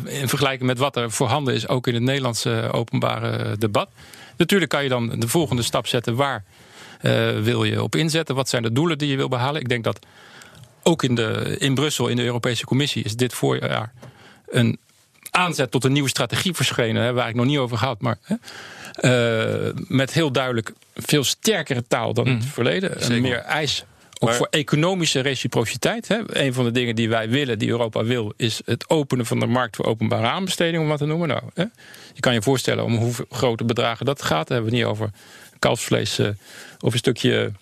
in 0.05 0.29
vergelijking 0.29 0.67
met 0.67 0.78
wat 0.79 0.97
er 0.97 1.11
voorhanden 1.11 1.55
is, 1.55 1.69
ook 1.69 1.87
in 1.87 1.95
het 1.95 2.03
Nederlandse 2.03 2.69
openbare 2.73 3.57
debat. 3.59 3.89
Natuurlijk 4.37 4.71
kan 4.71 4.83
je 4.83 4.89
dan 4.89 5.21
de 5.21 5.29
volgende 5.29 5.63
stap 5.63 5.87
zetten. 5.87 6.15
Waar 6.15 6.45
uh, 7.03 7.41
wil 7.41 7.65
je 7.65 7.83
op 7.83 7.97
inzetten? 7.97 8.35
Wat 8.35 8.49
zijn 8.49 8.63
de 8.63 8.73
doelen 8.73 8.99
die 8.99 9.09
je 9.09 9.17
wil 9.17 9.29
behalen? 9.29 9.61
Ik 9.61 9.69
denk 9.69 9.85
dat 9.85 10.07
ook 10.83 11.03
in, 11.03 11.15
de, 11.15 11.57
in 11.59 11.75
Brussel, 11.75 12.09
in 12.09 12.17
de 12.17 12.25
Europese 12.25 12.65
Commissie, 12.65 13.05
is 13.05 13.17
dit 13.17 13.35
voorjaar 13.35 13.93
een 14.49 14.79
aanzet 15.31 15.71
tot 15.71 15.85
een 15.85 15.93
nieuwe 15.93 16.09
strategie 16.09 16.55
verschenen. 16.55 17.03
Hè, 17.03 17.13
waar 17.13 17.29
ik 17.29 17.35
nog 17.35 17.47
niet 17.47 17.59
over 17.59 17.79
gehad, 17.79 18.01
maar 18.01 18.19
uh, 19.01 19.71
met 19.75 20.13
heel 20.13 20.33
duidelijk 20.33 20.73
veel 20.95 21.25
sterkere 21.25 21.85
taal 21.89 22.15
dan 22.15 22.29
mm. 22.29 22.35
het 22.35 22.45
verleden. 22.45 23.01
En 23.01 23.21
meer 23.21 23.39
eis 23.39 23.85
ook 24.19 24.33
voor 24.33 24.47
economische 24.51 25.21
reciprociteit. 25.21 26.09
Hè. 26.09 26.19
Een 26.27 26.53
van 26.53 26.65
de 26.65 26.71
dingen 26.71 26.97
die 26.97 27.09
wij 27.09 27.29
willen, 27.29 27.59
die 27.59 27.69
Europa 27.69 28.05
wil, 28.05 28.33
is 28.37 28.61
het 28.65 28.91
openen 28.91 29.27
van 29.27 29.41
de 29.41 29.47
markt 29.47 29.77
voor 29.77 29.85
openbare 29.85 30.27
aanbesteding, 30.27 30.83
om 30.83 30.89
wat 30.89 30.99
te 30.99 31.07
noemen. 31.07 31.29
Nou, 31.29 31.43
hè. 31.55 31.65
Je 32.13 32.21
kan 32.21 32.33
je 32.33 32.43
voorstellen 32.43 32.85
om 32.85 32.97
hoeveel 32.97 33.27
grote 33.31 33.65
bedragen 33.65 34.07
dat 34.07 34.23
gaat. 34.23 34.49
Daar 34.49 34.57
hebben 34.57 34.71
we 34.71 34.77
niet 34.79 34.87
over 34.87 35.11
kalfsvlees 35.59 36.19
uh, 36.19 36.29
of 36.81 36.93
een 36.93 36.99
stukje 36.99 37.53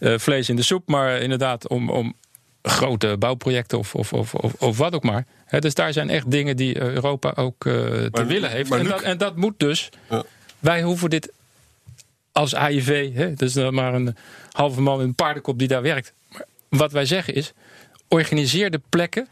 uh, 0.00 0.18
vlees 0.18 0.48
in 0.48 0.56
de 0.56 0.62
soep, 0.62 0.88
maar 0.88 1.20
inderdaad 1.20 1.68
om, 1.68 1.90
om 1.90 2.14
grote 2.62 3.16
bouwprojecten 3.18 3.78
of, 3.78 3.94
of, 3.94 4.12
of, 4.12 4.34
of, 4.34 4.54
of 4.54 4.78
wat 4.78 4.94
ook 4.94 5.02
maar. 5.02 5.26
He, 5.44 5.58
dus 5.58 5.74
daar 5.74 5.92
zijn 5.92 6.10
echt 6.10 6.30
dingen 6.30 6.56
die 6.56 6.80
Europa 6.80 7.32
ook 7.34 7.64
uh, 7.64 7.74
te 8.04 8.24
willen 8.26 8.50
heeft. 8.50 8.70
En 8.70 8.84
dat, 8.84 9.00
en, 9.00 9.18
dat, 9.18 9.36
moet 9.36 9.58
dus. 9.58 9.88
Ja. 10.10 10.24
Wij 10.58 10.82
hoeven 10.82 11.10
dit 11.10 11.32
als 12.36 12.54
AIV, 12.54 13.14
hè, 13.14 13.34
dus 13.34 13.54
maar 13.54 13.94
een 13.94 14.16
halve 14.50 14.80
man 14.80 15.00
in 15.00 15.06
een 15.06 15.14
paardenkop 15.14 15.58
die 15.58 15.68
daar 15.68 15.82
werkt. 15.82 16.12
Maar 16.28 16.46
wat 16.68 16.92
wij 16.92 17.04
zeggen 17.04 17.34
is, 17.34 17.52
organiseer 18.08 18.70
de 18.70 18.80
plekken 18.88 19.28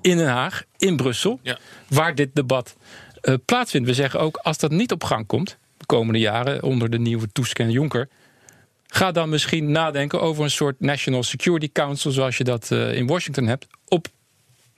in 0.00 0.16
Den 0.16 0.28
Haag, 0.28 0.64
in 0.78 0.96
Brussel, 0.96 1.40
waar 1.88 2.14
dit 2.14 2.34
debat 2.34 2.76
uh, 3.22 3.34
plaatsvindt. 3.44 3.88
We 3.88 3.94
zeggen 3.94 4.20
ook, 4.20 4.36
als 4.36 4.58
dat 4.58 4.70
niet 4.70 4.92
op 4.92 5.04
gang 5.04 5.26
komt, 5.26 5.58
de 5.76 5.86
komende 5.86 6.18
jaren, 6.18 6.62
onder 6.62 6.90
de 6.90 6.98
nieuwe 6.98 7.28
Tusk 7.32 7.58
en 7.58 7.70
Jonker, 7.70 8.08
ga 8.86 9.12
dan 9.12 9.28
misschien 9.28 9.70
nadenken 9.70 10.20
over 10.20 10.44
een 10.44 10.50
soort 10.50 10.80
National 10.80 11.22
Security 11.22 11.70
Council, 11.72 12.10
zoals 12.10 12.36
je 12.36 12.44
dat 12.44 12.70
uh, 12.70 12.94
in 12.94 13.06
Washington 13.06 13.46
hebt, 13.46 13.66
op, 13.88 14.06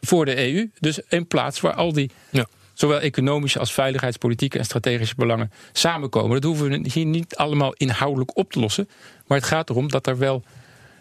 voor 0.00 0.24
de 0.24 0.52
EU. 0.52 0.70
Dus 0.78 1.00
een 1.08 1.26
plaats 1.26 1.60
waar 1.60 1.74
al 1.74 1.92
die 1.92 2.10
ja 2.30 2.46
zowel 2.78 3.00
economische 3.00 3.58
als 3.58 3.72
veiligheidspolitieke 3.72 4.58
en 4.58 4.64
strategische 4.64 5.14
belangen 5.14 5.52
samenkomen. 5.72 6.40
Dat 6.40 6.50
hoeven 6.50 6.70
we 6.70 6.90
hier 6.90 7.06
niet 7.06 7.36
allemaal 7.36 7.72
inhoudelijk 7.72 8.36
op 8.36 8.52
te 8.52 8.60
lossen. 8.60 8.88
Maar 9.26 9.38
het 9.38 9.46
gaat 9.46 9.70
erom 9.70 9.88
dat 9.88 10.06
er 10.06 10.18
wel 10.18 10.42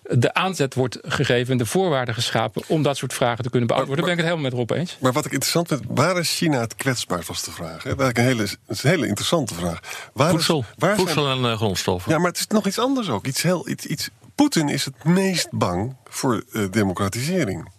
de 0.10 0.34
aanzet 0.34 0.74
wordt 0.74 0.98
gegeven 1.02 1.52
en 1.52 1.58
de 1.58 1.66
voorwaarden 1.66 2.14
geschapen 2.14 2.62
om 2.68 2.84
dat 2.84 2.98
soort 2.98 3.14
vragen 3.14 3.44
te 3.44 3.50
kunnen 3.50 3.68
beantwoorden. 3.68 4.06
Daar 4.06 4.16
ben 4.16 4.24
ik 4.24 4.32
het 4.32 4.40
helemaal 4.40 4.60
met 4.60 4.70
Rob 4.70 4.80
eens. 4.80 4.98
Maar 5.00 5.14
wat 5.14 5.26
ik 5.26 5.32
interessant 5.32 5.68
vind, 5.68 5.82
waar 5.88 6.18
is 6.18 6.38
China 6.38 6.60
het 6.60 6.76
kwetsbaar, 6.76 7.24
was 7.28 7.44
de 7.44 7.52
vraag. 7.52 7.84
Dat 7.84 8.00
is 8.00 8.08
een 8.08 8.24
hele, 8.24 8.44
is 8.44 8.84
een 8.84 8.90
hele 8.90 9.08
interessante 9.08 9.54
vraag. 9.54 10.10
Waar 10.14 10.30
voedsel, 10.30 10.60
is, 10.60 10.66
waar 10.78 10.96
voedsel 10.96 11.30
en 11.30 11.40
uh, 11.40 11.56
grondstoffen. 11.56 12.12
Ja, 12.12 12.18
maar 12.18 12.28
het 12.28 12.38
is 12.38 12.48
nog 12.48 12.68
iets 12.68 12.80
anders 12.80 13.10
ook. 13.10 13.26
Iets 13.26 13.42
heel, 13.42 13.70
iets, 13.70 13.86
iets, 13.86 14.10
Poetin 14.36 14.70
is 14.70 14.86
het 14.86 15.04
meest 15.04 15.48
bang 15.52 15.96
voor 16.06 16.44
uh, 16.52 16.72
democratisering. 16.72 17.70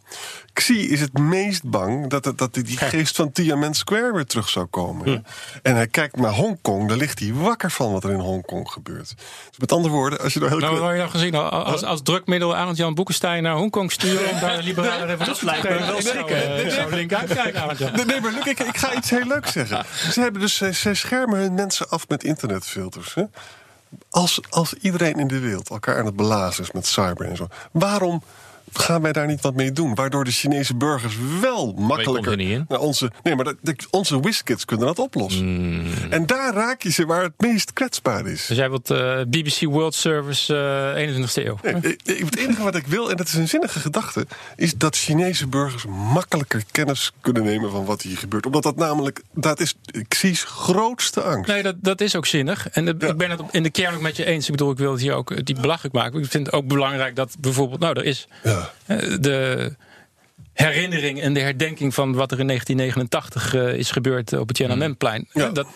Xi 0.57 0.90
is 0.90 1.01
het 1.01 1.19
meest 1.19 1.62
bang 1.64 2.07
dat, 2.11 2.33
dat, 2.37 2.55
die 2.55 2.77
geest 2.77 3.16
van 3.16 3.33
Tiananmen 3.33 3.75
Square 3.75 4.12
weer 4.12 4.25
terug 4.25 4.49
zou 4.49 4.66
komen. 4.66 5.05
Hm. 5.07 5.19
En 5.62 5.75
hij 5.75 5.87
kijkt 5.87 6.16
naar 6.16 6.33
Hongkong, 6.33 6.88
daar 6.88 6.97
ligt 6.97 7.19
hij 7.19 7.33
wakker 7.33 7.71
van 7.71 7.92
wat 7.92 8.05
er 8.05 8.11
in 8.11 8.19
Hongkong 8.19 8.71
gebeurt. 8.71 9.14
Dus 9.49 9.59
met 9.59 9.73
andere 9.73 9.95
woorden, 9.95 10.21
als 10.21 10.33
je 10.33 10.38
nou 10.38 10.51
heel... 10.51 10.61
Nou, 10.61 10.79
wat 10.81 10.90
je 10.90 10.97
nou 10.97 11.11
gezien, 11.11 11.35
als, 11.35 11.85
als 11.85 12.03
drukmiddel 12.03 12.57
Arend 12.57 12.77
Jan 12.77 12.95
Boekenstein 12.95 13.42
naar 13.42 13.55
Hongkong 13.55 13.92
sturen 13.92 14.31
om 14.31 14.40
daar 14.40 14.59
een 14.59 14.64
liberale 14.64 15.05
revolutie 15.05 15.49
te 15.49 15.59
krijgen. 15.61 15.87
wel 15.87 16.01
schrikken. 16.01 16.66
Ik 16.66 16.71
zou 16.71 16.95
link 16.95 17.12
uitkijken, 17.12 18.07
Nee, 18.07 18.21
maar 18.21 18.33
Luc, 18.33 18.45
ik, 18.45 18.61
ik, 18.61 18.77
ga 18.77 18.95
iets 18.95 19.11
heel 19.11 19.27
leuks 19.27 19.53
zeggen. 19.53 19.85
Ze, 20.12 20.21
hebben 20.21 20.40
dus, 20.40 20.57
ze 20.57 20.95
schermen 20.95 21.38
hun 21.38 21.55
mensen 21.55 21.88
af 21.88 22.09
met 22.09 22.25
internetfilters. 22.25 23.14
Hè? 23.14 23.23
Als, 24.11 24.40
als 24.51 24.75
iedereen 24.75 25.19
in 25.19 25.29
de 25.29 25.38
wereld 25.38 25.71
elkaar 25.71 25.99
aan 25.99 26.07
het 26.07 26.16
belazen 26.16 26.64
is 26.64 26.73
met 26.73 26.87
cyber 26.87 27.27
en 27.27 27.37
zo, 27.37 27.47
waarom 27.73 28.23
gaan 28.72 29.02
wij 29.02 29.12
daar 29.12 29.26
niet 29.26 29.40
wat 29.40 29.55
mee 29.55 29.72
doen? 29.72 29.94
Waardoor 29.94 30.24
de 30.24 30.31
Chinese 30.31 30.74
burgers 30.74 31.16
wel 31.40 31.72
makkelijker. 31.72 32.37
Niet 32.37 32.68
naar 32.68 32.79
onze, 32.79 33.11
nee, 33.22 33.35
maar 33.37 33.55
onze 33.90 34.20
WizKids 34.20 34.64
kunnen 34.64 34.87
dat 34.87 34.98
oplossen. 34.98 35.44
Hmm. 35.44 36.11
En 36.11 36.26
daar 36.26 36.55
raak 36.55 36.83
je 36.83 36.90
ze 36.90 37.07
waar 37.07 37.22
het 37.22 37.33
meest 37.37 37.72
kwetsbaar 37.72 38.26
is. 38.26 38.46
Dus 38.46 38.57
jij 38.57 38.70
wilt 38.70 38.90
uh, 38.90 39.20
eh, 39.20 39.29
BBC 39.29 39.61
World 39.61 39.94
Service 39.94 40.55
uh, 40.96 41.26
21ste 41.26 41.46
eeuw? 41.46 41.59
Nee, 41.62 41.96
het 42.05 42.37
enige 42.37 42.62
wat 42.62 42.74
ik 42.74 42.87
wil, 42.87 43.11
en 43.11 43.16
dat 43.16 43.26
is 43.26 43.35
een 43.35 43.48
zinnige 43.48 43.81
gedachte, 43.81 44.26
is 44.57 44.74
dat 44.74 44.96
Chinese 44.96 45.46
burgers 45.46 45.85
makkelijker 45.87 46.62
kennis 46.70 47.12
kunnen 47.20 47.44
nemen 47.44 47.70
van 47.70 47.85
wat 47.85 48.02
hier 48.02 48.16
gebeurt. 48.16 48.46
Omdat 48.46 48.62
dat 48.62 48.76
namelijk, 48.76 49.22
dat 49.35 49.61
is 49.61 49.74
Xi's 50.09 50.44
grootste 50.44 51.22
angst. 51.22 51.50
Nee, 51.50 51.62
dat, 51.62 51.74
dat 51.79 52.00
is 52.00 52.16
ook 52.16 52.26
zinnig. 52.26 52.68
En 52.68 52.88
ik 52.88 53.16
ben 53.16 53.31
het 53.31 53.40
in 53.50 53.62
de 53.62 53.70
kern 53.70 53.94
ook 53.94 54.00
met 54.00 54.16
je 54.16 54.24
eens. 54.24 54.44
Ik 54.44 54.50
bedoel, 54.50 54.70
ik 54.70 54.79
wil 54.79 54.92
het 54.92 55.00
hier 55.00 55.14
ook 55.14 55.46
die 55.46 55.61
belachelijk 55.61 55.94
maken. 55.94 56.20
Ik 56.22 56.31
vind 56.31 56.46
het 56.46 56.55
ook 56.55 56.66
belangrijk 56.66 57.16
dat 57.16 57.37
bijvoorbeeld, 57.40 57.81
nou, 57.81 57.98
er 57.98 58.05
is. 58.05 58.29
Ja 58.42 58.56
eh, 58.87 58.99
de 59.21 59.73
herinnering 60.53 61.21
en 61.21 61.35
de 61.35 61.40
herdenking 61.40 61.95
van 61.95 62.14
wat 62.14 62.33
er 62.33 62.40
in 62.40 62.47
1989 62.47 63.55
uh, 63.55 63.69
eh, 63.69 63.79
is 63.79 63.90
gebeurd 63.90 64.33
op 64.33 64.49
het 64.49 64.57
Tiananmenplein. 64.57 65.29
Ja. 65.33 65.49
Dat 65.49 65.66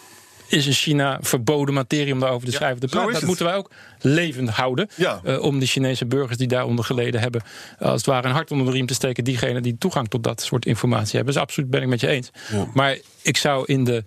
is 0.48 0.66
in 0.66 0.72
China 0.72 1.18
verboden 1.20 1.74
materie 1.74 2.12
om 2.12 2.20
daarover 2.20 2.46
te 2.46 2.52
schrijven. 2.52 2.88
Ja, 2.90 3.06
dat 3.06 3.22
moeten 3.22 3.44
wij 3.44 3.54
ook 3.54 3.70
levend 4.00 4.48
houden. 4.48 4.88
Ja. 4.96 5.20
Uh, 5.24 5.42
om 5.42 5.58
de 5.58 5.66
Chinese 5.66 6.06
burgers 6.06 6.38
die 6.38 6.48
daaronder 6.48 6.84
geleden 6.84 7.20
hebben, 7.20 7.42
als 7.78 7.92
het 7.92 8.06
ware 8.06 8.28
een 8.28 8.34
hart 8.34 8.50
onder 8.50 8.66
de 8.66 8.72
riem 8.72 8.86
te 8.86 8.94
steken. 8.94 9.24
Diegenen 9.24 9.62
die 9.62 9.78
toegang 9.78 10.08
tot 10.08 10.24
dat 10.24 10.42
soort 10.42 10.66
informatie 10.66 11.16
hebben. 11.16 11.34
Dus 11.34 11.42
absoluut 11.42 11.70
ben 11.70 11.82
ik 11.82 11.88
met 11.88 12.00
je 12.00 12.06
eens. 12.06 12.30
Maar 12.74 12.98
ik 13.22 13.36
zou 13.36 13.64
in 13.66 13.84
de 13.84 14.04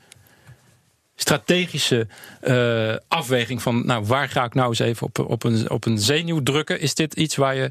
strategische 1.16 2.08
uh, 2.44 2.96
afweging 3.08 3.62
van, 3.62 3.86
nou, 3.86 4.06
waar 4.06 4.30
ga 4.30 4.44
ik 4.44 4.54
nou 4.54 4.70
eens 4.70 4.80
even 4.80 5.08
op, 5.08 5.20
op, 5.20 5.44
een, 5.44 5.70
op 5.70 5.86
een 5.86 6.00
zenuw 6.00 6.44
drukken? 6.44 6.80
Is 6.80 6.96
dit 6.96 7.14
iets 7.14 7.36
waar 7.36 7.56
je 7.56 7.70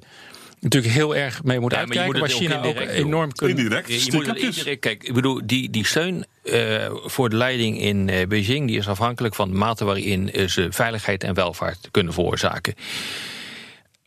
natuurlijk 0.62 0.94
heel 0.94 1.16
erg 1.16 1.42
mee 1.42 1.60
moet 1.60 1.72
ja, 1.72 1.78
uitkijken. 1.78 2.18
Maar, 2.18 2.28
China 2.28 2.62
ook, 2.62 2.78
enorm 2.78 3.32
kunnen. 3.32 3.56
Indirect. 3.56 4.04
Je, 4.04 4.12
moet 4.12 4.26
indirect, 4.26 4.80
kijk, 4.80 5.04
ik 5.04 5.14
bedoel, 5.14 5.40
die, 5.44 5.70
die 5.70 5.86
steun 5.86 6.24
uh, 6.44 6.86
voor 7.04 7.28
de 7.30 7.36
leiding 7.36 7.80
in 7.80 8.08
uh, 8.08 8.26
Beijing 8.26 8.66
die 8.66 8.78
is 8.78 8.88
afhankelijk 8.88 9.34
van 9.34 9.50
de 9.50 9.56
mate 9.56 9.84
waarin 9.84 10.30
ze 10.48 10.66
veiligheid 10.70 11.24
en 11.24 11.34
welvaart 11.34 11.88
kunnen 11.90 12.12
veroorzaken 12.12 12.74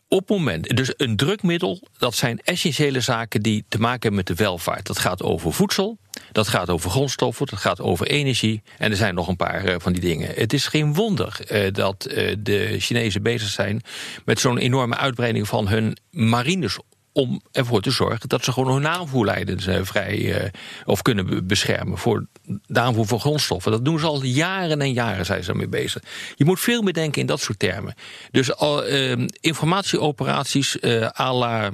op 0.08 0.28
moment, 0.28 0.76
dus 0.76 0.92
een 0.96 1.16
drukmiddel, 1.16 1.80
dat 1.98 2.14
zijn 2.14 2.40
essentiële 2.40 3.00
zaken 3.00 3.42
die 3.42 3.64
te 3.68 3.78
maken 3.78 4.00
hebben 4.00 4.14
met 4.14 4.26
de 4.26 4.34
welvaart. 4.34 4.86
Dat 4.86 4.98
gaat 4.98 5.22
over 5.22 5.52
voedsel, 5.52 5.98
dat 6.32 6.48
gaat 6.48 6.70
over 6.70 6.90
grondstoffen, 6.90 7.46
dat 7.46 7.58
gaat 7.58 7.80
over 7.80 8.06
energie. 8.06 8.62
En 8.78 8.90
er 8.90 8.96
zijn 8.96 9.14
nog 9.14 9.28
een 9.28 9.36
paar 9.36 9.64
eh, 9.64 9.74
van 9.78 9.92
die 9.92 10.02
dingen. 10.02 10.32
Het 10.34 10.52
is 10.52 10.66
geen 10.66 10.94
wonder 10.94 11.38
uh, 11.52 11.72
dat 11.72 12.06
uh, 12.10 12.34
de 12.38 12.76
Chinezen 12.78 13.22
bezig 13.22 13.48
zijn 13.48 13.82
met 14.24 14.40
zo'n 14.40 14.58
enorme 14.58 14.96
uitbreiding 14.96 15.48
van 15.48 15.68
hun 15.68 15.96
marines 16.10 16.78
om 17.16 17.40
ervoor 17.52 17.80
te 17.80 17.90
zorgen 17.90 18.28
dat 18.28 18.44
ze 18.44 18.52
gewoon 18.52 18.72
hun 18.74 18.86
aanvoerleiders 18.88 19.66
uh, 19.66 19.78
vrij 19.82 20.18
uh, 20.18 20.50
of 20.84 21.02
kunnen 21.02 21.46
beschermen 21.46 21.98
voor 21.98 22.26
de 22.66 22.80
aanvoer 22.80 23.06
van 23.06 23.20
grondstoffen. 23.20 23.72
Dat 23.72 23.84
doen 23.84 23.98
ze 23.98 24.06
al 24.06 24.22
jaren 24.22 24.80
en 24.80 24.92
jaren 24.92 25.24
zijn 25.24 25.40
ze 25.40 25.46
daarmee 25.46 25.68
bezig. 25.68 26.02
Je 26.34 26.44
moet 26.44 26.60
veel 26.60 26.82
meer 26.82 26.92
denken 26.92 27.20
in 27.20 27.26
dat 27.26 27.40
soort 27.40 27.58
termen. 27.58 27.94
Dus 28.30 28.54
al, 28.54 28.88
uh, 28.88 29.26
informatieoperaties 29.40 30.82
à 31.20 31.32
la, 31.32 31.70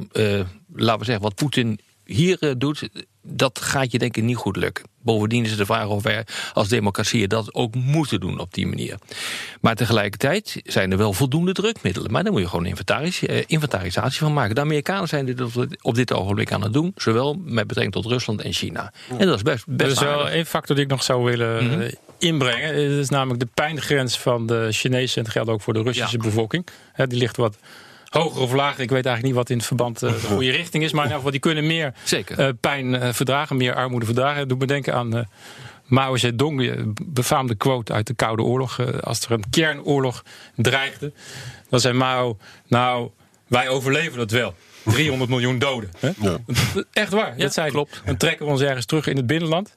laten 0.72 0.98
we 0.98 1.04
zeggen, 1.04 1.20
wat 1.20 1.34
Poetin 1.34 1.80
hier 2.04 2.54
doet, 2.58 2.88
dat 3.22 3.60
gaat 3.60 3.92
je 3.92 3.98
denk 3.98 4.16
ik 4.16 4.22
niet 4.22 4.36
goed 4.36 4.56
lukken. 4.56 4.84
Bovendien 5.02 5.44
is 5.44 5.50
het 5.50 5.58
de 5.58 5.66
vraag 5.66 5.86
of 5.86 6.02
wij 6.02 6.26
als 6.52 6.68
democratie 6.68 7.28
dat 7.28 7.54
ook 7.54 7.74
moeten 7.74 8.20
doen 8.20 8.38
op 8.38 8.54
die 8.54 8.66
manier. 8.66 8.98
Maar 9.60 9.74
tegelijkertijd 9.74 10.60
zijn 10.64 10.92
er 10.92 10.98
wel 10.98 11.12
voldoende 11.12 11.52
drukmiddelen. 11.52 12.12
Maar 12.12 12.22
daar 12.22 12.32
moet 12.32 12.40
je 12.40 12.48
gewoon 12.48 12.66
inventaris, 12.66 13.26
eh, 13.26 13.42
inventarisatie 13.46 14.18
van 14.18 14.32
maken. 14.32 14.54
De 14.54 14.60
Amerikanen 14.60 15.08
zijn 15.08 15.26
dit 15.26 15.40
op 15.82 15.94
dit 15.94 16.12
ogenblik 16.12 16.52
aan 16.52 16.62
het 16.62 16.72
doen. 16.72 16.92
Zowel 16.96 17.34
met 17.44 17.66
betrekking 17.66 17.94
tot 17.94 18.12
Rusland 18.12 18.40
en 18.40 18.52
China. 18.52 18.92
En 19.18 19.26
dat 19.26 19.36
is 19.36 19.42
best, 19.42 19.64
best 19.66 19.90
Er 19.90 19.96
is 19.96 20.02
wel 20.02 20.28
één 20.28 20.46
factor 20.46 20.76
die 20.76 20.84
ik 20.84 20.90
nog 20.90 21.02
zou 21.02 21.24
willen 21.24 21.64
mhm. 21.64 21.80
eh, 21.80 21.92
inbrengen. 22.18 22.90
Dat 22.90 22.98
is 22.98 23.08
namelijk 23.08 23.40
de 23.40 23.48
pijngrens 23.54 24.18
van 24.18 24.46
de 24.46 24.68
Chinese. 24.70 25.16
En 25.16 25.22
dat 25.22 25.32
geldt 25.32 25.50
ook 25.50 25.60
voor 25.60 25.74
de 25.74 25.82
Russische 25.82 26.18
bevolking. 26.18 26.66
die 26.96 27.18
ligt 27.18 27.36
wat 27.36 27.56
hoger 28.12 28.40
of 28.40 28.52
lager. 28.52 28.80
Ik 28.80 28.90
weet 28.90 29.06
eigenlijk 29.06 29.22
niet 29.22 29.34
wat 29.34 29.50
in 29.50 29.56
het 29.56 29.66
verband 29.66 30.02
uh, 30.02 30.10
de 30.10 30.20
goede 30.20 30.50
richting 30.50 30.84
is. 30.84 30.92
Maar 30.92 31.04
in 31.04 31.10
ieder 31.10 31.16
geval, 31.16 31.30
die 31.30 31.40
kunnen 31.40 31.66
meer 31.66 31.94
uh, 32.38 32.48
pijn 32.60 32.94
uh, 32.94 33.12
verdragen, 33.12 33.56
meer 33.56 33.74
armoede 33.74 34.06
verdragen. 34.06 34.38
Dat 34.38 34.48
doet 34.48 34.58
me 34.58 34.66
denken 34.66 34.94
aan 34.94 35.28
Mao 35.84 36.16
Zedong, 36.16 36.92
befaamde 37.04 37.54
quote 37.54 37.92
uit 37.92 38.06
de 38.06 38.14
Koude 38.14 38.42
Oorlog. 38.42 39.02
als 39.02 39.20
er 39.20 39.30
een 39.30 39.50
kernoorlog 39.50 40.24
dreigde, 40.56 41.12
dan 41.68 41.80
zei 41.80 41.94
Mao, 41.94 42.38
nou, 42.66 43.10
wij 43.46 43.68
overleven 43.68 44.20
het 44.20 44.30
wel. 44.30 44.54
300 44.84 45.30
miljoen 45.30 45.58
doden. 45.58 45.90
Hè? 45.98 46.10
Ja. 46.20 46.38
Echt 46.92 47.12
waar, 47.12 47.32
ja, 47.36 47.42
dat 47.42 47.52
zei 47.52 47.70
klopt. 47.70 48.02
Dan 48.04 48.16
trekken 48.16 48.46
we 48.46 48.52
ons 48.52 48.60
ergens 48.60 48.86
terug 48.86 49.06
in 49.06 49.16
het 49.16 49.26
binnenland. 49.26 49.76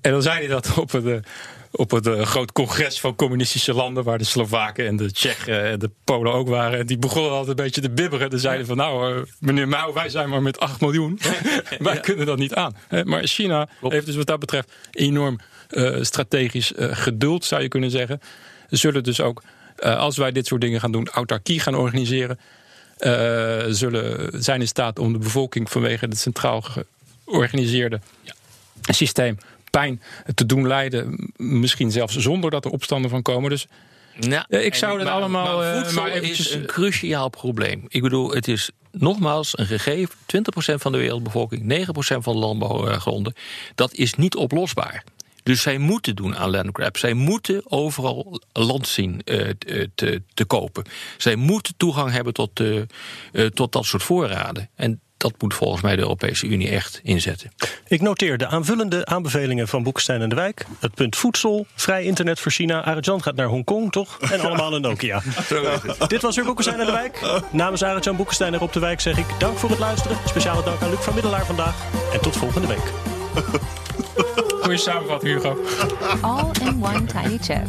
En 0.00 0.10
dan 0.10 0.22
zei 0.22 0.38
hij 0.38 0.46
dat 0.46 0.78
op 0.78 0.90
de 0.90 1.22
op 1.70 1.90
het 1.90 2.06
uh, 2.06 2.22
groot 2.22 2.52
congres 2.52 3.00
van 3.00 3.14
communistische 3.14 3.74
landen, 3.74 4.04
waar 4.04 4.18
de 4.18 4.24
Slovaken 4.24 4.86
en 4.86 4.96
de 4.96 5.12
Tsjechen 5.12 5.64
en 5.64 5.78
de 5.78 5.90
Polen 6.04 6.32
ook 6.32 6.48
waren. 6.48 6.78
En 6.78 6.86
die 6.86 6.98
begonnen 6.98 7.30
altijd 7.30 7.58
een 7.58 7.64
beetje 7.64 7.80
te 7.80 7.90
bibberen. 7.90 8.30
Dan 8.30 8.38
zeiden 8.38 8.66
van 8.66 8.76
nou, 8.76 9.14
uh, 9.14 9.22
meneer 9.38 9.68
Mao, 9.68 9.92
wij 9.92 10.08
zijn 10.08 10.28
maar 10.28 10.42
met 10.42 10.60
8 10.60 10.80
miljoen. 10.80 11.20
wij 11.78 12.00
kunnen 12.00 12.26
dat 12.26 12.38
niet 12.38 12.54
aan. 12.54 12.76
Maar 13.04 13.22
China 13.26 13.68
heeft 13.80 14.06
dus 14.06 14.16
wat 14.16 14.26
dat 14.26 14.38
betreft 14.38 14.72
enorm 14.90 15.38
uh, 15.70 16.02
strategisch 16.02 16.72
geduld, 16.76 17.44
zou 17.44 17.62
je 17.62 17.68
kunnen 17.68 17.90
zeggen. 17.90 18.20
Ze 18.70 18.76
zullen 18.76 19.02
dus 19.02 19.20
ook, 19.20 19.42
als 19.76 20.16
wij 20.16 20.32
dit 20.32 20.46
soort 20.46 20.60
dingen 20.60 20.80
gaan 20.80 20.92
doen, 20.92 21.08
autarkie 21.08 21.60
gaan 21.60 21.74
organiseren. 21.74 22.38
zullen 23.68 24.42
zijn 24.42 24.60
in 24.60 24.68
staat 24.68 24.98
om 24.98 25.12
de 25.12 25.18
bevolking 25.18 25.70
vanwege 25.70 26.04
het 26.04 26.18
centraal 26.18 26.64
georganiseerde 27.24 28.00
ja. 28.22 28.34
systeem 28.92 29.38
pijn 29.70 30.02
te 30.34 30.46
doen 30.46 30.66
lijden. 30.66 31.32
Misschien 31.36 31.90
zelfs 31.90 32.16
zonder 32.16 32.50
dat 32.50 32.64
er 32.64 32.70
opstanden 32.70 33.10
van 33.10 33.22
komen. 33.22 33.50
Dus 33.50 33.66
nou, 34.18 34.44
ik 34.48 34.74
zou 34.74 34.98
dat 34.98 35.08
allemaal. 35.08 35.58
Maar 35.58 35.72
eh, 35.72 35.80
voedsel 35.80 36.02
maar 36.02 36.10
eventjes... 36.10 36.48
is 36.48 36.54
een 36.54 36.66
cruciaal 36.66 37.28
probleem. 37.28 37.84
Ik 37.88 38.02
bedoel, 38.02 38.30
het 38.30 38.48
is 38.48 38.70
nogmaals 38.92 39.58
een 39.58 39.66
gegeven: 39.66 40.14
20% 40.16 40.74
van 40.74 40.92
de 40.92 40.98
wereldbevolking, 40.98 41.86
9% 41.86 41.92
van 42.18 42.32
de 42.32 42.38
landbouwgronden. 42.38 43.34
Dat 43.74 43.94
is 43.94 44.14
niet 44.14 44.36
oplosbaar. 44.36 45.04
Dus 45.42 45.62
zij 45.62 45.78
moeten 45.78 46.16
doen 46.16 46.36
aan 46.36 46.50
landgrab. 46.50 46.96
Zij 46.96 47.12
moeten 47.12 47.62
overal 47.64 48.40
land 48.52 48.88
zien 48.88 49.20
uh, 49.24 49.48
te, 49.94 50.22
te, 50.34 50.44
kopen. 50.44 50.84
Zij 51.16 51.36
moeten 51.36 51.74
toegang 51.76 52.10
hebben 52.10 52.32
tot, 52.32 52.60
uh, 52.60 52.82
tot 53.46 53.72
dat 53.72 53.84
soort 53.84 54.02
voorraden. 54.02 54.70
En 54.74 55.00
dat 55.20 55.32
moet 55.38 55.54
volgens 55.54 55.82
mij 55.82 55.96
de 55.96 56.02
Europese 56.02 56.46
Unie 56.46 56.68
echt 56.68 57.00
inzetten. 57.02 57.50
Ik 57.86 58.00
noteer 58.00 58.38
de 58.38 58.46
aanvullende 58.46 59.06
aanbevelingen 59.06 59.68
van 59.68 59.82
Boekestein 59.82 60.20
en 60.20 60.28
de 60.28 60.34
Wijk. 60.34 60.66
Het 60.78 60.94
punt 60.94 61.16
voedsel, 61.16 61.66
vrij 61.74 62.04
internet 62.04 62.40
voor 62.40 62.52
China. 62.52 62.84
Arjan 62.84 63.22
gaat 63.22 63.34
naar 63.34 63.46
Hongkong, 63.46 63.92
toch? 63.92 64.18
En 64.20 64.40
allemaal 64.40 64.74
een 64.74 64.80
Nokia. 64.80 65.22
Dit 66.06 66.22
was 66.22 66.36
weer 66.36 66.44
Boekestein 66.44 66.80
en 66.80 66.86
de 66.86 66.92
Wijk. 66.92 67.20
Namens 67.50 67.82
Arjan 67.82 68.16
Boekestein 68.16 68.52
en 68.52 68.58
Rob 68.58 68.72
de 68.72 68.80
Wijk 68.80 69.00
zeg 69.00 69.18
ik 69.18 69.26
dank 69.38 69.58
voor 69.58 69.70
het 69.70 69.78
luisteren. 69.78 70.16
Speciale 70.26 70.62
dank 70.62 70.82
aan 70.82 70.90
Luc 70.90 71.00
van 71.00 71.14
Middelaar 71.14 71.46
vandaag. 71.46 71.74
En 72.12 72.20
tot 72.20 72.36
volgende 72.36 72.66
week. 72.66 72.92
Goeie 74.62 74.78
samenvatting, 74.78 75.34
Hugo. 75.34 75.56
All 76.20 76.50
in 76.60 76.84
one 76.84 77.04
tiny 77.04 77.38
chip. 77.38 77.68